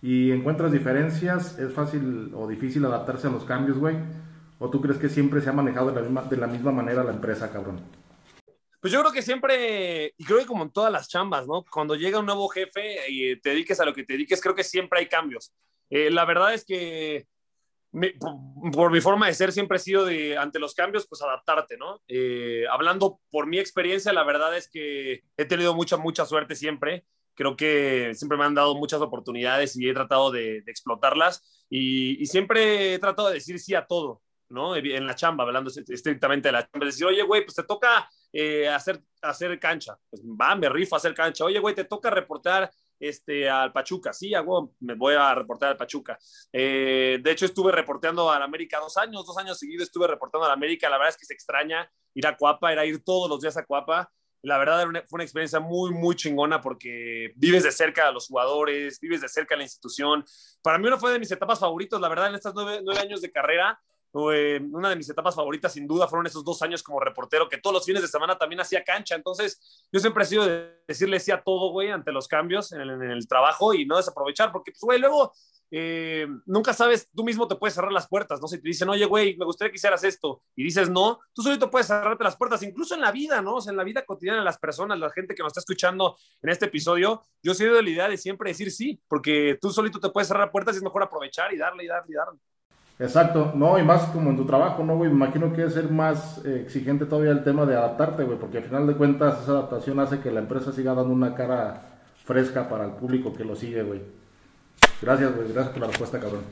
¿Y 0.00 0.30
encuentras 0.30 0.70
diferencias? 0.70 1.58
¿Es 1.58 1.72
fácil 1.72 2.30
o 2.34 2.46
difícil 2.46 2.84
adaptarse 2.84 3.26
a 3.26 3.30
los 3.30 3.44
cambios, 3.44 3.78
güey? 3.78 3.96
¿O 4.60 4.70
tú 4.70 4.80
crees 4.80 4.98
que 4.98 5.08
siempre 5.08 5.40
se 5.40 5.50
ha 5.50 5.52
manejado 5.52 5.90
de 5.90 6.36
la 6.36 6.46
misma, 6.46 6.70
manera 6.70 7.02
la 7.02 7.12
empresa, 7.12 7.50
cabrón? 7.50 7.80
Pues 8.80 8.92
yo 8.92 9.00
creo 9.00 9.12
que 9.12 9.22
siempre, 9.22 10.14
y 10.16 10.24
creo 10.24 10.38
que 10.38 10.46
como 10.46 10.62
en 10.62 10.70
todas 10.70 10.92
las 10.92 11.08
chambas, 11.08 11.46
¿no? 11.46 11.64
Cuando 11.70 11.96
llega 11.96 12.20
un 12.20 12.26
nuevo 12.26 12.48
jefe 12.48 13.10
y 13.10 13.36
te 13.40 13.50
dediques 13.50 13.80
a 13.80 13.84
lo 13.84 13.92
que 13.92 14.04
te 14.04 14.12
dediques, 14.12 14.40
creo 14.40 14.54
que 14.54 14.64
siempre 14.64 15.00
hay 15.00 15.06
cambios. 15.06 15.52
Eh, 15.90 16.10
la 16.10 16.24
verdad 16.24 16.54
es 16.54 16.64
que 16.64 17.26
por, 18.72 18.90
mi 18.90 19.00
forma 19.00 19.26
de 19.26 19.34
ser 19.34 19.52
siempre 19.52 19.76
he 19.76 19.80
sido 19.80 20.04
de, 20.04 20.36
ante 20.36 20.58
los 20.58 20.74
cambios, 20.74 21.06
pues 21.08 21.22
adaptarte, 21.22 21.76
¿no? 21.76 22.00
Eh, 22.06 22.64
hablando 22.70 23.20
por 23.30 23.46
mi 23.46 23.58
experiencia, 23.58 24.12
la 24.12 24.24
verdad 24.24 24.56
es 24.56 24.68
que 24.70 25.24
he 25.36 25.44
tenido 25.44 25.74
mucha, 25.74 25.96
mucha 25.96 26.24
suerte 26.24 26.54
siempre. 26.54 27.04
Creo 27.34 27.56
que 27.56 28.12
siempre 28.14 28.36
me 28.38 28.44
han 28.44 28.54
dado 28.54 28.74
muchas 28.74 29.00
oportunidades 29.00 29.76
y 29.76 29.88
he 29.88 29.94
tratado 29.94 30.30
de, 30.30 30.58
explotarlas 30.66 31.66
y, 31.68 32.26
siempre 32.26 32.94
he 32.94 32.98
tratado 32.98 33.28
de 33.28 33.34
decir 33.34 33.58
sí 33.58 33.74
a 33.74 33.86
todo, 33.86 34.22
¿no? 34.48 34.76
En 34.76 35.06
la 35.06 35.14
chamba, 35.14 35.44
hablando 35.44 35.70
estrictamente 35.70 36.48
de 36.48 36.52
la 36.52 36.68
chamba, 36.68 36.86
decir, 36.86 37.06
oye, 37.06 37.22
güey, 37.22 37.44
pues 37.44 37.56
te 37.56 37.62
toca 37.64 38.08
eh, 38.32 38.68
hacer, 38.68 39.02
hacer 39.22 39.58
cancha. 39.58 39.96
Pues 40.08 40.22
va, 40.22 40.54
me 40.54 40.68
rifo 40.68 40.94
a 40.94 40.98
hacer 40.98 41.14
cancha. 41.14 41.44
Oye, 41.44 41.58
güey, 41.58 41.74
te 41.74 41.84
toca 41.84 42.10
reportar 42.10 42.70
este, 43.00 43.48
al 43.48 43.72
Pachuca. 43.72 44.12
Sí, 44.12 44.34
hago, 44.34 44.74
me 44.80 44.94
voy 44.94 45.14
a 45.14 45.34
reportar 45.34 45.70
al 45.70 45.76
Pachuca. 45.76 46.18
Eh, 46.52 47.18
de 47.22 47.30
hecho, 47.32 47.46
estuve 47.46 47.72
reporteando 47.72 48.30
al 48.30 48.42
América 48.42 48.78
dos 48.78 48.96
años, 48.98 49.26
dos 49.26 49.38
años 49.38 49.58
seguidos 49.58 49.84
estuve 49.84 50.06
reportando 50.06 50.46
al 50.46 50.52
América. 50.52 50.88
La 50.88 50.98
verdad 50.98 51.14
es 51.14 51.16
que 51.16 51.26
se 51.26 51.34
extraña 51.34 51.90
ir 52.14 52.26
a 52.26 52.36
Cuapa, 52.36 52.72
era 52.72 52.84
ir 52.84 53.02
todos 53.02 53.28
los 53.28 53.40
días 53.40 53.56
a 53.56 53.64
Cuapa. 53.64 54.12
La 54.42 54.56
verdad 54.56 54.86
fue 55.08 55.18
una 55.18 55.24
experiencia 55.24 55.60
muy, 55.60 55.90
muy 55.90 56.14
chingona 56.14 56.60
porque 56.60 57.32
vives 57.36 57.62
de 57.62 57.72
cerca 57.72 58.08
a 58.08 58.12
los 58.12 58.26
jugadores, 58.26 58.98
vives 59.00 59.20
de 59.20 59.28
cerca 59.28 59.54
a 59.54 59.58
la 59.58 59.64
institución. 59.64 60.24
Para 60.62 60.78
mí 60.78 60.86
uno 60.86 60.98
fue 60.98 61.12
de 61.12 61.18
mis 61.18 61.30
etapas 61.30 61.58
favoritos, 61.58 62.00
la 62.00 62.08
verdad, 62.08 62.28
en 62.28 62.36
estos 62.36 62.54
nueve, 62.54 62.80
nueve 62.82 63.00
años 63.00 63.20
de 63.20 63.30
carrera 63.30 63.78
una 64.12 64.90
de 64.90 64.96
mis 64.96 65.08
etapas 65.08 65.34
favoritas 65.34 65.72
sin 65.72 65.86
duda 65.86 66.08
fueron 66.08 66.26
esos 66.26 66.44
dos 66.44 66.60
años 66.62 66.82
como 66.82 67.00
reportero 67.00 67.48
que 67.48 67.58
todos 67.58 67.74
los 67.74 67.84
fines 67.84 68.02
de 68.02 68.08
semana 68.08 68.36
también 68.36 68.60
hacía 68.60 68.82
cancha. 68.82 69.14
Entonces 69.14 69.86
yo 69.92 70.00
siempre 70.00 70.24
he 70.24 70.26
sido 70.26 70.46
de 70.46 70.82
decirle 70.86 71.20
sí 71.20 71.30
a 71.30 71.42
todo, 71.42 71.70
güey, 71.70 71.90
ante 71.90 72.12
los 72.12 72.26
cambios 72.26 72.72
en 72.72 72.80
el, 72.80 73.28
trabajo 73.28 73.74
y 73.74 73.86
no 73.86 73.96
desaprovechar 73.96 74.50
porque, 74.50 74.72
pues, 74.72 74.80
güey, 74.80 74.98
luego 74.98 75.32
eh, 75.70 76.26
nunca 76.46 76.72
sabes, 76.72 77.08
tú 77.14 77.22
mismo 77.22 77.46
te 77.46 77.54
puedes 77.54 77.74
cerrar 77.74 77.92
las 77.92 78.08
puertas, 78.08 78.40
¿no? 78.40 78.48
Si 78.48 78.60
te 78.60 78.66
dicen, 78.66 78.88
oye, 78.88 79.04
güey, 79.04 79.36
me 79.36 79.44
gustaría 79.44 79.70
que 79.70 79.76
hicieras 79.76 80.02
esto 80.02 80.42
y 80.56 80.64
dices 80.64 80.90
no, 80.90 81.20
tú 81.32 81.42
solito 81.42 81.70
puedes 81.70 81.86
cerrarte 81.86 82.24
las 82.24 82.36
puertas, 82.36 82.62
incluso 82.64 82.96
en 82.96 83.00
la 83.00 83.12
vida, 83.12 83.40
¿no? 83.40 83.56
O 83.56 83.60
sea, 83.60 83.70
en 83.70 83.76
la 83.76 83.84
vida 83.84 84.04
cotidiana 84.04 84.40
de 84.40 84.44
las 84.44 84.58
personas, 84.58 84.98
la 84.98 85.10
gente 85.10 85.34
que 85.34 85.42
nos 85.42 85.50
está 85.50 85.60
escuchando 85.60 86.16
en 86.42 86.50
este 86.50 86.66
episodio, 86.66 87.22
yo 87.42 87.54
sido 87.54 87.76
de 87.76 87.82
la 87.84 87.90
idea 87.90 88.08
de 88.08 88.16
siempre 88.16 88.50
decir 88.50 88.72
sí, 88.72 89.00
porque 89.06 89.58
tú 89.60 89.70
solito 89.70 90.00
te 90.00 90.10
puedes 90.10 90.26
cerrar 90.26 90.50
puertas 90.50 90.74
y 90.74 90.78
es 90.78 90.82
mejor 90.82 91.04
aprovechar 91.04 91.52
y 91.54 91.58
darle 91.58 91.84
y 91.84 91.86
darle 91.86 92.12
y 92.12 92.14
darle. 92.14 92.40
Exacto, 93.00 93.52
no, 93.54 93.78
y 93.78 93.82
más 93.82 94.02
como 94.10 94.28
en 94.28 94.36
tu 94.36 94.44
trabajo, 94.44 94.84
¿no, 94.84 94.94
güey? 94.94 95.08
Me 95.08 95.16
imagino 95.16 95.54
que 95.54 95.64
es 95.64 95.72
ser 95.72 95.90
más 95.90 96.44
eh, 96.44 96.60
exigente 96.60 97.06
todavía 97.06 97.30
el 97.30 97.42
tema 97.42 97.64
de 97.64 97.74
adaptarte, 97.74 98.24
güey, 98.24 98.38
porque 98.38 98.58
al 98.58 98.64
final 98.64 98.86
de 98.86 98.94
cuentas 98.94 99.42
esa 99.42 99.52
adaptación 99.52 99.98
hace 100.00 100.20
que 100.20 100.30
la 100.30 100.40
empresa 100.40 100.70
siga 100.70 100.92
dando 100.92 101.10
una 101.10 101.34
cara 101.34 101.80
fresca 102.26 102.68
para 102.68 102.84
el 102.84 102.90
público 102.90 103.32
que 103.32 103.42
lo 103.42 103.56
sigue, 103.56 103.82
güey. 103.82 104.02
Gracias, 105.00 105.34
güey, 105.34 105.50
gracias 105.50 105.72
por 105.72 105.80
la 105.80 105.86
respuesta, 105.86 106.20
cabrón. 106.20 106.42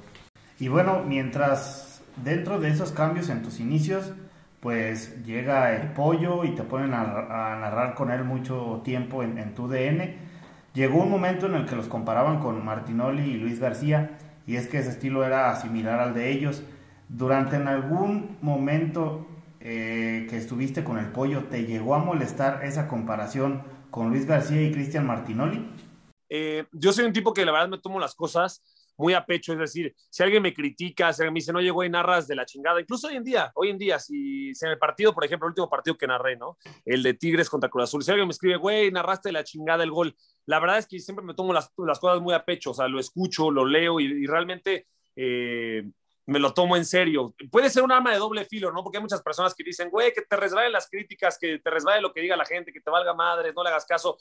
Y 0.58 0.68
bueno, 0.68 1.02
mientras 1.06 2.02
dentro 2.24 2.58
de 2.58 2.70
esos 2.70 2.92
cambios 2.92 3.28
en 3.28 3.42
tus 3.42 3.60
inicios, 3.60 4.10
pues 4.60 5.22
llega 5.26 5.76
el 5.76 5.92
pollo 5.92 6.44
y 6.44 6.54
te 6.54 6.62
ponen 6.62 6.94
a, 6.94 7.58
narrar 7.60 7.94
con 7.94 8.10
él 8.10 8.24
mucho 8.24 8.80
tiempo 8.82 9.22
en, 9.22 9.36
en 9.36 9.54
tu 9.54 9.68
DN. 9.68 10.16
Llegó 10.72 11.02
un 11.02 11.10
momento 11.10 11.44
en 11.44 11.56
el 11.56 11.66
que 11.66 11.76
los 11.76 11.88
comparaban 11.88 12.40
con 12.40 12.64
Martinoli 12.64 13.32
y 13.32 13.36
Luis 13.36 13.60
García 13.60 14.16
y 14.48 14.56
es 14.56 14.66
que 14.66 14.78
ese 14.78 14.88
estilo 14.88 15.24
era 15.24 15.54
similar 15.56 16.00
al 16.00 16.14
de 16.14 16.32
ellos. 16.32 16.62
Durante 17.10 17.56
en 17.56 17.68
algún 17.68 18.38
momento 18.40 19.26
eh, 19.60 20.26
que 20.30 20.38
estuviste 20.38 20.82
con 20.82 20.98
el 20.98 21.12
pollo, 21.12 21.44
¿te 21.44 21.66
llegó 21.66 21.94
a 21.94 21.98
molestar 21.98 22.64
esa 22.64 22.88
comparación 22.88 23.62
con 23.90 24.08
Luis 24.08 24.24
García 24.24 24.62
y 24.62 24.72
Cristian 24.72 25.06
Martinoli? 25.06 25.70
Eh, 26.30 26.64
yo 26.72 26.94
soy 26.94 27.04
un 27.04 27.12
tipo 27.12 27.34
que 27.34 27.44
la 27.44 27.52
verdad 27.52 27.68
me 27.68 27.78
tomo 27.78 28.00
las 28.00 28.14
cosas 28.14 28.62
muy 28.98 29.14
a 29.14 29.24
pecho, 29.24 29.52
es 29.52 29.60
decir, 29.60 29.94
si 30.10 30.22
alguien 30.22 30.42
me 30.42 30.52
critica, 30.52 31.12
si 31.12 31.22
alguien 31.22 31.32
me 31.32 31.38
dice, 31.38 31.52
no, 31.52 31.60
llegó 31.60 31.84
y 31.84 31.88
narras 31.88 32.26
de 32.26 32.34
la 32.34 32.44
chingada, 32.44 32.80
incluso 32.80 33.06
hoy 33.06 33.16
en 33.16 33.24
día, 33.24 33.52
hoy 33.54 33.70
en 33.70 33.78
día, 33.78 33.98
si, 33.98 34.48
en 34.48 34.70
el 34.70 34.78
partido, 34.78 35.14
por 35.14 35.24
ejemplo, 35.24 35.46
el 35.46 35.52
último 35.52 35.70
partido 35.70 35.96
que 35.96 36.06
narré, 36.06 36.36
¿no? 36.36 36.58
El 36.84 37.02
de 37.02 37.14
Tigres 37.14 37.48
contra 37.48 37.70
Cruz 37.70 37.84
Azul, 37.84 38.02
si 38.02 38.10
alguien 38.10 38.26
me 38.26 38.32
escribe, 38.32 38.56
güey, 38.56 38.90
narraste 38.90 39.28
de 39.28 39.34
la 39.34 39.44
chingada 39.44 39.84
el 39.84 39.92
gol, 39.92 40.14
la 40.46 40.58
verdad 40.58 40.78
es 40.78 40.86
que 40.86 40.98
siempre 40.98 41.24
me 41.24 41.34
tomo 41.34 41.52
las, 41.52 41.72
las 41.78 42.00
cosas 42.00 42.20
muy 42.20 42.34
a 42.34 42.44
pecho, 42.44 42.72
o 42.72 42.74
sea, 42.74 42.88
lo 42.88 42.98
escucho, 42.98 43.50
lo 43.50 43.64
leo 43.64 44.00
y, 44.00 44.26
realmente 44.26 44.88
eh, 45.14 45.84
me 46.28 46.38
lo 46.38 46.52
tomo 46.52 46.76
en 46.76 46.84
serio. 46.84 47.34
Puede 47.50 47.70
ser 47.70 47.82
un 47.82 47.90
arma 47.90 48.12
de 48.12 48.18
doble 48.18 48.44
filo, 48.44 48.70
¿no? 48.70 48.84
Porque 48.84 48.98
hay 48.98 49.02
muchas 49.02 49.22
personas 49.22 49.54
que 49.54 49.64
dicen, 49.64 49.88
güey, 49.88 50.12
que 50.12 50.20
te 50.20 50.36
resbalen 50.36 50.72
las 50.72 50.88
críticas, 50.88 51.38
que 51.38 51.58
te 51.58 51.70
resbale 51.70 52.02
lo 52.02 52.12
que 52.12 52.20
diga 52.20 52.36
la 52.36 52.44
gente, 52.44 52.70
que 52.70 52.82
te 52.82 52.90
valga 52.90 53.14
madre, 53.14 53.52
no 53.54 53.62
le 53.62 53.70
hagas 53.70 53.86
caso. 53.86 54.18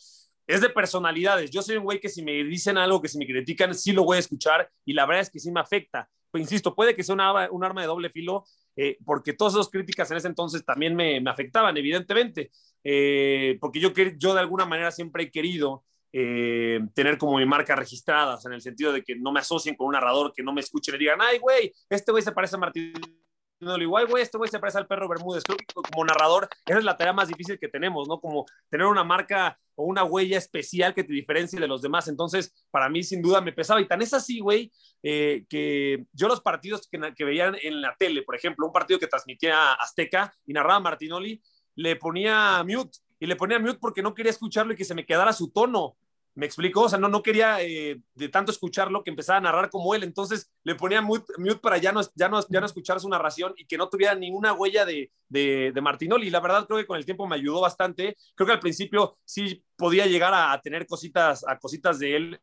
Es 0.48 0.62
de 0.62 0.70
personalidades. 0.70 1.52
Yo 1.52 1.62
soy 1.62 1.76
un 1.76 1.84
güey 1.84 2.00
que 2.00 2.08
si 2.08 2.24
me 2.24 2.32
dicen 2.46 2.78
algo, 2.78 3.02
que 3.02 3.10
si 3.10 3.18
me 3.18 3.28
critican, 3.28 3.76
sí 3.76 3.92
lo 3.92 4.06
voy 4.06 4.16
a 4.16 4.20
escuchar 4.22 4.72
y 4.86 4.94
la 4.94 5.06
verdad 5.06 5.24
es 5.24 5.30
que 5.30 5.40
sí 5.40 5.52
me 5.52 5.60
afecta. 5.60 6.10
Pues, 6.32 6.44
insisto, 6.44 6.76
puede 6.76 6.96
que 6.96 7.04
sea 7.04 7.14
un 7.16 7.64
arma 7.64 7.82
de 7.82 7.88
doble 7.88 8.10
filo, 8.10 8.46
eh, 8.76 8.98
porque 9.04 9.34
todas 9.34 9.56
esas 9.56 9.70
críticas 9.70 10.10
en 10.12 10.18
ese 10.18 10.28
entonces 10.28 10.64
también 10.64 10.96
me, 10.96 11.20
me 11.20 11.30
afectaban, 11.30 11.76
evidentemente, 11.76 12.52
eh, 12.84 13.58
porque 13.60 13.80
yo, 13.80 13.92
yo 14.18 14.34
de 14.34 14.40
alguna 14.40 14.66
manera 14.66 14.92
siempre 14.92 15.24
he 15.24 15.32
querido 15.32 15.84
eh, 16.20 16.80
tener 16.96 17.20
como 17.20 17.38
mi 17.38 17.46
marca 17.46 17.76
registradas, 17.76 18.44
en 18.48 18.54
el 18.54 18.62
sentido 18.62 18.92
de 18.92 19.04
que 19.04 19.16
no 19.16 19.32
me 19.32 19.40
asocien 19.40 19.76
con 19.76 19.86
un 19.86 19.94
narrador, 19.94 20.34
que 20.36 20.42
no 20.42 20.52
me 20.52 20.62
escuchen 20.62 20.96
y 20.96 20.98
digan, 20.98 21.20
ay, 21.22 21.38
güey, 21.38 21.72
este 21.92 22.12
güey 22.12 22.24
se 22.24 22.32
parece 22.32 22.56
a 22.56 22.60
Martín 22.60 22.94
igual, 23.80 24.08
güey, 24.08 24.24
este 24.24 24.38
güey 24.38 24.50
se 24.50 24.60
parece 24.60 24.80
al 24.80 24.88
perro 24.88 25.08
Bermúdez. 25.08 25.44
Como 25.74 26.06
narrador, 26.06 26.50
esa 26.66 26.80
es 26.80 26.84
la 26.84 26.98
tarea 26.98 27.14
más 27.14 27.28
difícil 27.28 27.60
que 27.60 27.68
tenemos, 27.68 28.08
¿no? 28.08 28.20
Como 28.20 28.46
tener 28.70 28.88
una 28.88 29.04
marca 29.04 29.60
o 29.76 29.86
una 29.86 30.04
huella 30.04 30.38
especial 30.38 30.96
que 30.96 31.04
te 31.04 31.14
diferencie 31.14 31.60
de 31.60 31.68
los 31.68 31.82
demás. 31.82 32.08
Entonces, 32.08 32.66
para 32.72 32.90
mí, 32.90 33.04
sin 33.04 33.22
duda, 33.22 33.42
me 33.42 33.54
pesaba. 33.54 33.80
Y 33.80 33.88
tan 33.88 34.02
es 34.02 34.14
así, 34.14 34.40
güey, 34.40 34.72
eh, 35.04 35.46
que 35.50 36.06
yo 36.14 36.28
los 36.28 36.42
partidos 36.42 36.88
que, 36.90 37.00
que 37.16 37.26
veían 37.26 37.56
en 37.62 37.82
la 37.82 37.96
tele, 37.98 38.24
por 38.24 38.36
ejemplo, 38.36 38.66
un 38.66 38.74
partido 38.74 39.00
que 39.00 39.08
transmitía 39.08 39.74
Azteca 39.74 40.34
y 40.46 40.54
narraba 40.54 40.80
Martinoli, 40.80 41.42
le 41.76 41.96
ponía 41.96 42.64
mute 42.64 42.98
y 43.20 43.26
le 43.26 43.36
ponía 43.36 43.60
mute 43.60 43.80
porque 43.80 44.02
no 44.02 44.14
quería 44.14 44.32
escucharlo 44.32 44.74
y 44.74 44.76
que 44.76 44.86
se 44.86 44.96
me 44.96 45.06
quedara 45.06 45.34
su 45.34 45.52
tono. 45.52 45.96
¿Me 46.38 46.46
explico? 46.46 46.82
O 46.84 46.90
sea, 46.90 47.00
no, 47.00 47.10
no 47.10 47.24
quería 47.24 47.64
eh, 47.64 48.00
de 48.14 48.30
tanto 48.30 48.52
escucharlo 48.52 49.04
que 49.04 49.10
empezaba 49.10 49.40
a 49.40 49.42
narrar 49.42 49.72
como 49.72 49.96
él. 49.96 50.04
Entonces 50.04 50.52
le 50.64 50.76
ponía 50.76 51.02
mute, 51.02 51.26
para 51.60 51.80
ya 51.80 51.92
no, 51.92 52.02
ya, 52.14 52.30
no, 52.30 52.66
escuchar 52.66 53.00
su 53.00 53.10
narración 53.10 53.56
y 53.58 53.66
que 53.66 53.76
no 53.76 53.90
tuviera 53.90 54.14
ninguna 54.14 54.54
huella 54.54 54.86
de, 54.86 55.12
de, 55.30 55.72
de, 55.74 55.82
Martinoli. 55.82 56.30
La 56.30 56.40
verdad 56.40 56.68
creo 56.68 56.78
que 56.78 56.86
con 56.86 56.98
el 56.98 57.06
tiempo 57.06 57.26
me 57.26 57.38
ayudó 57.38 57.62
bastante. 57.62 58.16
Creo 58.36 58.46
que 58.46 58.54
al 58.54 58.60
principio 58.60 59.18
sí 59.26 59.64
podía 59.76 60.06
llegar 60.06 60.32
a, 60.36 60.52
a 60.52 60.62
tener 60.62 60.86
cositas, 60.86 61.44
a 61.48 61.58
cositas 61.58 61.98
de 61.98 62.16
él 62.16 62.40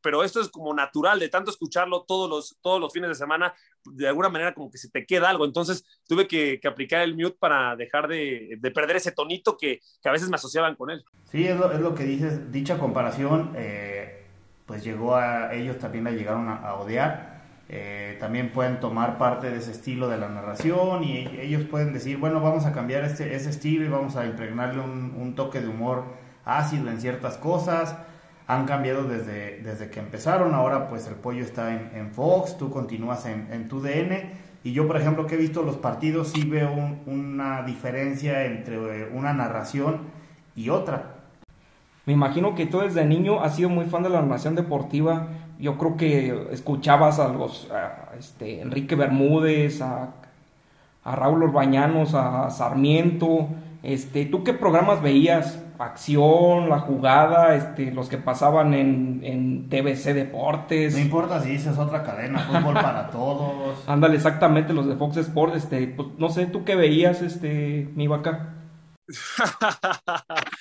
pero 0.00 0.22
esto 0.22 0.40
es 0.40 0.48
como 0.48 0.72
natural, 0.74 1.18
de 1.18 1.28
tanto 1.28 1.50
escucharlo 1.50 2.04
todos 2.06 2.28
los, 2.28 2.58
todos 2.60 2.80
los 2.80 2.92
fines 2.92 3.08
de 3.08 3.14
semana, 3.14 3.54
de 3.84 4.08
alguna 4.08 4.28
manera 4.28 4.54
como 4.54 4.70
que 4.70 4.78
se 4.78 4.90
te 4.90 5.06
queda 5.06 5.28
algo. 5.28 5.44
Entonces 5.44 5.84
tuve 6.06 6.26
que, 6.26 6.60
aplicar 6.68 7.02
el 7.02 7.14
mute 7.16 7.36
para 7.38 7.76
dejar 7.76 8.08
de, 8.08 8.58
perder 8.74 8.96
ese 8.96 9.12
tonito 9.12 9.56
que, 9.56 9.80
a 10.04 10.10
veces 10.10 10.28
me 10.28 10.36
asociaban 10.36 10.76
con 10.76 10.90
él. 10.90 11.04
Sí, 11.30 11.46
es 11.46 11.58
lo, 11.58 11.94
que 11.94 12.04
dices, 12.04 12.50
dicha 12.52 12.78
comparación, 12.78 13.52
eh, 13.56 14.26
pues 14.66 14.84
llegó 14.84 15.16
a 15.16 15.54
ellos 15.54 15.78
también 15.78 16.04
la 16.04 16.10
llegaron 16.12 16.48
a, 16.48 16.74
odiar. 16.74 17.38
Eh, 17.70 18.16
también 18.18 18.50
pueden 18.50 18.80
tomar 18.80 19.18
parte 19.18 19.50
de 19.50 19.58
ese 19.58 19.72
estilo 19.72 20.08
de 20.08 20.16
la 20.16 20.30
narración 20.30 21.04
y 21.04 21.26
ellos 21.38 21.64
pueden 21.64 21.92
decir, 21.92 22.16
bueno, 22.16 22.40
vamos 22.40 22.64
a 22.64 22.72
cambiar 22.72 23.04
este, 23.04 23.34
ese 23.34 23.50
estilo 23.50 23.84
y 23.84 23.88
vamos 23.88 24.16
a 24.16 24.24
impregnarle 24.24 24.80
un, 24.80 25.14
un 25.14 25.34
toque 25.34 25.60
de 25.60 25.68
humor 25.68 26.04
ácido 26.46 26.88
en 26.88 26.98
ciertas 26.98 27.36
cosas 27.36 27.94
han 28.48 28.64
cambiado 28.64 29.04
desde, 29.04 29.60
desde 29.62 29.90
que 29.90 30.00
empezaron. 30.00 30.54
Ahora 30.54 30.88
pues 30.88 31.06
el 31.06 31.14
pollo 31.14 31.44
está 31.44 31.74
en, 31.74 32.10
Fox, 32.12 32.56
tú 32.56 32.70
continúas 32.70 33.26
en, 33.26 33.68
tu 33.68 33.80
DN. 33.80 34.48
Y 34.64 34.72
yo, 34.72 34.88
por 34.88 34.96
ejemplo, 34.96 35.26
que 35.26 35.34
he 35.34 35.38
visto 35.38 35.62
los 35.62 35.76
partidos, 35.76 36.28
sí 36.28 36.44
veo 36.44 36.72
una 37.06 37.62
diferencia 37.62 38.46
entre 38.46 38.76
eh, 38.76 39.10
una 39.12 39.32
narración 39.34 40.00
y 40.56 40.70
otra. 40.70 41.14
Me 42.06 42.14
imagino 42.14 42.54
que 42.54 42.66
tú 42.66 42.80
desde 42.80 43.04
niño 43.04 43.42
has 43.42 43.54
sido 43.54 43.68
muy 43.68 43.84
fan 43.84 44.02
de 44.02 44.08
la 44.08 44.22
narración 44.22 44.54
deportiva. 44.54 45.28
Yo 45.60 45.76
creo 45.76 45.96
que 45.98 46.48
escuchabas 46.50 47.18
a 47.18 47.28
los 47.28 47.68
este, 48.18 48.62
Enrique 48.62 48.94
Bermúdez, 48.94 49.82
a, 49.82 50.14
a 51.04 51.16
Raúl 51.16 51.42
Orbañanos, 51.42 52.14
a 52.14 52.48
Sarmiento. 52.48 53.48
Este, 53.82 54.24
¿Tú 54.24 54.42
qué 54.42 54.54
programas 54.54 55.02
veías? 55.02 55.62
Acción, 55.78 56.68
la 56.68 56.80
jugada, 56.80 57.54
este, 57.54 57.92
los 57.92 58.08
que 58.08 58.18
pasaban 58.18 58.74
en, 58.74 59.20
en 59.22 59.68
TBC 59.68 60.12
Deportes. 60.12 60.94
No 60.94 61.00
importa 61.00 61.40
si 61.40 61.50
dices 61.50 61.78
otra 61.78 62.02
cadena, 62.02 62.40
fútbol 62.40 62.74
para 62.82 63.10
todos. 63.10 63.84
Ándale, 63.86 64.16
exactamente, 64.16 64.72
los 64.72 64.86
de 64.86 64.96
Fox 64.96 65.16
Sports, 65.18 65.56
este, 65.56 65.86
pues, 65.88 66.08
no 66.18 66.28
sé, 66.30 66.46
¿tú 66.46 66.64
qué 66.64 66.74
veías, 66.74 67.22
este, 67.22 67.88
mi 67.94 68.08
vaca? 68.08 68.54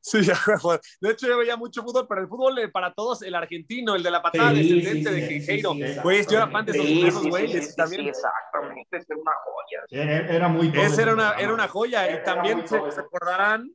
sí, 0.00 0.18
de 1.00 1.10
hecho 1.10 1.28
yo 1.28 1.38
veía 1.38 1.56
mucho 1.56 1.82
fútbol, 1.82 2.06
pero 2.08 2.22
el 2.22 2.28
fútbol 2.28 2.58
eh, 2.58 2.68
para 2.68 2.92
todos, 2.92 3.22
el 3.22 3.34
argentino, 3.36 3.94
el 3.94 4.02
de 4.02 4.10
la 4.10 4.22
patada 4.22 4.52
descendente 4.52 5.10
de 5.10 5.28
Quinjeiro, 5.28 5.74
pues 6.02 6.26
yo 6.26 6.38
era 6.38 6.48
fan 6.48 6.66
de 6.66 7.06
esos, 7.06 7.26
güeyes. 7.28 7.76
también... 7.76 8.08
exactamente, 8.08 8.96
era 8.96 9.16
una 9.16 9.32
joya. 9.44 10.28
Era, 10.28 10.48
muy 10.48 10.72
Esa 10.74 11.02
era 11.02 11.14
una, 11.14 11.32
era 11.34 11.54
una 11.54 11.68
joya, 11.68 12.12
y 12.12 12.24
también 12.24 12.66
se, 12.66 12.78
se 12.90 13.00
acordarán 13.00 13.70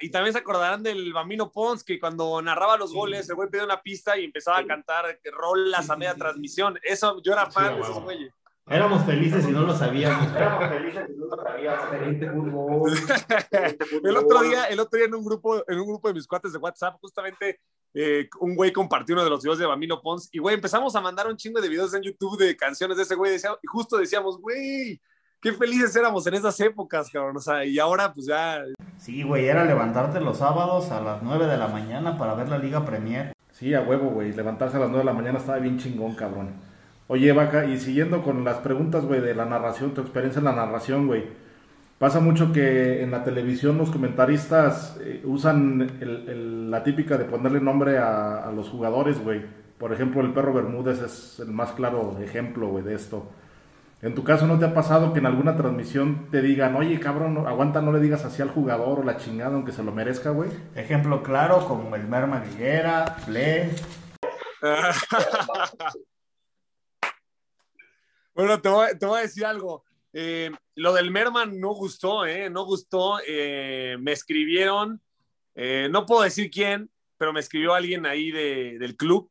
y 0.00 0.10
también 0.10 0.32
se 0.32 0.38
acordarán 0.38 0.82
del 0.82 1.12
Bambino 1.12 1.50
Pons, 1.50 1.84
que 1.84 1.98
cuando 1.98 2.40
narraba 2.42 2.76
los 2.76 2.92
goles, 2.92 3.28
el 3.28 3.36
güey 3.36 3.48
pedía 3.48 3.64
una 3.64 3.82
pista 3.82 4.18
y 4.18 4.24
empezaba 4.24 4.58
a 4.58 4.66
cantar 4.66 5.18
rolas 5.32 5.90
a 5.90 5.96
media 5.96 6.14
transmisión. 6.14 6.78
Eso, 6.82 7.20
yo 7.22 7.32
era 7.32 7.50
fan 7.50 7.74
de 7.74 7.80
esos 7.80 8.02
güeyes. 8.02 8.32
Éramos 8.66 9.04
felices 9.04 9.48
y 9.48 9.50
no 9.50 9.62
lo 9.62 9.76
sabíamos. 9.76 10.32
Éramos 10.36 10.68
felices 10.68 11.08
y 11.08 11.18
no 11.18 11.26
lo 11.26 11.36
sabíamos. 11.42 11.90
el 14.04 14.16
otro 14.16 14.42
día, 14.42 14.64
el 14.66 14.78
otro 14.78 14.96
día 14.96 15.06
en 15.06 15.14
un 15.14 15.24
grupo, 15.24 15.64
en 15.68 15.80
un 15.80 15.86
grupo 15.86 16.08
de 16.08 16.14
mis 16.14 16.26
cuates 16.26 16.52
de 16.52 16.58
WhatsApp, 16.58 16.96
justamente 17.00 17.60
eh, 17.92 18.28
un 18.38 18.54
güey 18.54 18.72
compartió 18.72 19.14
uno 19.16 19.24
de 19.24 19.30
los 19.30 19.42
videos 19.42 19.58
de 19.58 19.66
Bambino 19.66 20.00
Pons 20.00 20.28
y 20.30 20.38
güey, 20.38 20.54
empezamos 20.54 20.94
a 20.94 21.00
mandar 21.00 21.26
un 21.26 21.36
chingo 21.36 21.60
de 21.60 21.68
videos 21.68 21.92
en 21.94 22.02
YouTube 22.02 22.38
de 22.38 22.56
canciones 22.56 22.96
de 22.96 23.02
ese 23.02 23.16
güey 23.16 23.36
y 23.36 23.66
justo 23.66 23.96
decíamos, 23.96 24.40
güey, 24.40 25.00
qué 25.40 25.52
felices 25.52 25.96
éramos 25.96 26.24
en 26.28 26.34
esas 26.34 26.58
épocas, 26.60 27.10
cabrón. 27.10 27.36
O 27.38 27.40
sea, 27.40 27.64
y 27.64 27.78
ahora 27.78 28.12
pues 28.12 28.26
ya 28.26 28.62
Sí, 29.00 29.22
güey, 29.22 29.46
era 29.46 29.64
levantarte 29.64 30.20
los 30.20 30.36
sábados 30.36 30.90
a 30.90 31.00
las 31.00 31.22
9 31.22 31.46
de 31.46 31.56
la 31.56 31.68
mañana 31.68 32.18
para 32.18 32.34
ver 32.34 32.50
la 32.50 32.58
Liga 32.58 32.84
Premier. 32.84 33.32
Sí, 33.50 33.72
a 33.72 33.80
huevo, 33.80 34.10
güey. 34.10 34.30
Levantarse 34.34 34.76
a 34.76 34.80
las 34.80 34.90
9 34.90 34.98
de 34.98 35.10
la 35.10 35.16
mañana 35.16 35.38
estaba 35.38 35.58
bien 35.58 35.78
chingón, 35.78 36.14
cabrón. 36.14 36.50
Oye, 37.08 37.32
Vaca, 37.32 37.64
y 37.64 37.78
siguiendo 37.78 38.22
con 38.22 38.44
las 38.44 38.58
preguntas, 38.58 39.06
güey, 39.06 39.22
de 39.22 39.34
la 39.34 39.46
narración, 39.46 39.94
tu 39.94 40.02
experiencia 40.02 40.40
en 40.40 40.44
la 40.44 40.54
narración, 40.54 41.06
güey. 41.06 41.24
Pasa 41.98 42.20
mucho 42.20 42.52
que 42.52 43.02
en 43.02 43.10
la 43.10 43.24
televisión 43.24 43.78
los 43.78 43.90
comentaristas 43.90 44.98
eh, 45.00 45.22
usan 45.24 46.68
la 46.70 46.82
típica 46.82 47.16
de 47.16 47.24
ponerle 47.24 47.60
nombre 47.60 47.96
a, 47.96 48.48
a 48.48 48.52
los 48.52 48.68
jugadores, 48.68 49.18
güey. 49.24 49.40
Por 49.78 49.94
ejemplo, 49.94 50.20
el 50.20 50.34
perro 50.34 50.52
Bermúdez 50.52 51.00
es 51.00 51.40
el 51.40 51.52
más 51.52 51.72
claro 51.72 52.18
ejemplo, 52.20 52.68
güey, 52.68 52.84
de 52.84 52.96
esto. 52.96 53.30
En 54.02 54.14
tu 54.14 54.24
caso, 54.24 54.46
¿no 54.46 54.58
te 54.58 54.64
ha 54.64 54.72
pasado 54.72 55.12
que 55.12 55.18
en 55.18 55.26
alguna 55.26 55.58
transmisión 55.58 56.30
te 56.30 56.40
digan, 56.40 56.74
oye, 56.74 56.98
cabrón, 56.98 57.46
aguanta, 57.46 57.82
no 57.82 57.92
le 57.92 58.00
digas 58.00 58.24
así 58.24 58.40
al 58.40 58.48
jugador 58.48 59.00
o 59.00 59.04
la 59.04 59.18
chingada, 59.18 59.54
aunque 59.54 59.72
se 59.72 59.82
lo 59.82 59.92
merezca, 59.92 60.30
güey? 60.30 60.50
Ejemplo 60.74 61.22
claro, 61.22 61.66
como 61.68 61.94
el 61.94 62.08
Merma 62.08 62.40
Viguera, 62.40 63.16
Ple. 63.26 63.70
bueno, 68.34 68.62
te 68.62 68.70
voy, 68.70 69.18
a 69.18 69.22
decir 69.22 69.44
algo. 69.44 69.84
Eh, 70.14 70.50
lo 70.76 70.94
del 70.94 71.10
Merman 71.10 71.60
no 71.60 71.74
gustó, 71.74 72.24
¿eh? 72.24 72.48
No 72.48 72.64
gustó. 72.64 73.18
Eh, 73.26 73.98
me 74.00 74.12
escribieron, 74.12 75.02
eh, 75.54 75.90
no 75.90 76.06
puedo 76.06 76.22
decir 76.22 76.50
quién, 76.50 76.90
pero 77.18 77.34
me 77.34 77.40
escribió 77.40 77.74
alguien 77.74 78.06
ahí 78.06 78.30
del 78.30 78.96
club 78.96 79.30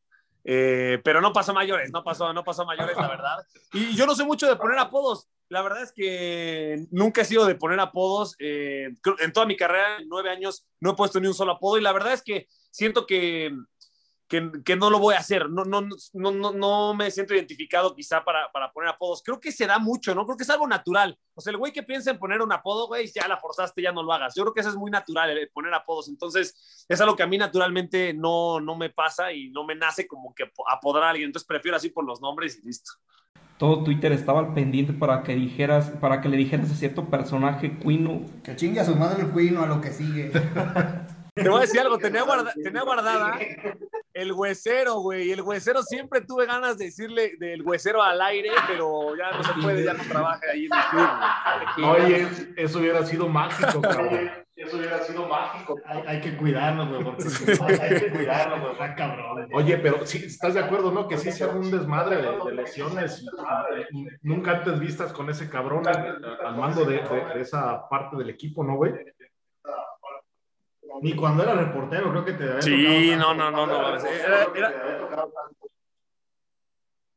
eh, 0.51 0.99
pero 1.03 1.21
no 1.21 1.31
pasó 1.31 1.53
mayores, 1.53 1.91
no 1.93 2.03
pasó, 2.03 2.33
no 2.33 2.43
pasó 2.43 2.65
mayores, 2.65 2.97
la 2.97 3.07
verdad. 3.07 3.37
Y 3.71 3.95
yo 3.95 4.07
no 4.07 4.15
sé 4.15 4.25
mucho 4.25 4.47
de 4.47 4.55
poner 4.55 4.79
apodos. 4.79 5.29
La 5.47 5.61
verdad 5.61 5.83
es 5.83 5.91
que 5.91 6.87
nunca 6.89 7.21
he 7.21 7.25
sido 7.25 7.45
de 7.45 7.53
poner 7.53 7.79
apodos. 7.79 8.35
Eh, 8.39 8.89
en 9.19 9.31
toda 9.31 9.45
mi 9.45 9.55
carrera, 9.55 9.97
en 9.99 10.09
nueve 10.09 10.31
años, 10.31 10.65
no 10.79 10.89
he 10.89 10.95
puesto 10.95 11.19
ni 11.19 11.27
un 11.27 11.35
solo 11.35 11.51
apodo. 11.51 11.77
Y 11.77 11.81
la 11.81 11.93
verdad 11.93 12.13
es 12.13 12.23
que 12.23 12.47
siento 12.71 13.05
que 13.05 13.51
que, 14.29 14.75
no 14.75 14.89
lo 14.91 14.99
voy 14.99 15.15
a 15.15 15.19
hacer. 15.19 15.49
No, 15.49 15.65
no, 15.65 15.81
no, 15.81 16.31
no, 16.31 16.53
no 16.53 16.93
me 16.93 17.09
siento 17.09 17.33
identificado 17.33 17.95
quizá 17.95 18.23
para, 18.23 18.51
para, 18.51 18.71
poner 18.71 18.89
apodos. 18.89 19.23
Creo 19.23 19.39
que 19.39 19.51
se 19.51 19.65
da 19.65 19.79
mucho, 19.79 20.13
¿no? 20.13 20.23
Creo 20.25 20.37
que 20.37 20.43
es 20.43 20.49
algo 20.51 20.67
natural. 20.67 21.17
O 21.33 21.41
sea, 21.41 21.51
el 21.51 21.57
güey 21.57 21.73
que 21.73 21.81
piensa 21.81 22.11
en 22.11 22.19
poner 22.19 22.41
un 22.41 22.51
apodo, 22.51 22.87
güey, 22.87 23.07
ya 23.07 23.27
la 23.27 23.37
forzaste, 23.37 23.81
ya 23.81 23.91
no 23.91 24.03
lo 24.03 24.13
hagas. 24.13 24.35
Yo 24.35 24.43
creo 24.43 24.53
que 24.53 24.61
eso 24.61 24.69
es 24.69 24.75
muy 24.75 24.91
natural, 24.91 25.31
el 25.31 25.49
poner 25.49 25.73
apodos. 25.73 26.09
Entonces, 26.09 26.85
es 26.87 27.01
algo 27.01 27.15
que 27.15 27.23
a 27.23 27.27
mí 27.27 27.39
naturalmente 27.39 28.13
no, 28.13 28.61
no 28.61 28.77
me 28.77 28.91
pasa 28.91 29.33
y 29.33 29.49
no 29.49 29.65
me 29.65 29.75
nace 29.75 30.07
como 30.07 30.33
que 30.35 30.51
apodar 30.69 31.03
a 31.03 31.09
alguien. 31.09 31.29
Entonces, 31.29 31.47
prefiero 31.47 31.77
así 31.77 31.89
por 31.89 32.05
los 32.05 32.21
nombres 32.21 32.59
y 32.59 32.67
listo. 32.67 32.91
Todo 33.57 33.83
Twitter 33.83 34.11
estaba 34.11 34.39
al 34.39 34.53
pendiente 34.53 34.93
para 34.93 35.23
que 35.23 35.35
dijeras, 35.35 35.89
para 35.89 36.21
que 36.21 36.29
le 36.29 36.37
dijeras 36.37 36.71
a 36.71 36.75
cierto 36.75 37.09
personaje, 37.09 37.77
Quino. 37.79 38.21
Que 38.43 38.55
chingue 38.55 38.79
a 38.79 38.85
su 38.85 38.95
madre 38.95 39.23
el 39.23 39.33
Quino 39.33 39.63
a 39.63 39.65
lo 39.65 39.81
que 39.81 39.91
sigue. 39.91 40.31
Te 41.43 41.49
voy 41.49 41.57
a 41.57 41.61
decir 41.61 41.79
algo, 41.79 41.97
tenía, 41.99 42.25
tenía 42.63 42.81
guardada 42.81 43.39
el 44.13 44.31
huesero, 44.33 44.99
güey. 44.99 45.31
El 45.31 45.41
huesero 45.41 45.83
siempre 45.83 46.21
tuve 46.21 46.45
ganas 46.45 46.77
de 46.77 46.85
decirle 46.85 47.33
del 47.39 47.61
huesero 47.61 48.01
al 48.01 48.21
aire, 48.21 48.49
pero 48.67 49.15
ya 49.15 49.31
no 49.31 49.43
se 49.43 49.53
puede, 49.61 49.83
ya 49.83 49.93
no 49.93 50.03
trabaja 50.03 50.41
ahí 50.51 50.65
en 50.65 50.71
el 50.73 51.75
club. 51.75 51.89
Oye, 51.89 52.27
eso 52.57 52.79
hubiera 52.79 53.05
sido 53.05 53.27
mágico, 53.27 53.81
cabrón. 53.81 54.31
Eso 54.55 54.75
hubiera 54.75 54.99
sido 54.99 55.25
mágico. 55.25 55.79
Hay, 55.85 56.19
que 56.19 56.35
cuidarnos, 56.35 56.89
güey, 56.89 57.79
hay 57.79 57.99
que 58.01 58.11
cuidarnos, 58.11 58.59
güey, 58.59 58.71
está 58.73 58.93
cabrón. 58.95 59.47
Oye, 59.53 59.77
pero 59.77 60.05
sí, 60.05 60.25
¿estás 60.25 60.53
de 60.53 60.59
acuerdo, 60.59 60.91
no? 60.91 61.07
Que 61.07 61.17
sí 61.17 61.31
se 61.31 61.45
un 61.45 61.71
desmadre 61.71 62.17
de, 62.17 62.53
lesiones 62.53 63.25
nunca 64.21 64.51
antes 64.51 64.79
vistas 64.79 65.13
con 65.13 65.29
ese 65.29 65.49
cabrón 65.49 65.87
al, 65.87 66.57
mando 66.57 66.83
de, 66.83 66.97
de, 66.97 67.39
esa 67.41 67.87
parte 67.87 68.17
del 68.17 68.29
equipo, 68.29 68.63
¿no, 68.65 68.75
güey? 68.75 68.93
Ni 71.01 71.15
cuando 71.15 71.43
era 71.43 71.53
reportero, 71.53 72.11
creo 72.11 72.25
que 72.25 72.33
te 72.33 72.43
había 72.43 72.61
Sí, 72.61 73.15
no, 73.17 73.33
no, 73.33 73.51
no, 73.51 73.65
no. 73.65 73.99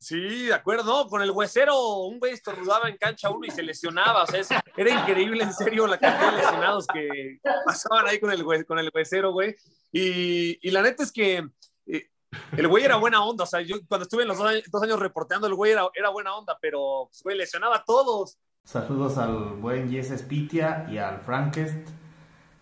Sí, 0.03 0.47
de 0.47 0.55
acuerdo, 0.55 1.07
con 1.07 1.23
el 1.23 1.31
huesero, 1.31 1.99
un 2.07 2.19
güey 2.19 2.33
estornudaba 2.33 2.89
en 2.89 2.97
cancha 2.97 3.31
uno 3.31 3.47
y 3.47 3.53
se 3.53 3.63
lesionaba, 3.63 4.25
o 4.25 4.27
sea, 4.27 4.61
era 4.77 4.91
increíble 4.91 5.45
en 5.45 5.53
serio 5.53 5.87
la 5.87 5.97
cantidad 5.97 6.33
de 6.33 6.39
lesionados 6.39 6.87
que 6.89 7.39
pasaban 7.65 8.09
ahí 8.09 8.19
con 8.19 8.33
el, 8.33 8.45
con 8.67 8.81
el 8.81 8.91
huesero, 8.93 9.31
güey. 9.31 9.55
Y, 9.93 10.59
y 10.61 10.73
la 10.73 10.83
neta 10.83 11.05
es 11.05 11.13
que 11.13 11.47
eh, 11.87 12.09
el 12.57 12.67
güey 12.67 12.85
era 12.85 12.97
buena 12.97 13.25
onda, 13.25 13.45
o 13.45 13.47
sea, 13.47 13.61
yo 13.61 13.77
cuando 13.87 14.03
estuve 14.03 14.23
en 14.23 14.29
los 14.29 14.39
dos 14.39 14.83
años, 14.83 14.99
reporteando, 14.99 15.47
el 15.47 15.55
güey 15.55 15.71
era, 15.71 15.89
era, 15.95 16.09
buena 16.09 16.35
onda, 16.35 16.59
pero, 16.61 17.07
pues, 17.09 17.23
güey, 17.23 17.37
lesionaba 17.37 17.77
a 17.77 17.85
todos. 17.85 18.41
Saludos 18.65 19.19
al 19.19 19.55
buen 19.61 19.89
Jess 19.89 20.13
Spitia 20.19 20.85
y 20.91 20.99
al 20.99 21.21
Frankest 21.21 21.89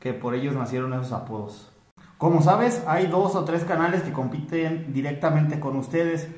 que 0.00 0.12
por 0.14 0.34
ellos 0.34 0.54
nacieron 0.54 0.92
esos 0.94 1.12
apodos. 1.12 1.70
Como 2.18 2.42
sabes, 2.42 2.82
hay 2.86 3.06
dos 3.06 3.34
o 3.36 3.44
tres 3.44 3.64
canales 3.64 4.02
que 4.02 4.12
compiten 4.12 4.92
directamente 4.92 5.60
con 5.60 5.76
ustedes. 5.76 6.28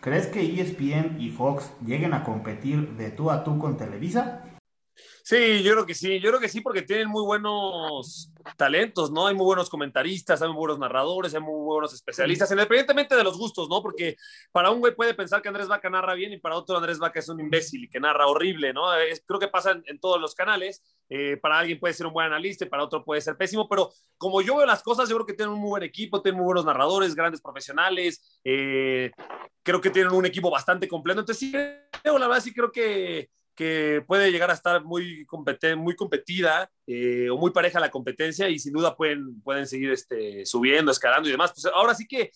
¿Crees 0.00 0.26
que 0.28 0.60
ESPN 0.60 1.20
y 1.20 1.30
Fox 1.30 1.70
lleguen 1.84 2.14
a 2.14 2.24
competir 2.24 2.96
de 2.96 3.10
tú 3.10 3.30
a 3.30 3.44
tú 3.44 3.58
con 3.58 3.76
Televisa? 3.76 4.44
Sí, 5.28 5.62
yo 5.62 5.72
creo 5.72 5.84
que 5.84 5.94
sí, 5.94 6.20
yo 6.20 6.30
creo 6.30 6.40
que 6.40 6.48
sí 6.48 6.62
porque 6.62 6.80
tienen 6.80 7.06
muy 7.06 7.22
buenos 7.22 8.32
talentos, 8.56 9.10
¿no? 9.10 9.26
Hay 9.26 9.34
muy 9.34 9.44
buenos 9.44 9.68
comentaristas, 9.68 10.40
hay 10.40 10.48
muy 10.48 10.56
buenos 10.56 10.78
narradores, 10.78 11.34
hay 11.34 11.40
muy 11.42 11.66
buenos 11.66 11.92
especialistas, 11.92 12.50
independientemente 12.50 13.14
de 13.14 13.22
los 13.22 13.36
gustos, 13.36 13.68
¿no? 13.68 13.82
Porque 13.82 14.16
para 14.52 14.70
un 14.70 14.80
güey 14.80 14.94
puede 14.94 15.12
pensar 15.12 15.42
que 15.42 15.48
Andrés 15.48 15.68
Vaca 15.68 15.90
narra 15.90 16.14
bien 16.14 16.32
y 16.32 16.38
para 16.38 16.56
otro 16.56 16.78
Andrés 16.78 16.98
Vaca 16.98 17.18
es 17.18 17.28
un 17.28 17.40
imbécil 17.40 17.84
y 17.84 17.90
que 17.90 18.00
narra 18.00 18.26
horrible, 18.26 18.72
¿no? 18.72 18.84
creo 19.26 19.38
que 19.38 19.48
pasa 19.48 19.78
en, 19.84 20.00
todos 20.00 20.18
los 20.18 20.34
canales. 20.34 20.82
Eh, 21.10 21.36
para 21.36 21.58
alguien 21.58 21.78
puede 21.78 21.92
ser 21.92 22.06
un 22.06 22.14
buen 22.14 22.26
analista 22.28 22.64
y 22.64 22.70
para 22.70 22.84
otro 22.84 23.04
puede 23.04 23.20
ser 23.20 23.36
pésimo, 23.36 23.68
pero 23.68 23.92
como 24.16 24.40
yo 24.40 24.56
veo 24.56 24.64
las 24.64 24.82
cosas, 24.82 25.10
yo 25.10 25.16
creo 25.16 25.26
que 25.26 25.34
tienen 25.34 25.52
un 25.52 25.60
muy 25.60 25.68
buen 25.68 25.82
equipo, 25.82 26.22
tienen 26.22 26.38
muy 26.38 26.46
buenos 26.46 26.64
narradores, 26.64 27.14
grandes 27.14 27.42
profesionales, 27.42 28.40
eh, 28.44 29.10
creo 29.62 29.82
que 29.82 29.90
tienen 29.90 30.10
un 30.10 30.24
equipo 30.24 30.50
bastante 30.50 30.88
completo. 30.88 31.20
Entonces, 31.20 31.50
sí, 31.50 31.52
la 31.52 32.12
verdad, 32.12 32.40
sí 32.40 32.54
creo 32.54 32.72
que 32.72 33.28
que 33.58 34.04
puede 34.06 34.30
llegar 34.30 34.52
a 34.52 34.54
estar 34.54 34.84
muy, 34.84 35.26
muy 35.76 35.96
competida 35.96 36.70
eh, 36.86 37.28
o 37.28 37.36
muy 37.36 37.50
pareja 37.50 37.80
la 37.80 37.90
competencia 37.90 38.48
y 38.48 38.60
sin 38.60 38.72
duda 38.72 38.96
pueden, 38.96 39.42
seguir 39.66 39.90
este, 39.90 40.46
subiendo, 40.46 40.92
escalando 40.92 41.28
y 41.28 41.32
demás. 41.32 41.50
Pues 41.52 41.66
ahora 41.74 41.92
sí 41.92 42.06
que 42.06 42.30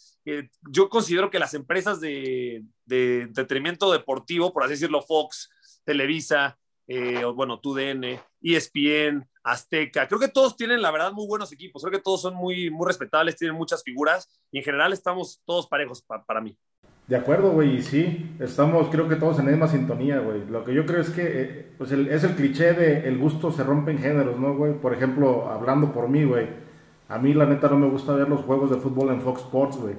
yo 0.68 0.88
considero 0.88 1.30
que 1.30 1.38
las 1.38 1.54
empresas 1.54 2.00
de, 2.00 2.64
entretenimiento 2.88 3.92
deportivo, 3.92 4.52
por 4.52 4.64
así 4.64 4.72
decirlo, 4.72 5.00
Fox, 5.00 5.48
Televisa, 5.84 6.58
eh, 6.88 7.22
bueno, 7.22 7.60
TUDN, 7.60 8.20
ESPN, 8.42 9.24
Azteca, 9.44 10.08
creo 10.08 10.18
que 10.18 10.26
todos 10.26 10.56
tienen 10.56 10.82
la 10.82 10.90
verdad 10.90 11.12
muy 11.12 11.28
buenos 11.28 11.52
equipos, 11.52 11.82
creo 11.82 11.92
que 11.92 12.02
todos 12.02 12.20
son 12.20 12.34
muy, 12.34 12.68
muy 12.68 12.84
respetables, 12.84 13.36
tienen 13.36 13.56
muchas 13.56 13.84
figuras 13.84 14.28
y 14.50 14.58
en 14.58 14.64
general 14.64 14.92
estamos 14.92 15.40
todos 15.44 15.68
parejos 15.68 16.02
para 16.02 16.40
mí. 16.40 16.58
De 17.12 17.18
acuerdo, 17.18 17.50
güey, 17.50 17.76
y 17.76 17.82
sí, 17.82 18.36
estamos 18.40 18.88
creo 18.88 19.06
que 19.06 19.16
todos 19.16 19.38
en 19.38 19.44
la 19.44 19.50
misma 19.50 19.68
sintonía, 19.68 20.20
güey. 20.20 20.46
Lo 20.48 20.64
que 20.64 20.72
yo 20.72 20.86
creo 20.86 21.02
es 21.02 21.10
que 21.10 21.22
eh, 21.22 21.66
pues 21.76 21.92
es 21.92 22.24
el 22.24 22.30
cliché 22.30 22.72
de 22.72 23.06
el 23.06 23.18
gusto 23.18 23.52
se 23.52 23.62
rompe 23.62 23.90
en 23.90 23.98
géneros, 23.98 24.40
¿no, 24.40 24.56
güey? 24.56 24.72
Por 24.72 24.94
ejemplo, 24.94 25.50
hablando 25.50 25.92
por 25.92 26.08
mí, 26.08 26.24
güey, 26.24 26.46
a 27.10 27.18
mí 27.18 27.34
la 27.34 27.44
neta 27.44 27.68
no 27.68 27.76
me 27.76 27.86
gusta 27.86 28.14
ver 28.14 28.30
los 28.30 28.40
juegos 28.40 28.70
de 28.70 28.76
fútbol 28.78 29.10
en 29.10 29.20
Fox 29.20 29.42
Sports, 29.42 29.76
güey. 29.76 29.94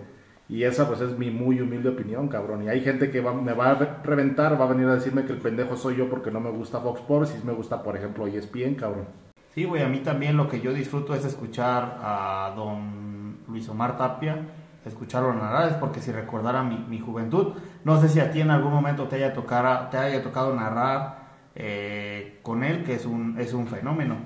Y 0.50 0.64
esa 0.64 0.88
pues 0.88 1.02
es 1.02 1.16
mi 1.16 1.30
muy 1.30 1.62
humilde 1.62 1.90
opinión, 1.90 2.30
cabrón. 2.30 2.64
Y 2.64 2.70
hay 2.70 2.82
gente 2.82 3.12
que 3.12 3.22
me 3.22 3.54
va 3.54 3.70
a 3.70 4.02
reventar, 4.04 4.60
va 4.60 4.66
a 4.66 4.70
venir 4.70 4.88
a 4.88 4.96
decirme 4.96 5.24
que 5.24 5.34
el 5.34 5.38
pendejo 5.38 5.78
soy 5.78 5.98
yo 5.98 6.10
porque 6.10 6.32
no 6.32 6.40
me 6.40 6.50
gusta 6.50 6.80
Fox 6.80 7.02
Sports 7.02 7.38
y 7.40 7.46
me 7.46 7.54
gusta, 7.54 7.84
por 7.84 7.96
ejemplo, 7.96 8.26
ESPN, 8.26 8.74
cabrón. 8.74 9.06
Sí, 9.54 9.66
güey, 9.66 9.84
a 9.84 9.88
mí 9.88 10.00
también 10.00 10.36
lo 10.36 10.50
que 10.50 10.62
yo 10.62 10.74
disfruto 10.74 11.14
es 11.14 11.24
escuchar 11.26 12.00
a 12.02 12.54
don 12.56 13.38
Luis 13.48 13.70
Omar 13.70 14.00
Tapia 14.00 14.63
escucharlo 14.86 15.34
narrar, 15.34 15.72
es 15.72 15.78
porque 15.78 16.02
si 16.02 16.12
recordara 16.12 16.64
mi, 16.64 16.78
mi, 16.78 17.00
juventud, 17.00 17.54
no 17.84 18.02
sé 18.02 18.10
si 18.10 18.20
a 18.20 18.32
ti 18.32 18.42
en 18.42 18.52
algún 18.52 18.72
momento 18.72 19.08
te 19.08 19.16
haya, 19.16 19.34
tocado 19.34 19.90
te 19.90 19.98
haya 19.98 20.22
tocado 20.24 20.54
narrar 20.56 21.52
eh, 21.56 22.40
con 22.44 22.64
él, 22.64 22.84
que 22.84 22.96
es 22.96 23.06
un, 23.06 23.40
es 23.40 23.54
un 23.54 23.68
fenómeno. 23.68 24.26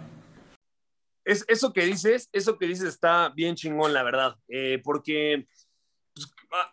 Es, 1.23 1.43
eso 1.47 1.73
que 1.73 1.85
dices, 1.85 2.29
eso 2.31 2.57
que 2.57 2.67
dices 2.67 2.87
está 2.87 3.29
bien 3.29 3.55
chingón, 3.55 3.93
la 3.93 4.03
verdad, 4.03 4.35
eh, 4.47 4.81
porque 4.83 5.45
pues, 6.13 6.27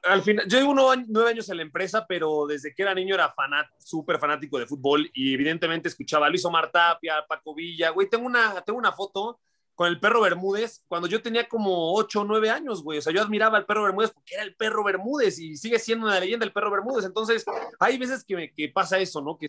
al 0.04 0.22
final, 0.22 0.46
yo 0.48 0.58
llevo 0.58 0.74
nueve 0.74 1.30
años 1.30 1.48
en 1.48 1.56
la 1.56 1.64
empresa, 1.64 2.06
pero 2.06 2.46
desde 2.46 2.72
que 2.72 2.82
era 2.82 2.94
niño 2.94 3.14
era 3.14 3.30
fanat, 3.30 3.66
súper 3.78 4.18
fanático 4.18 4.58
de 4.58 4.66
fútbol 4.66 5.10
y 5.12 5.34
evidentemente 5.34 5.88
escuchaba 5.88 6.26
a 6.26 6.30
Luis 6.30 6.44
Omar 6.44 6.70
Tapia, 6.70 7.24
Paco 7.28 7.54
Villa, 7.54 7.90
güey, 7.90 8.08
tengo 8.08 8.26
una, 8.26 8.60
tengo 8.62 8.78
una 8.78 8.92
foto 8.92 9.40
con 9.74 9.88
el 9.88 10.00
perro 10.00 10.20
Bermúdez 10.20 10.82
cuando 10.86 11.08
yo 11.08 11.20
tenía 11.22 11.48
como 11.48 11.94
8 11.94 12.20
o 12.20 12.24
9 12.24 12.50
años, 12.50 12.82
güey. 12.82 12.98
O 12.98 13.02
sea, 13.02 13.12
yo 13.12 13.22
admiraba 13.22 13.58
al 13.58 13.66
perro 13.66 13.84
Bermúdez 13.84 14.10
porque 14.12 14.34
era 14.34 14.44
el 14.44 14.54
perro 14.54 14.84
Bermúdez 14.84 15.38
y 15.38 15.56
sigue 15.56 15.78
siendo 15.78 16.06
una 16.06 16.20
leyenda 16.20 16.46
el 16.46 16.52
perro 16.52 16.70
Bermúdez. 16.70 17.04
Entonces, 17.04 17.44
hay 17.78 17.98
veces 17.98 18.24
que, 18.24 18.52
que 18.54 18.68
pasa 18.68 18.98
eso, 18.98 19.20
¿no? 19.20 19.36
Que, 19.36 19.48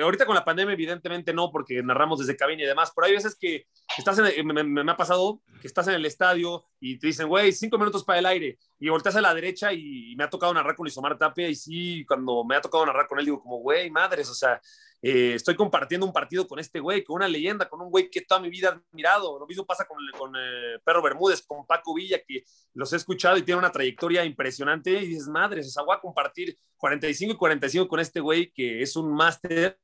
ahorita 0.00 0.26
con 0.26 0.34
la 0.34 0.44
pandemia, 0.44 0.72
evidentemente 0.72 1.32
no, 1.34 1.50
porque 1.50 1.82
narramos 1.82 2.20
desde 2.20 2.36
cabina 2.36 2.62
y 2.62 2.66
demás, 2.66 2.92
pero 2.94 3.06
hay 3.06 3.12
veces 3.12 3.36
que 3.38 3.66
estás 3.96 4.18
en, 4.18 4.46
me, 4.46 4.90
ha 4.90 4.96
pasado 4.96 5.42
que 5.60 5.66
estás 5.66 5.88
en 5.88 5.94
el 5.94 6.06
estadio 6.06 6.64
y 6.80 6.98
te 6.98 7.08
dicen, 7.08 7.28
güey, 7.28 7.52
cinco 7.52 7.78
minutos 7.78 8.04
para 8.04 8.18
el 8.18 8.26
aire 8.26 8.58
y 8.78 8.88
volteas 8.88 9.16
a 9.16 9.20
la 9.20 9.34
derecha 9.34 9.72
y, 9.72 10.14
me 10.16 10.24
ha 10.24 10.30
tocado 10.30 10.54
narrar 10.54 10.76
con 10.76 10.86
Isomar 10.86 11.18
Tapia 11.18 11.48
y 11.48 11.54
sí, 11.54 12.04
cuando 12.06 12.44
me 12.44 12.56
ha 12.56 12.60
tocado 12.60 12.86
narrar 12.86 13.06
con 13.06 13.18
él, 13.18 13.24
digo 13.24 13.40
como, 13.42 13.58
güey, 13.58 13.90
madres, 13.90 14.28
o 14.28 14.34
sea, 14.34 14.60
eh, 15.02 15.34
estoy 15.34 15.56
compartiendo 15.56 16.06
un 16.06 16.12
partido 16.12 16.46
con 16.46 16.60
este 16.60 16.78
güey, 16.78 17.02
con 17.02 17.16
una 17.16 17.26
leyenda, 17.26 17.68
con 17.68 17.80
un 17.80 17.90
güey 17.90 18.08
que 18.08 18.20
toda 18.20 18.40
mi 18.40 18.48
vida 18.48 18.68
he 18.68 18.88
admirado. 18.92 19.38
Lo 19.38 19.46
mismo 19.46 19.66
pasa 19.66 19.84
con, 19.84 19.98
con 20.16 20.32
eh, 20.36 20.78
Perro 20.84 21.02
Bermúdez, 21.02 21.42
con 21.42 21.66
Paco 21.66 21.94
Villa, 21.94 22.20
que 22.26 22.44
los 22.74 22.92
he 22.92 22.96
escuchado 22.96 23.36
y 23.36 23.42
tiene 23.42 23.58
una 23.58 23.72
trayectoria 23.72 24.24
impresionante. 24.24 24.92
Y 24.92 25.08
dices, 25.08 25.26
madre, 25.26 25.60
o 25.60 25.64
sea, 25.64 25.82
voy 25.82 25.96
a 25.96 26.00
compartir 26.00 26.56
45 26.76 27.34
y 27.34 27.36
45 27.36 27.88
con 27.88 28.00
este 28.00 28.20
güey 28.20 28.52
que 28.52 28.80
es 28.82 28.94
un 28.94 29.12
máster 29.12 29.78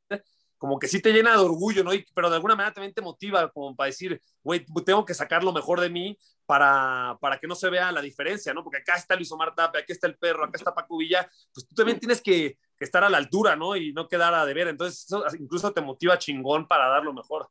como 0.59 0.79
que 0.79 0.89
sí 0.89 1.01
te 1.01 1.13
llena 1.13 1.33
de 1.33 1.39
orgullo, 1.39 1.85
¿no? 1.85 1.93
pero 2.15 2.29
de 2.29 2.37
alguna 2.37 2.57
manera 2.57 2.75
también 2.75 2.93
te 2.93 3.01
motiva 3.01 3.51
como 3.51 3.75
para 3.77 3.87
decir, 3.87 4.21
güey, 4.43 4.67
tengo 4.85 5.05
que 5.05 5.15
sacar 5.15 5.45
lo 5.45 5.53
mejor 5.53 5.81
de 5.81 5.89
mí 5.89 6.19
para, 6.45 7.17
para 7.21 7.39
que 7.39 7.47
no 7.47 7.55
se 7.55 7.71
vea 7.71 7.93
la 7.93 8.03
diferencia, 8.03 8.53
¿no? 8.53 8.65
Porque 8.65 8.79
acá 8.79 8.97
está 8.97 9.15
Luis 9.15 9.31
Omar 9.31 9.55
Tapia, 9.55 9.81
aquí 9.81 9.93
está 9.93 10.09
el 10.09 10.19
perro, 10.19 10.45
acá 10.45 10.59
está 10.59 10.75
Paco 10.75 10.99
Villa, 10.99 11.29
pues 11.55 11.67
tú 11.67 11.75
también 11.75 12.01
tienes 12.01 12.21
que, 12.21 12.59
estar 12.85 13.05
a 13.05 13.11
la 13.11 13.19
altura, 13.19 13.57
¿no? 13.57 13.77
Y 13.77 13.93
no 13.93 14.09
quedar 14.09 14.35
a 14.35 14.45
deber. 14.45 14.69
Entonces, 14.69 15.05
eso 15.05 15.25
incluso 15.39 15.73
te 15.73 15.81
motiva 15.81 16.19
chingón 16.19 16.67
para 16.67 16.89
dar 16.89 17.05
lo 17.05 17.13
mejor. 17.13 17.49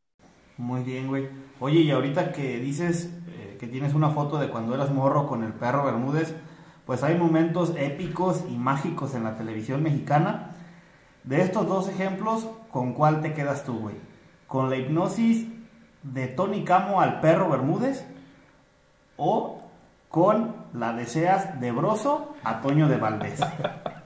Muy 0.58 0.84
bien, 0.84 1.08
güey. 1.08 1.30
Oye, 1.60 1.82
y 1.82 1.92
ahorita 1.92 2.32
que 2.32 2.60
dices 2.60 3.12
eh, 3.28 3.58
que 3.60 3.68
tienes 3.68 3.94
una 3.94 4.10
foto 4.10 4.40
de 4.40 4.50
cuando 4.50 4.74
eras 4.74 4.92
morro 4.92 5.28
con 5.28 5.44
el 5.44 5.54
perro 5.54 5.86
Bermúdez, 5.86 6.34
pues 6.86 7.04
hay 7.04 7.16
momentos 7.16 7.74
épicos 7.78 8.44
y 8.50 8.58
mágicos 8.58 9.14
en 9.14 9.24
la 9.24 9.36
televisión 9.36 9.84
mexicana. 9.84 10.56
De 11.24 11.42
estos 11.42 11.68
dos 11.68 11.90
ejemplos, 11.90 12.48
¿con 12.72 12.94
cuál 12.94 13.22
te 13.22 13.34
quedas 13.34 13.66
tú, 13.66 13.78
güey? 13.78 13.96
¿Con 14.48 14.70
la 14.70 14.78
hipnosis 14.78 15.46
de 16.02 16.28
Tony 16.28 16.64
Camo 16.64 17.02
al 17.02 17.20
perro 17.20 17.50
Bermúdez? 17.50 18.08
¿O 19.18 19.62
con 20.10 20.56
la 20.74 20.94
deseas 20.94 21.60
de 21.60 21.72
Broso 21.72 22.36
a 22.44 22.62
Toño 22.62 22.88
de 22.88 22.98
Valdés? 22.98 23.42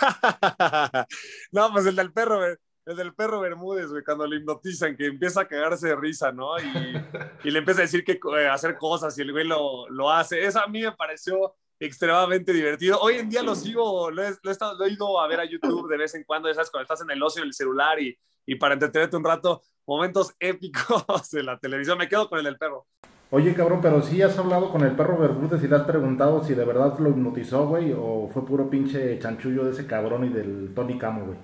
no, 1.52 1.72
pues 1.72 1.86
el 1.86 1.96
del 1.96 2.12
perro, 2.12 2.44
el 2.46 2.96
del 2.96 3.14
perro 3.14 3.40
Bermúdez, 3.40 3.90
güey, 3.90 4.02
cuando 4.04 4.26
le 4.26 4.36
hipnotizan, 4.36 4.96
que 4.96 5.06
empieza 5.06 5.42
a 5.42 5.48
cagarse 5.48 5.88
de 5.88 5.96
risa, 5.96 6.32
¿no? 6.32 6.56
Y, 7.44 7.50
le 7.50 7.58
empieza 7.58 7.80
a 7.80 7.82
decir 7.82 8.04
que 8.04 8.20
eh, 8.38 8.48
hacer 8.48 8.76
cosas 8.76 9.16
y 9.16 9.22
el 9.22 9.32
güey 9.32 9.46
lo, 9.46 9.88
lo 9.88 10.10
hace. 10.10 10.44
Eso 10.44 10.60
a 10.60 10.66
mí 10.66 10.82
me 10.82 10.92
pareció 10.92 11.54
extremadamente 11.78 12.52
divertido. 12.52 12.98
Hoy 13.00 13.14
en 13.14 13.30
día 13.30 13.42
lo 13.42 13.54
sigo, 13.54 14.10
lo 14.10 14.22
he, 14.22 14.30
lo 14.42 14.84
he, 14.84 14.90
ido 14.90 15.18
a 15.18 15.26
ver 15.26 15.40
a 15.40 15.46
YouTube 15.46 15.88
de 15.88 15.96
vez 15.96 16.14
en 16.14 16.24
cuando, 16.24 16.50
esas 16.50 16.70
cuando 16.70 16.82
estás 16.82 17.00
en 17.00 17.10
el 17.10 17.22
ocio, 17.22 17.42
en 17.42 17.48
el 17.48 17.54
celular 17.54 17.98
y, 17.98 18.18
y 18.44 18.56
para 18.56 18.74
entretenerte 18.74 19.16
un 19.16 19.24
rato, 19.24 19.62
momentos 19.86 20.34
épicos 20.38 21.04
de 21.32 21.42
la 21.42 21.58
televisión. 21.58 21.96
Me 21.96 22.08
quedo 22.08 22.28
con 22.28 22.38
el 22.38 22.44
del 22.44 22.58
perro. 22.58 22.86
Oye, 23.32 23.54
cabrón, 23.54 23.80
pero 23.80 24.02
si 24.02 24.20
has 24.22 24.36
hablado 24.38 24.72
con 24.72 24.82
el 24.82 24.96
perro 24.96 25.16
Bermúdez 25.16 25.62
y 25.62 25.68
le 25.68 25.76
has 25.76 25.84
preguntado 25.84 26.42
si 26.42 26.54
de 26.54 26.64
verdad 26.64 26.98
lo 26.98 27.10
hipnotizó, 27.10 27.66
güey, 27.68 27.92
o 27.96 28.28
fue 28.32 28.44
puro 28.44 28.68
pinche 28.68 29.18
chanchullo 29.20 29.64
de 29.64 29.70
ese 29.70 29.86
cabrón 29.86 30.24
y 30.24 30.30
del 30.30 30.72
Tony 30.74 30.98
Camo, 30.98 31.26
güey. 31.26 31.38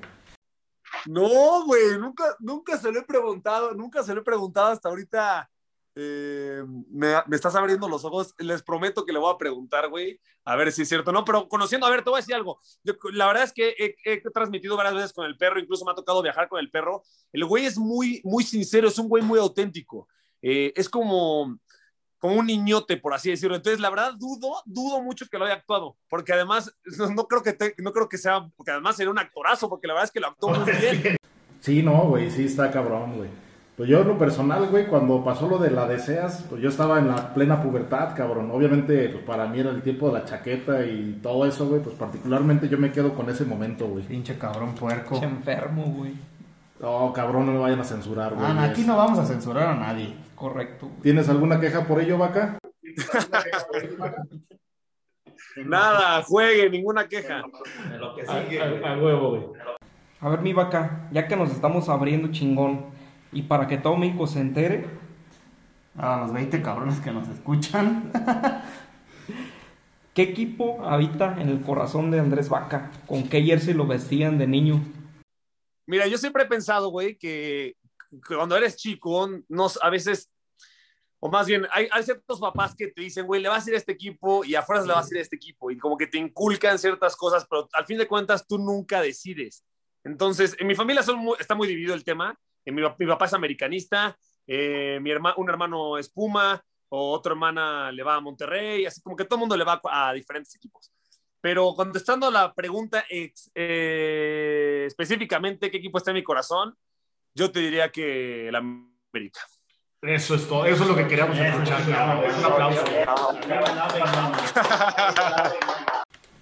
No, 1.06 1.64
güey, 1.64 1.96
nunca, 1.98 2.36
nunca 2.40 2.76
se 2.76 2.90
lo 2.90 2.98
he 2.98 3.04
preguntado, 3.04 3.72
nunca 3.74 4.02
se 4.02 4.14
lo 4.14 4.22
he 4.22 4.24
preguntado 4.24 4.72
hasta 4.72 4.88
ahorita 4.88 5.48
eh, 5.98 6.62
me, 6.90 7.14
estás 7.32 7.54
abriendo 7.54 7.88
los 7.88 8.04
ojos. 8.04 8.34
Les 8.38 8.62
prometo 8.62 9.04
que 9.06 9.12
le 9.12 9.18
voy 9.18 9.32
a 9.32 9.38
preguntar, 9.38 9.88
güey, 9.88 10.20
a 10.44 10.54
ver 10.54 10.70
si 10.70 10.82
es 10.82 10.88
cierto. 10.88 11.10
No, 11.10 11.24
pero 11.24 11.48
conociendo, 11.48 11.86
a 11.86 11.90
ver, 11.90 12.04
te 12.04 12.10
voy 12.10 12.18
a 12.18 12.20
decir 12.20 12.34
algo. 12.34 12.60
la 13.12 13.26
verdad 13.26 13.44
es 13.44 13.52
que 13.52 13.74
he, 14.04 14.20
transmitido 14.30 14.76
varias 14.76 14.94
veces 14.94 15.12
con 15.12 15.24
el 15.24 15.38
perro, 15.38 15.58
incluso 15.58 15.84
me 15.84 15.92
ha 15.92 15.94
tocado 15.94 16.22
viajar 16.22 16.48
con 16.48 16.60
el 16.60 16.70
perro. 16.70 17.02
El 17.32 17.46
güey 17.46 17.64
es 17.64 17.78
muy, 17.78 18.20
muy 18.24 18.44
sincero, 18.44 18.88
es 18.88 18.98
un 18.98 19.08
güey 19.08 19.22
muy 19.22 19.38
auténtico. 19.38 20.08
Eh, 20.42 20.72
es 20.76 20.88
como, 20.88 21.58
como 22.18 22.36
un 22.36 22.46
niñote, 22.46 22.96
por 22.96 23.14
así 23.14 23.30
decirlo. 23.30 23.56
Entonces, 23.56 23.80
la 23.80 23.90
verdad, 23.90 24.14
dudo, 24.18 24.62
dudo 24.64 25.02
mucho 25.02 25.26
que 25.30 25.38
lo 25.38 25.44
haya 25.44 25.54
actuado, 25.54 25.96
porque 26.08 26.32
además, 26.32 26.74
no, 27.14 27.26
creo, 27.26 27.42
que 27.42 27.74
no 27.78 27.92
creo 27.92 28.08
que 28.08 28.18
sea, 28.18 28.48
porque 28.56 28.72
además 28.72 28.96
sería 28.96 29.10
un 29.10 29.18
actorazo, 29.18 29.68
porque 29.68 29.86
la 29.86 29.94
verdad 29.94 30.04
es 30.04 30.12
que 30.12 30.20
lo 30.20 30.28
actuó 30.28 30.50
muy 30.50 30.72
bien. 30.80 31.16
Sí, 31.60 31.82
no, 31.82 32.08
güey, 32.08 32.30
sí 32.30 32.44
está 32.44 32.70
cabrón, 32.70 33.16
güey. 33.16 33.28
Pues 33.76 33.90
yo 33.90 34.00
en 34.00 34.08
lo 34.08 34.16
personal, 34.16 34.68
güey, 34.68 34.86
cuando 34.86 35.22
pasó 35.22 35.48
lo 35.48 35.58
de 35.58 35.70
la 35.70 35.86
deseas, 35.86 36.46
pues 36.48 36.62
yo 36.62 36.70
estaba 36.70 36.98
en 36.98 37.08
la 37.08 37.34
plena 37.34 37.62
pubertad, 37.62 38.16
cabrón. 38.16 38.50
Obviamente, 38.50 39.10
pues 39.10 39.22
para 39.24 39.46
mí 39.48 39.60
era 39.60 39.68
el 39.68 39.82
tiempo 39.82 40.06
de 40.06 40.14
la 40.14 40.24
chaqueta 40.24 40.86
y 40.86 41.20
todo 41.22 41.44
eso, 41.44 41.68
güey. 41.68 41.82
Pues 41.82 41.94
particularmente 41.94 42.70
yo 42.70 42.78
me 42.78 42.90
quedo 42.90 43.14
con 43.14 43.28
ese 43.28 43.44
momento, 43.44 43.86
güey. 43.86 44.02
Pinche 44.02 44.38
cabrón 44.38 44.74
puerco. 44.74 45.20
Pinche 45.20 45.26
enfermo, 45.26 45.84
güey. 45.94 46.14
No, 46.80 47.12
cabrón, 47.12 47.44
no 47.44 47.52
me 47.52 47.58
vayan 47.58 47.80
a 47.80 47.84
censurar, 47.84 48.34
güey. 48.34 48.46
Ah, 48.46 48.64
aquí 48.64 48.82
no 48.82 48.96
vamos 48.96 49.18
a 49.18 49.26
censurar 49.26 49.68
a 49.68 49.74
nadie. 49.74 50.14
Correcto. 50.36 50.90
¿Tienes 51.02 51.28
alguna 51.28 51.58
queja 51.58 51.84
por 51.84 52.00
ello, 52.00 52.18
vaca? 52.18 52.58
Nada, 55.56 56.22
juegue, 56.22 56.70
ninguna 56.70 57.08
queja. 57.08 57.42
a, 58.28 58.90
a 58.92 58.98
huevo, 58.98 59.30
güey. 59.30 59.42
A 60.20 60.28
ver, 60.28 60.40
mi 60.40 60.52
vaca, 60.52 61.08
ya 61.10 61.26
que 61.26 61.36
nos 61.36 61.50
estamos 61.50 61.88
abriendo 61.88 62.30
chingón, 62.30 62.86
y 63.32 63.42
para 63.42 63.66
que 63.66 63.78
todo 63.78 63.96
México 63.96 64.26
se 64.26 64.40
entere. 64.40 64.86
A 65.98 66.20
los 66.20 66.32
20 66.32 66.60
cabrones 66.60 67.00
que 67.00 67.10
nos 67.10 67.26
escuchan. 67.28 68.12
¿Qué 70.14 70.22
equipo 70.22 70.84
habita 70.84 71.36
en 71.40 71.48
el 71.48 71.62
corazón 71.62 72.10
de 72.10 72.20
Andrés 72.20 72.50
Vaca? 72.50 72.90
¿Con 73.06 73.28
qué 73.28 73.42
jersey 73.42 73.72
lo 73.72 73.86
vestían 73.86 74.36
de 74.36 74.46
niño? 74.46 74.82
Mira, 75.86 76.06
yo 76.06 76.18
siempre 76.18 76.42
he 76.42 76.46
pensado, 76.46 76.90
güey, 76.90 77.16
que 77.16 77.76
cuando 78.26 78.56
eres 78.56 78.76
chico, 78.76 79.28
a 79.80 79.90
veces, 79.90 80.30
o 81.20 81.28
más 81.28 81.46
bien, 81.46 81.66
hay, 81.70 81.88
ciertos 82.02 82.40
papás 82.40 82.74
que 82.74 82.88
te 82.88 83.00
dicen, 83.00 83.26
güey, 83.26 83.40
le 83.40 83.48
vas 83.48 83.66
a 83.66 83.70
ir 83.70 83.74
a 83.74 83.78
este 83.78 83.92
equipo 83.92 84.44
y 84.44 84.54
a 84.54 84.62
fuerzas 84.62 84.86
le 84.86 84.94
vas 84.94 85.10
a 85.10 85.14
ir 85.14 85.18
a 85.18 85.22
este 85.22 85.36
equipo. 85.36 85.70
Y 85.70 85.78
como 85.78 85.96
que 85.96 86.06
te 86.06 86.18
inculcan 86.18 86.78
ciertas 86.78 87.16
cosas, 87.16 87.46
pero 87.48 87.68
al 87.72 87.86
fin 87.86 87.98
de 87.98 88.06
cuentas 88.06 88.46
tú 88.46 88.58
nunca 88.58 89.00
decides. 89.00 89.64
Entonces, 90.04 90.56
en 90.58 90.66
mi 90.66 90.74
familia 90.74 91.02
está 91.38 91.54
muy 91.54 91.68
dividido 91.68 91.94
el 91.94 92.04
tema. 92.04 92.38
Eh, 92.64 92.72
mi, 92.72 92.82
papá 92.82 93.26
es 93.26 93.32
americanista, 93.32 94.18
eh, 94.46 94.98
mi 95.00 95.10
hermano, 95.10 95.36
un 95.38 95.48
hermano 95.48 95.98
es 95.98 96.08
Puma, 96.08 96.62
o 96.88 97.12
otra 97.12 97.32
hermana 97.32 97.90
le 97.92 98.02
va 98.02 98.16
a 98.16 98.20
Monterrey, 98.20 98.86
así 98.86 99.00
como 99.00 99.16
que 99.16 99.24
todo 99.24 99.36
el 99.36 99.40
mundo 99.40 99.56
le 99.56 99.64
va 99.64 99.80
a, 99.84 100.12
diferentes 100.12 100.54
equipos. 100.54 100.92
Pero 101.40 101.74
contestando 101.74 102.30
la 102.30 102.52
pregunta 102.54 103.04
eh, 103.08 104.84
específicamente 104.86 105.70
qué 105.70 105.76
equipo 105.76 105.98
está 105.98 106.10
en 106.10 106.16
mi 106.16 106.24
corazón, 106.24 106.76
yo 107.36 107.52
te 107.52 107.60
diría 107.60 107.92
que 107.92 108.48
el 108.48 108.56
América. 108.56 109.40
Eso 110.00 110.34
es 110.34 110.48
todo, 110.48 110.64
eso 110.64 110.82
es 110.82 110.88
lo 110.88 110.96
que 110.96 111.06
queríamos 111.06 111.38
escuchar. 111.38 111.82
Un 112.38 112.44
aplauso. 112.44 112.84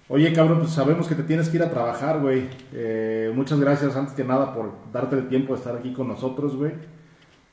Oye, 0.07 0.31
cabrón, 0.33 0.59
pues 0.59 0.71
sabemos 0.71 1.07
que 1.07 1.15
te 1.15 1.23
tienes 1.23 1.49
que 1.49 1.57
ir 1.57 1.63
a 1.63 1.69
trabajar, 1.69 2.19
güey. 2.19 2.47
Eh, 2.71 3.31
muchas 3.35 3.59
gracias 3.59 3.95
antes 3.95 4.13
que 4.13 4.23
nada 4.23 4.53
por 4.53 4.71
darte 4.93 5.15
el 5.17 5.27
tiempo 5.27 5.53
de 5.53 5.59
estar 5.59 5.75
aquí 5.75 5.91
con 5.91 6.07
nosotros, 6.07 6.55
güey. 6.55 6.71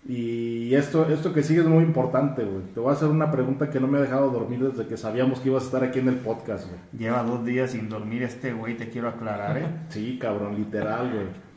Y 0.06 0.74
esto, 0.74 1.08
esto 1.08 1.32
que 1.32 1.42
sigue 1.42 1.60
es 1.60 1.66
muy 1.66 1.82
importante, 1.82 2.44
güey. 2.44 2.62
Te 2.74 2.80
voy 2.80 2.90
a 2.90 2.94
hacer 2.94 3.08
una 3.08 3.30
pregunta 3.30 3.70
que 3.70 3.80
no 3.80 3.88
me 3.88 3.98
ha 3.98 4.02
dejado 4.02 4.30
dormir 4.30 4.60
desde 4.60 4.86
que 4.86 4.96
sabíamos 4.96 5.40
que 5.40 5.48
ibas 5.48 5.64
a 5.64 5.66
estar 5.66 5.84
aquí 5.84 5.98
en 5.98 6.08
el 6.08 6.16
podcast, 6.16 6.68
güey. 6.68 6.80
Lleva 6.96 7.22
dos 7.22 7.44
días 7.44 7.72
sin 7.72 7.88
dormir 7.88 8.22
este 8.22 8.52
güey, 8.52 8.76
te 8.76 8.88
quiero 8.88 9.08
aclarar, 9.08 9.56
¿eh? 9.58 9.66
sí, 9.88 10.18
cabrón, 10.20 10.56
literal, 10.56 11.10
güey. 11.12 11.51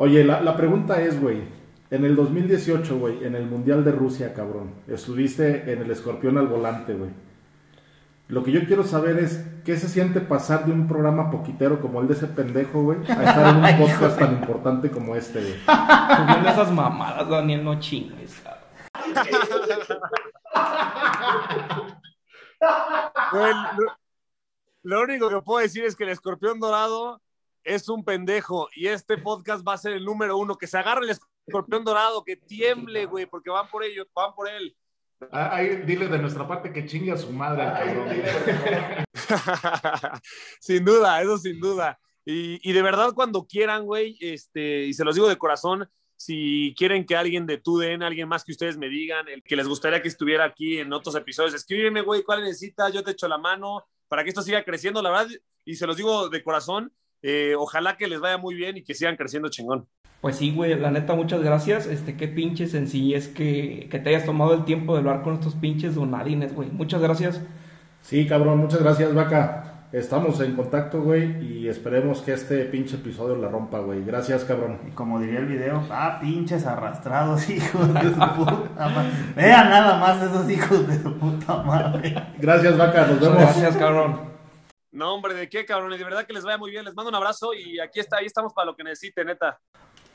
Oye, 0.00 0.22
la, 0.22 0.40
la 0.40 0.56
pregunta 0.56 1.02
es, 1.02 1.20
güey. 1.20 1.42
En 1.90 2.04
el 2.04 2.14
2018, 2.14 3.00
güey, 3.00 3.24
en 3.24 3.34
el 3.34 3.46
Mundial 3.46 3.84
de 3.84 3.90
Rusia, 3.90 4.32
cabrón, 4.32 4.74
estuviste 4.86 5.72
en 5.72 5.82
el 5.82 5.90
escorpión 5.90 6.38
al 6.38 6.46
volante, 6.46 6.94
güey. 6.94 7.10
Lo 8.28 8.44
que 8.44 8.52
yo 8.52 8.64
quiero 8.64 8.84
saber 8.84 9.18
es 9.18 9.44
qué 9.64 9.76
se 9.76 9.88
siente 9.88 10.20
pasar 10.20 10.66
de 10.66 10.72
un 10.72 10.86
programa 10.86 11.32
poquitero 11.32 11.80
como 11.80 12.00
el 12.00 12.06
de 12.06 12.14
ese 12.14 12.28
pendejo, 12.28 12.82
güey, 12.82 13.00
a 13.08 13.24
estar 13.24 13.48
en 13.48 13.56
un 13.64 13.88
podcast 13.88 14.20
tan 14.20 14.34
importante 14.34 14.88
como 14.88 15.16
este, 15.16 15.40
güey. 15.40 15.54
Subiendo 15.64 16.48
esas 16.48 16.70
mamadas, 16.70 17.28
Daniel, 17.28 17.64
no 17.64 17.80
chingues. 17.80 18.40
lo, 24.84 25.02
único 25.02 25.28
que 25.28 25.42
puedo 25.42 25.58
decir 25.58 25.84
es 25.84 25.96
que 25.96 26.04
el 26.04 26.10
escorpión 26.10 26.60
dorado 26.60 27.20
es 27.68 27.88
un 27.88 28.04
pendejo 28.04 28.68
y 28.74 28.86
este 28.86 29.18
podcast 29.18 29.66
va 29.66 29.74
a 29.74 29.78
ser 29.78 29.92
el 29.92 30.04
número 30.04 30.38
uno. 30.38 30.56
Que 30.56 30.66
se 30.66 30.78
agarre 30.78 31.04
el 31.04 31.16
escorpión 31.46 31.84
dorado, 31.84 32.24
que 32.24 32.36
tiemble, 32.36 33.04
güey, 33.06 33.26
porque 33.26 33.50
van 33.50 33.68
por 33.68 33.84
ellos, 33.84 34.06
van 34.14 34.34
por 34.34 34.48
él. 34.48 34.74
Ah, 35.32 35.56
ahí 35.56 35.82
dile 35.82 36.08
de 36.08 36.18
nuestra 36.18 36.46
parte 36.46 36.72
que 36.72 36.86
chingue 36.86 37.12
a 37.12 37.16
su 37.16 37.30
madre. 37.32 37.64
sin 40.60 40.84
duda, 40.84 41.20
eso 41.20 41.38
sin 41.38 41.60
duda. 41.60 41.98
Y, 42.24 42.72
de 42.72 42.82
verdad, 42.82 43.14
cuando 43.14 43.46
quieran, 43.46 43.84
güey, 43.86 44.18
este, 44.20 44.84
y 44.84 44.92
se 44.92 45.02
los 45.02 45.14
digo 45.14 45.28
de 45.28 45.38
corazón, 45.38 45.88
si 46.14 46.74
quieren 46.76 47.06
que 47.06 47.16
alguien 47.16 47.46
de 47.46 47.56
TUDN, 47.56 48.02
alguien 48.02 48.28
más 48.28 48.44
que 48.44 48.52
ustedes 48.52 48.76
me 48.76 48.90
digan, 48.90 49.28
el 49.28 49.42
que 49.42 49.56
les 49.56 49.66
gustaría 49.66 50.02
que 50.02 50.08
estuviera 50.08 50.44
aquí 50.44 50.78
en 50.78 50.92
otros 50.92 51.14
episodios, 51.14 51.54
escríbeme, 51.54 52.02
güey, 52.02 52.22
cuál 52.22 52.42
necesitas, 52.42 52.92
yo 52.92 53.02
te 53.02 53.12
echo 53.12 53.28
la 53.28 53.38
mano 53.38 53.86
para 54.08 54.24
que 54.24 54.28
esto 54.28 54.42
siga 54.42 54.62
creciendo, 54.62 55.00
la 55.00 55.10
verdad, 55.10 55.28
y 55.64 55.76
se 55.76 55.86
los 55.86 55.96
digo 55.96 56.28
de 56.28 56.42
corazón, 56.42 56.92
eh, 57.22 57.54
ojalá 57.56 57.96
que 57.96 58.06
les 58.06 58.20
vaya 58.20 58.38
muy 58.38 58.54
bien 58.54 58.76
y 58.76 58.82
que 58.82 58.94
sigan 58.94 59.16
creciendo 59.16 59.48
chingón. 59.48 59.86
Pues 60.20 60.36
sí, 60.36 60.52
güey, 60.52 60.78
la 60.78 60.90
neta, 60.90 61.14
muchas 61.14 61.42
gracias. 61.42 61.86
Este, 61.86 62.16
qué 62.16 62.26
pinche 62.26 62.66
sencillez 62.66 63.28
que, 63.28 63.88
que 63.90 64.00
te 64.00 64.10
hayas 64.10 64.24
tomado 64.24 64.52
el 64.54 64.64
tiempo 64.64 64.94
de 64.94 64.98
hablar 64.98 65.22
con 65.22 65.34
estos 65.34 65.54
pinches 65.54 65.94
donadines, 65.94 66.54
güey. 66.54 66.70
Muchas 66.70 67.00
gracias. 67.00 67.40
Sí, 68.02 68.26
cabrón, 68.26 68.58
muchas 68.58 68.82
gracias, 68.82 69.14
vaca. 69.14 69.86
estamos 69.92 70.40
en 70.40 70.56
contacto, 70.56 71.02
güey, 71.02 71.40
y 71.46 71.68
esperemos 71.68 72.20
que 72.22 72.32
este 72.32 72.64
pinche 72.64 72.96
episodio 72.96 73.36
la 73.36 73.48
rompa, 73.48 73.78
güey. 73.78 74.04
Gracias, 74.04 74.44
cabrón. 74.44 74.80
Y 74.88 74.90
como 74.90 75.20
diría 75.20 75.38
el 75.38 75.46
video, 75.46 75.86
ah, 75.90 76.18
pinches 76.20 76.66
arrastrados, 76.66 77.48
hijos 77.50 77.94
de 77.94 78.00
su 78.02 78.14
puta 78.14 78.88
madre. 78.88 79.12
Vean 79.36 79.70
nada 79.70 79.98
más 79.98 80.20
esos 80.22 80.50
hijos 80.50 80.86
de 80.88 81.00
su 81.00 81.16
puta 81.16 81.62
madre. 81.62 82.14
Gracias, 82.38 82.76
vaca, 82.76 83.06
nos 83.06 83.20
vemos. 83.20 83.38
Gracias, 83.38 83.76
cabrón. 83.76 84.37
No, 84.90 85.14
hombre, 85.14 85.34
¿de 85.34 85.48
qué, 85.48 85.64
cabrón? 85.64 85.90
De 85.90 86.02
verdad 86.02 86.26
que 86.26 86.32
les 86.32 86.44
vaya 86.44 86.56
muy 86.56 86.70
bien. 86.70 86.84
Les 86.84 86.94
mando 86.94 87.10
un 87.10 87.14
abrazo 87.14 87.52
y 87.52 87.78
aquí 87.78 88.00
está, 88.00 88.18
ahí 88.18 88.26
estamos 88.26 88.52
para 88.54 88.66
lo 88.66 88.76
que 88.76 88.84
necesiten, 88.84 89.26
neta. 89.26 89.58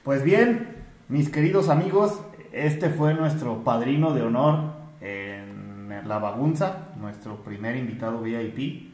Pues 0.03 0.23
bien, 0.23 0.83
mis 1.09 1.29
queridos 1.29 1.69
amigos, 1.69 2.19
este 2.51 2.89
fue 2.89 3.13
nuestro 3.13 3.63
padrino 3.63 4.13
de 4.13 4.23
honor 4.23 4.71
en 4.99 6.07
La 6.07 6.17
Bagunza, 6.17 6.89
nuestro 6.97 7.43
primer 7.43 7.75
invitado 7.75 8.19
VIP. 8.21 8.91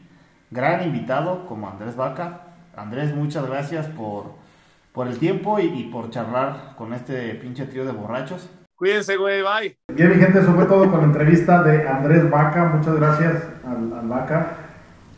Gran 0.50 0.82
invitado 0.84 1.46
como 1.46 1.68
Andrés 1.68 1.96
Vaca. 1.96 2.42
Andrés, 2.76 3.14
muchas 3.14 3.46
gracias 3.46 3.86
por, 3.86 4.34
por 4.92 5.06
el 5.08 5.18
tiempo 5.18 5.58
y, 5.60 5.66
y 5.66 5.84
por 5.84 6.10
charlar 6.10 6.74
con 6.76 6.92
este 6.92 7.34
pinche 7.36 7.66
trío 7.66 7.84
de 7.84 7.92
borrachos. 7.92 8.50
Cuídense, 8.74 9.16
güey, 9.16 9.42
bye. 9.42 9.78
Bien, 9.88 10.08
mi 10.08 10.16
gente, 10.16 10.40
eso 10.40 10.54
fue 10.54 10.64
todo 10.64 10.90
con 10.90 11.00
la 11.00 11.06
entrevista 11.06 11.62
de 11.62 11.86
Andrés 11.88 12.30
Vaca. 12.30 12.64
Muchas 12.66 12.96
gracias 12.96 13.44
al, 13.64 13.92
al 13.92 14.08
Vaca. 14.08 14.59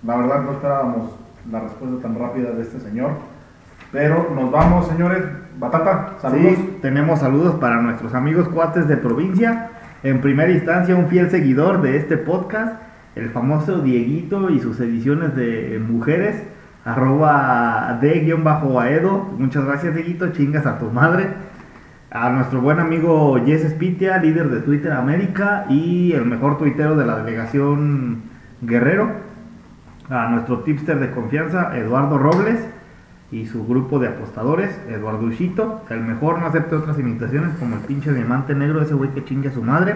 La 0.05 0.17
verdad 0.17 0.43
no 0.43 0.53
esperábamos 0.53 1.11
la 1.51 1.61
respuesta 1.61 2.03
tan 2.03 2.19
rápida 2.19 2.51
de 2.53 2.63
este 2.63 2.81
señor. 2.81 3.11
Pero 3.93 4.31
nos 4.35 4.51
vamos, 4.51 4.87
señores. 4.89 5.23
Batata, 5.59 6.15
saludos. 6.21 6.55
Sí, 6.57 6.79
tenemos 6.81 7.21
saludos 7.21 7.57
para 7.57 7.81
nuestros 7.83 8.15
amigos 8.15 8.49
cuates 8.49 8.89
de 8.89 8.97
provincia. 8.97 9.71
En 10.03 10.21
primera 10.21 10.51
instancia, 10.51 10.97
un 10.97 11.07
fiel 11.07 11.31
seguidor 11.31 11.83
de 11.83 11.97
este 11.97 12.17
podcast, 12.17 12.83
el 13.15 13.31
famoso 13.31 13.81
Dieguito 13.81 14.51
y 14.51 14.61
sus 14.61 14.81
ediciones 14.81 15.37
de 15.37 15.81
mujeres, 15.87 16.43
arroba 16.85 17.99
de-aedo. 18.01 19.29
Muchas 19.39 19.65
gracias, 19.65 19.95
Dieguito, 19.95 20.33
chingas 20.33 20.67
a 20.67 20.79
tu 20.79 20.87
madre. 20.87 21.29
A 22.11 22.31
nuestro 22.31 22.61
buen 22.61 22.81
amigo 22.81 23.39
Jess 23.45 23.71
Spitia, 23.71 24.19
líder 24.19 24.49
de 24.51 24.61
Twitter 24.61 24.93
América 24.93 25.67
y 25.69 26.13
el 26.13 26.25
mejor 26.25 26.59
tuitero 26.59 26.97
de 26.97 27.07
la 27.07 27.19
delegación 27.19 28.23
Guerrero. 28.63 29.32
A 30.13 30.29
nuestro 30.29 30.59
tipster 30.59 31.01
de 31.01 31.11
confianza, 31.11 31.75
Eduardo 31.75 32.19
Robles 32.19 32.61
y 33.31 33.47
su 33.47 33.67
grupo 33.67 33.99
de 33.99 34.09
apostadores, 34.09 34.79
Eduardo 34.91 35.25
Ushito, 35.25 35.81
el 35.89 36.01
mejor, 36.01 36.39
no 36.39 36.49
acepte 36.49 36.77
otras 36.77 36.99
imitaciones 36.99 37.57
como 37.59 37.77
el 37.77 37.81
pinche 37.81 38.13
diamante 38.13 38.55
negro, 38.55 38.83
ese 38.83 38.93
güey 38.93 39.09
que 39.09 39.25
chingue 39.25 39.49
a 39.49 39.53
su 39.53 39.63
madre. 39.63 39.95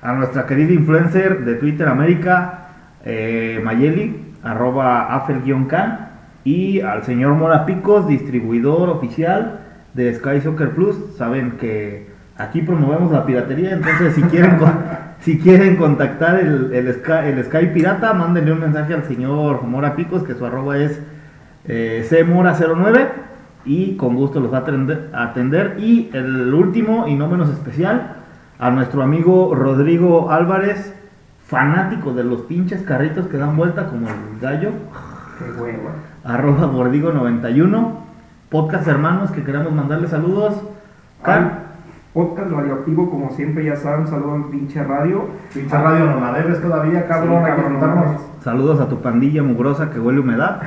A 0.00 0.14
nuestra 0.14 0.46
querida 0.46 0.72
influencer 0.72 1.44
de 1.44 1.56
Twitter 1.56 1.86
América, 1.86 2.68
eh, 3.04 3.60
Mayeli, 3.62 4.32
arroba 4.42 5.14
afel-can, 5.14 6.08
y 6.42 6.80
al 6.80 7.02
señor 7.02 7.34
Mora 7.34 7.66
Picos, 7.66 8.08
distribuidor 8.08 8.88
oficial 8.88 9.60
de 9.92 10.14
Sky 10.14 10.40
Soccer 10.40 10.70
Plus. 10.70 10.96
Saben 11.18 11.58
que 11.58 12.08
aquí 12.38 12.62
promovemos 12.62 13.12
la 13.12 13.26
piratería, 13.26 13.72
entonces 13.72 14.14
si 14.14 14.22
quieren, 14.22 14.56
si 15.20 15.38
quieren 15.38 15.76
contactar 15.76 16.38
el, 16.40 16.72
el, 16.72 16.94
Sky, 16.94 17.28
el 17.28 17.44
Sky 17.44 17.66
Pirata, 17.74 18.12
mándenle 18.12 18.52
un 18.52 18.60
mensaje 18.60 18.94
al 18.94 19.04
señor 19.04 19.62
Mora 19.64 19.96
Picos, 19.96 20.22
que 20.22 20.34
su 20.34 20.44
arroba 20.44 20.78
es 20.78 21.00
eh, 21.66 22.06
cmora09 22.08 23.08
y 23.64 23.96
con 23.96 24.14
gusto 24.14 24.40
los 24.40 24.52
va 24.52 24.58
a 24.58 25.22
atender. 25.24 25.76
Y 25.78 26.10
el 26.12 26.54
último 26.54 27.08
y 27.08 27.14
no 27.14 27.28
menos 27.28 27.50
especial, 27.50 28.16
a 28.58 28.70
nuestro 28.70 29.02
amigo 29.02 29.54
Rodrigo 29.54 30.30
Álvarez, 30.30 30.94
fanático 31.46 32.12
de 32.12 32.24
los 32.24 32.42
pinches 32.42 32.82
carritos 32.82 33.26
que 33.26 33.36
dan 33.36 33.56
vuelta 33.56 33.86
como 33.86 34.08
el 34.08 34.40
gallo, 34.40 34.70
Qué 35.38 35.60
hueva. 35.60 35.90
arroba 36.24 36.66
bordigo91, 36.72 37.90
podcast 38.48 38.86
hermanos 38.86 39.30
que 39.30 39.44
queremos 39.44 39.72
mandarle 39.72 40.08
saludos. 40.08 40.54
Podcast 42.16 42.50
radioactivo, 42.50 43.10
como 43.10 43.30
siempre, 43.30 43.62
ya 43.62 43.76
saben, 43.76 44.06
saludos 44.06 44.36
en 44.36 44.50
pinche 44.50 44.82
radio. 44.82 45.26
Pinche 45.52 45.76
radio 45.76 46.06
no 46.06 46.18
la 46.18 46.32
debes 46.32 46.62
todavía, 46.62 47.06
cabrón. 47.06 47.44
Sí, 47.44 47.50
hay 47.50 47.56
que 47.56 47.62
cabrón, 47.78 47.94
no. 47.94 48.18
Saludos 48.40 48.80
a 48.80 48.88
tu 48.88 49.02
pandilla 49.02 49.42
mugrosa 49.42 49.90
que 49.90 50.00
huele 50.00 50.20
a 50.20 50.22
humedad, 50.22 50.62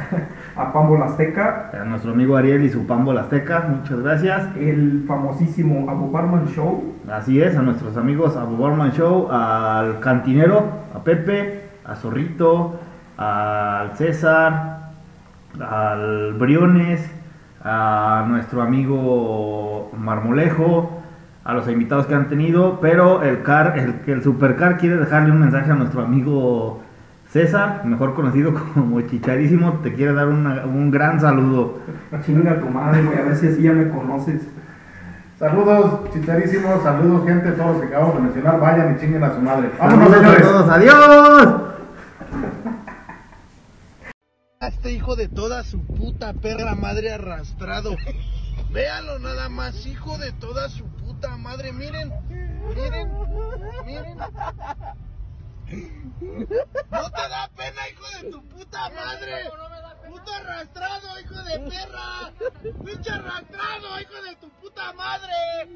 A 0.56 0.72
Pambo 0.72 1.04
Azteca, 1.04 1.72
a 1.74 1.86
nuestro 1.86 2.12
amigo 2.12 2.38
Ariel 2.38 2.64
y 2.66 2.70
su 2.70 2.86
pambo 2.86 3.14
azteca, 3.14 3.66
muchas 3.68 4.00
gracias. 4.00 4.56
el 4.58 5.06
famosísimo 5.08 5.90
Abu 5.90 6.12
Barman 6.12 6.46
Show, 6.50 6.84
Así 7.12 7.42
es, 7.42 7.58
a 7.58 7.64
nuestros 7.64 7.98
amigos 7.98 8.38
a 8.38 8.44
Borman 8.44 8.92
Show, 8.92 9.32
al 9.32 10.00
cantinero, 10.02 10.66
a 10.94 11.00
Pepe, 11.04 11.64
a 11.84 11.96
Zorrito, 11.96 12.80
al 13.18 13.98
César, 13.98 14.92
al 15.60 16.34
Briones, 16.34 17.10
a 17.64 18.24
nuestro 18.28 18.62
amigo 18.62 19.90
Marmolejo, 19.98 20.99
a 21.44 21.54
los 21.54 21.68
invitados 21.68 22.06
que 22.06 22.14
han 22.16 22.28
tenido, 22.30 22.80
pero 22.82 23.24
el 23.24 23.42
car, 23.44 23.78
el, 23.78 24.02
el 24.12 24.24
supercar 24.24 24.78
quiere 24.78 24.98
dejarle 24.98 25.32
un 25.32 25.40
mensaje 25.40 25.72
a 25.72 25.76
nuestro 25.76 26.04
amigo 26.04 26.82
César, 27.32 27.86
mejor 27.86 28.14
conocido 28.16 28.54
como 28.74 29.02
Chicharísimo, 29.02 29.80
te 29.84 29.94
quiere 29.94 30.14
dar 30.14 30.28
una- 30.28 30.66
un 30.66 30.92
gran 30.92 31.20
saludo. 31.20 31.80
chinga 32.26 32.60
tu 32.60 32.68
madre, 32.70 33.04
güey, 33.04 33.18
a 33.20 33.22
ver 33.24 33.36
si 33.36 33.48
así 33.48 33.62
ya 33.62 33.72
me 33.74 33.88
conoces. 33.90 34.42
Saludos, 35.38 36.02
chicharísimos. 36.14 36.84
Saludos, 36.84 37.26
gente. 37.26 37.52
Todos 37.54 37.72
los 37.78 37.82
que 37.82 37.88
acabamos 37.88 38.16
de 38.16 38.22
mencionar. 38.24 38.60
Vayan 38.60 38.94
y 38.96 39.00
chinguen 39.00 39.24
a 39.24 39.34
su 39.34 39.40
madre. 39.40 39.70
Vámonos, 39.80 40.10
Saludos 40.10 40.18
a 40.18 40.20
señores. 40.20 40.42
todos, 40.52 40.70
adiós. 40.70 41.62
Este 44.62 44.92
hijo 44.92 45.16
de 45.16 45.28
toda 45.30 45.64
su 45.64 45.82
puta 45.86 46.34
perra 46.34 46.76
madre 46.76 47.14
arrastrado. 47.14 47.96
Véalo 48.74 49.20
nada 49.20 49.48
más, 49.50 49.86
hijo 49.86 50.18
de 50.18 50.32
toda 50.34 50.68
su 50.70 50.86
puta 51.20 51.38
madre. 51.38 51.74
Miren, 51.74 52.12
miren, 52.76 53.12
miren. 53.86 54.18
No 56.90 57.12
te 57.12 57.30
da 57.30 57.50
pena, 57.56 57.90
hijo 57.90 58.06
de 58.22 58.32
tu 58.32 58.42
puta 58.48 58.90
madre. 58.90 59.50
Puto 60.08 60.32
arrastrado, 60.34 61.20
hijo 61.20 61.44
de 61.44 61.60
perra. 61.60 62.32
Pinche 62.86 63.12
arrastrado, 63.12 64.00
hijo 64.02 64.22
de 64.24 64.36
tu 64.38 64.50
puta 64.62 64.94
madre. 64.94 65.68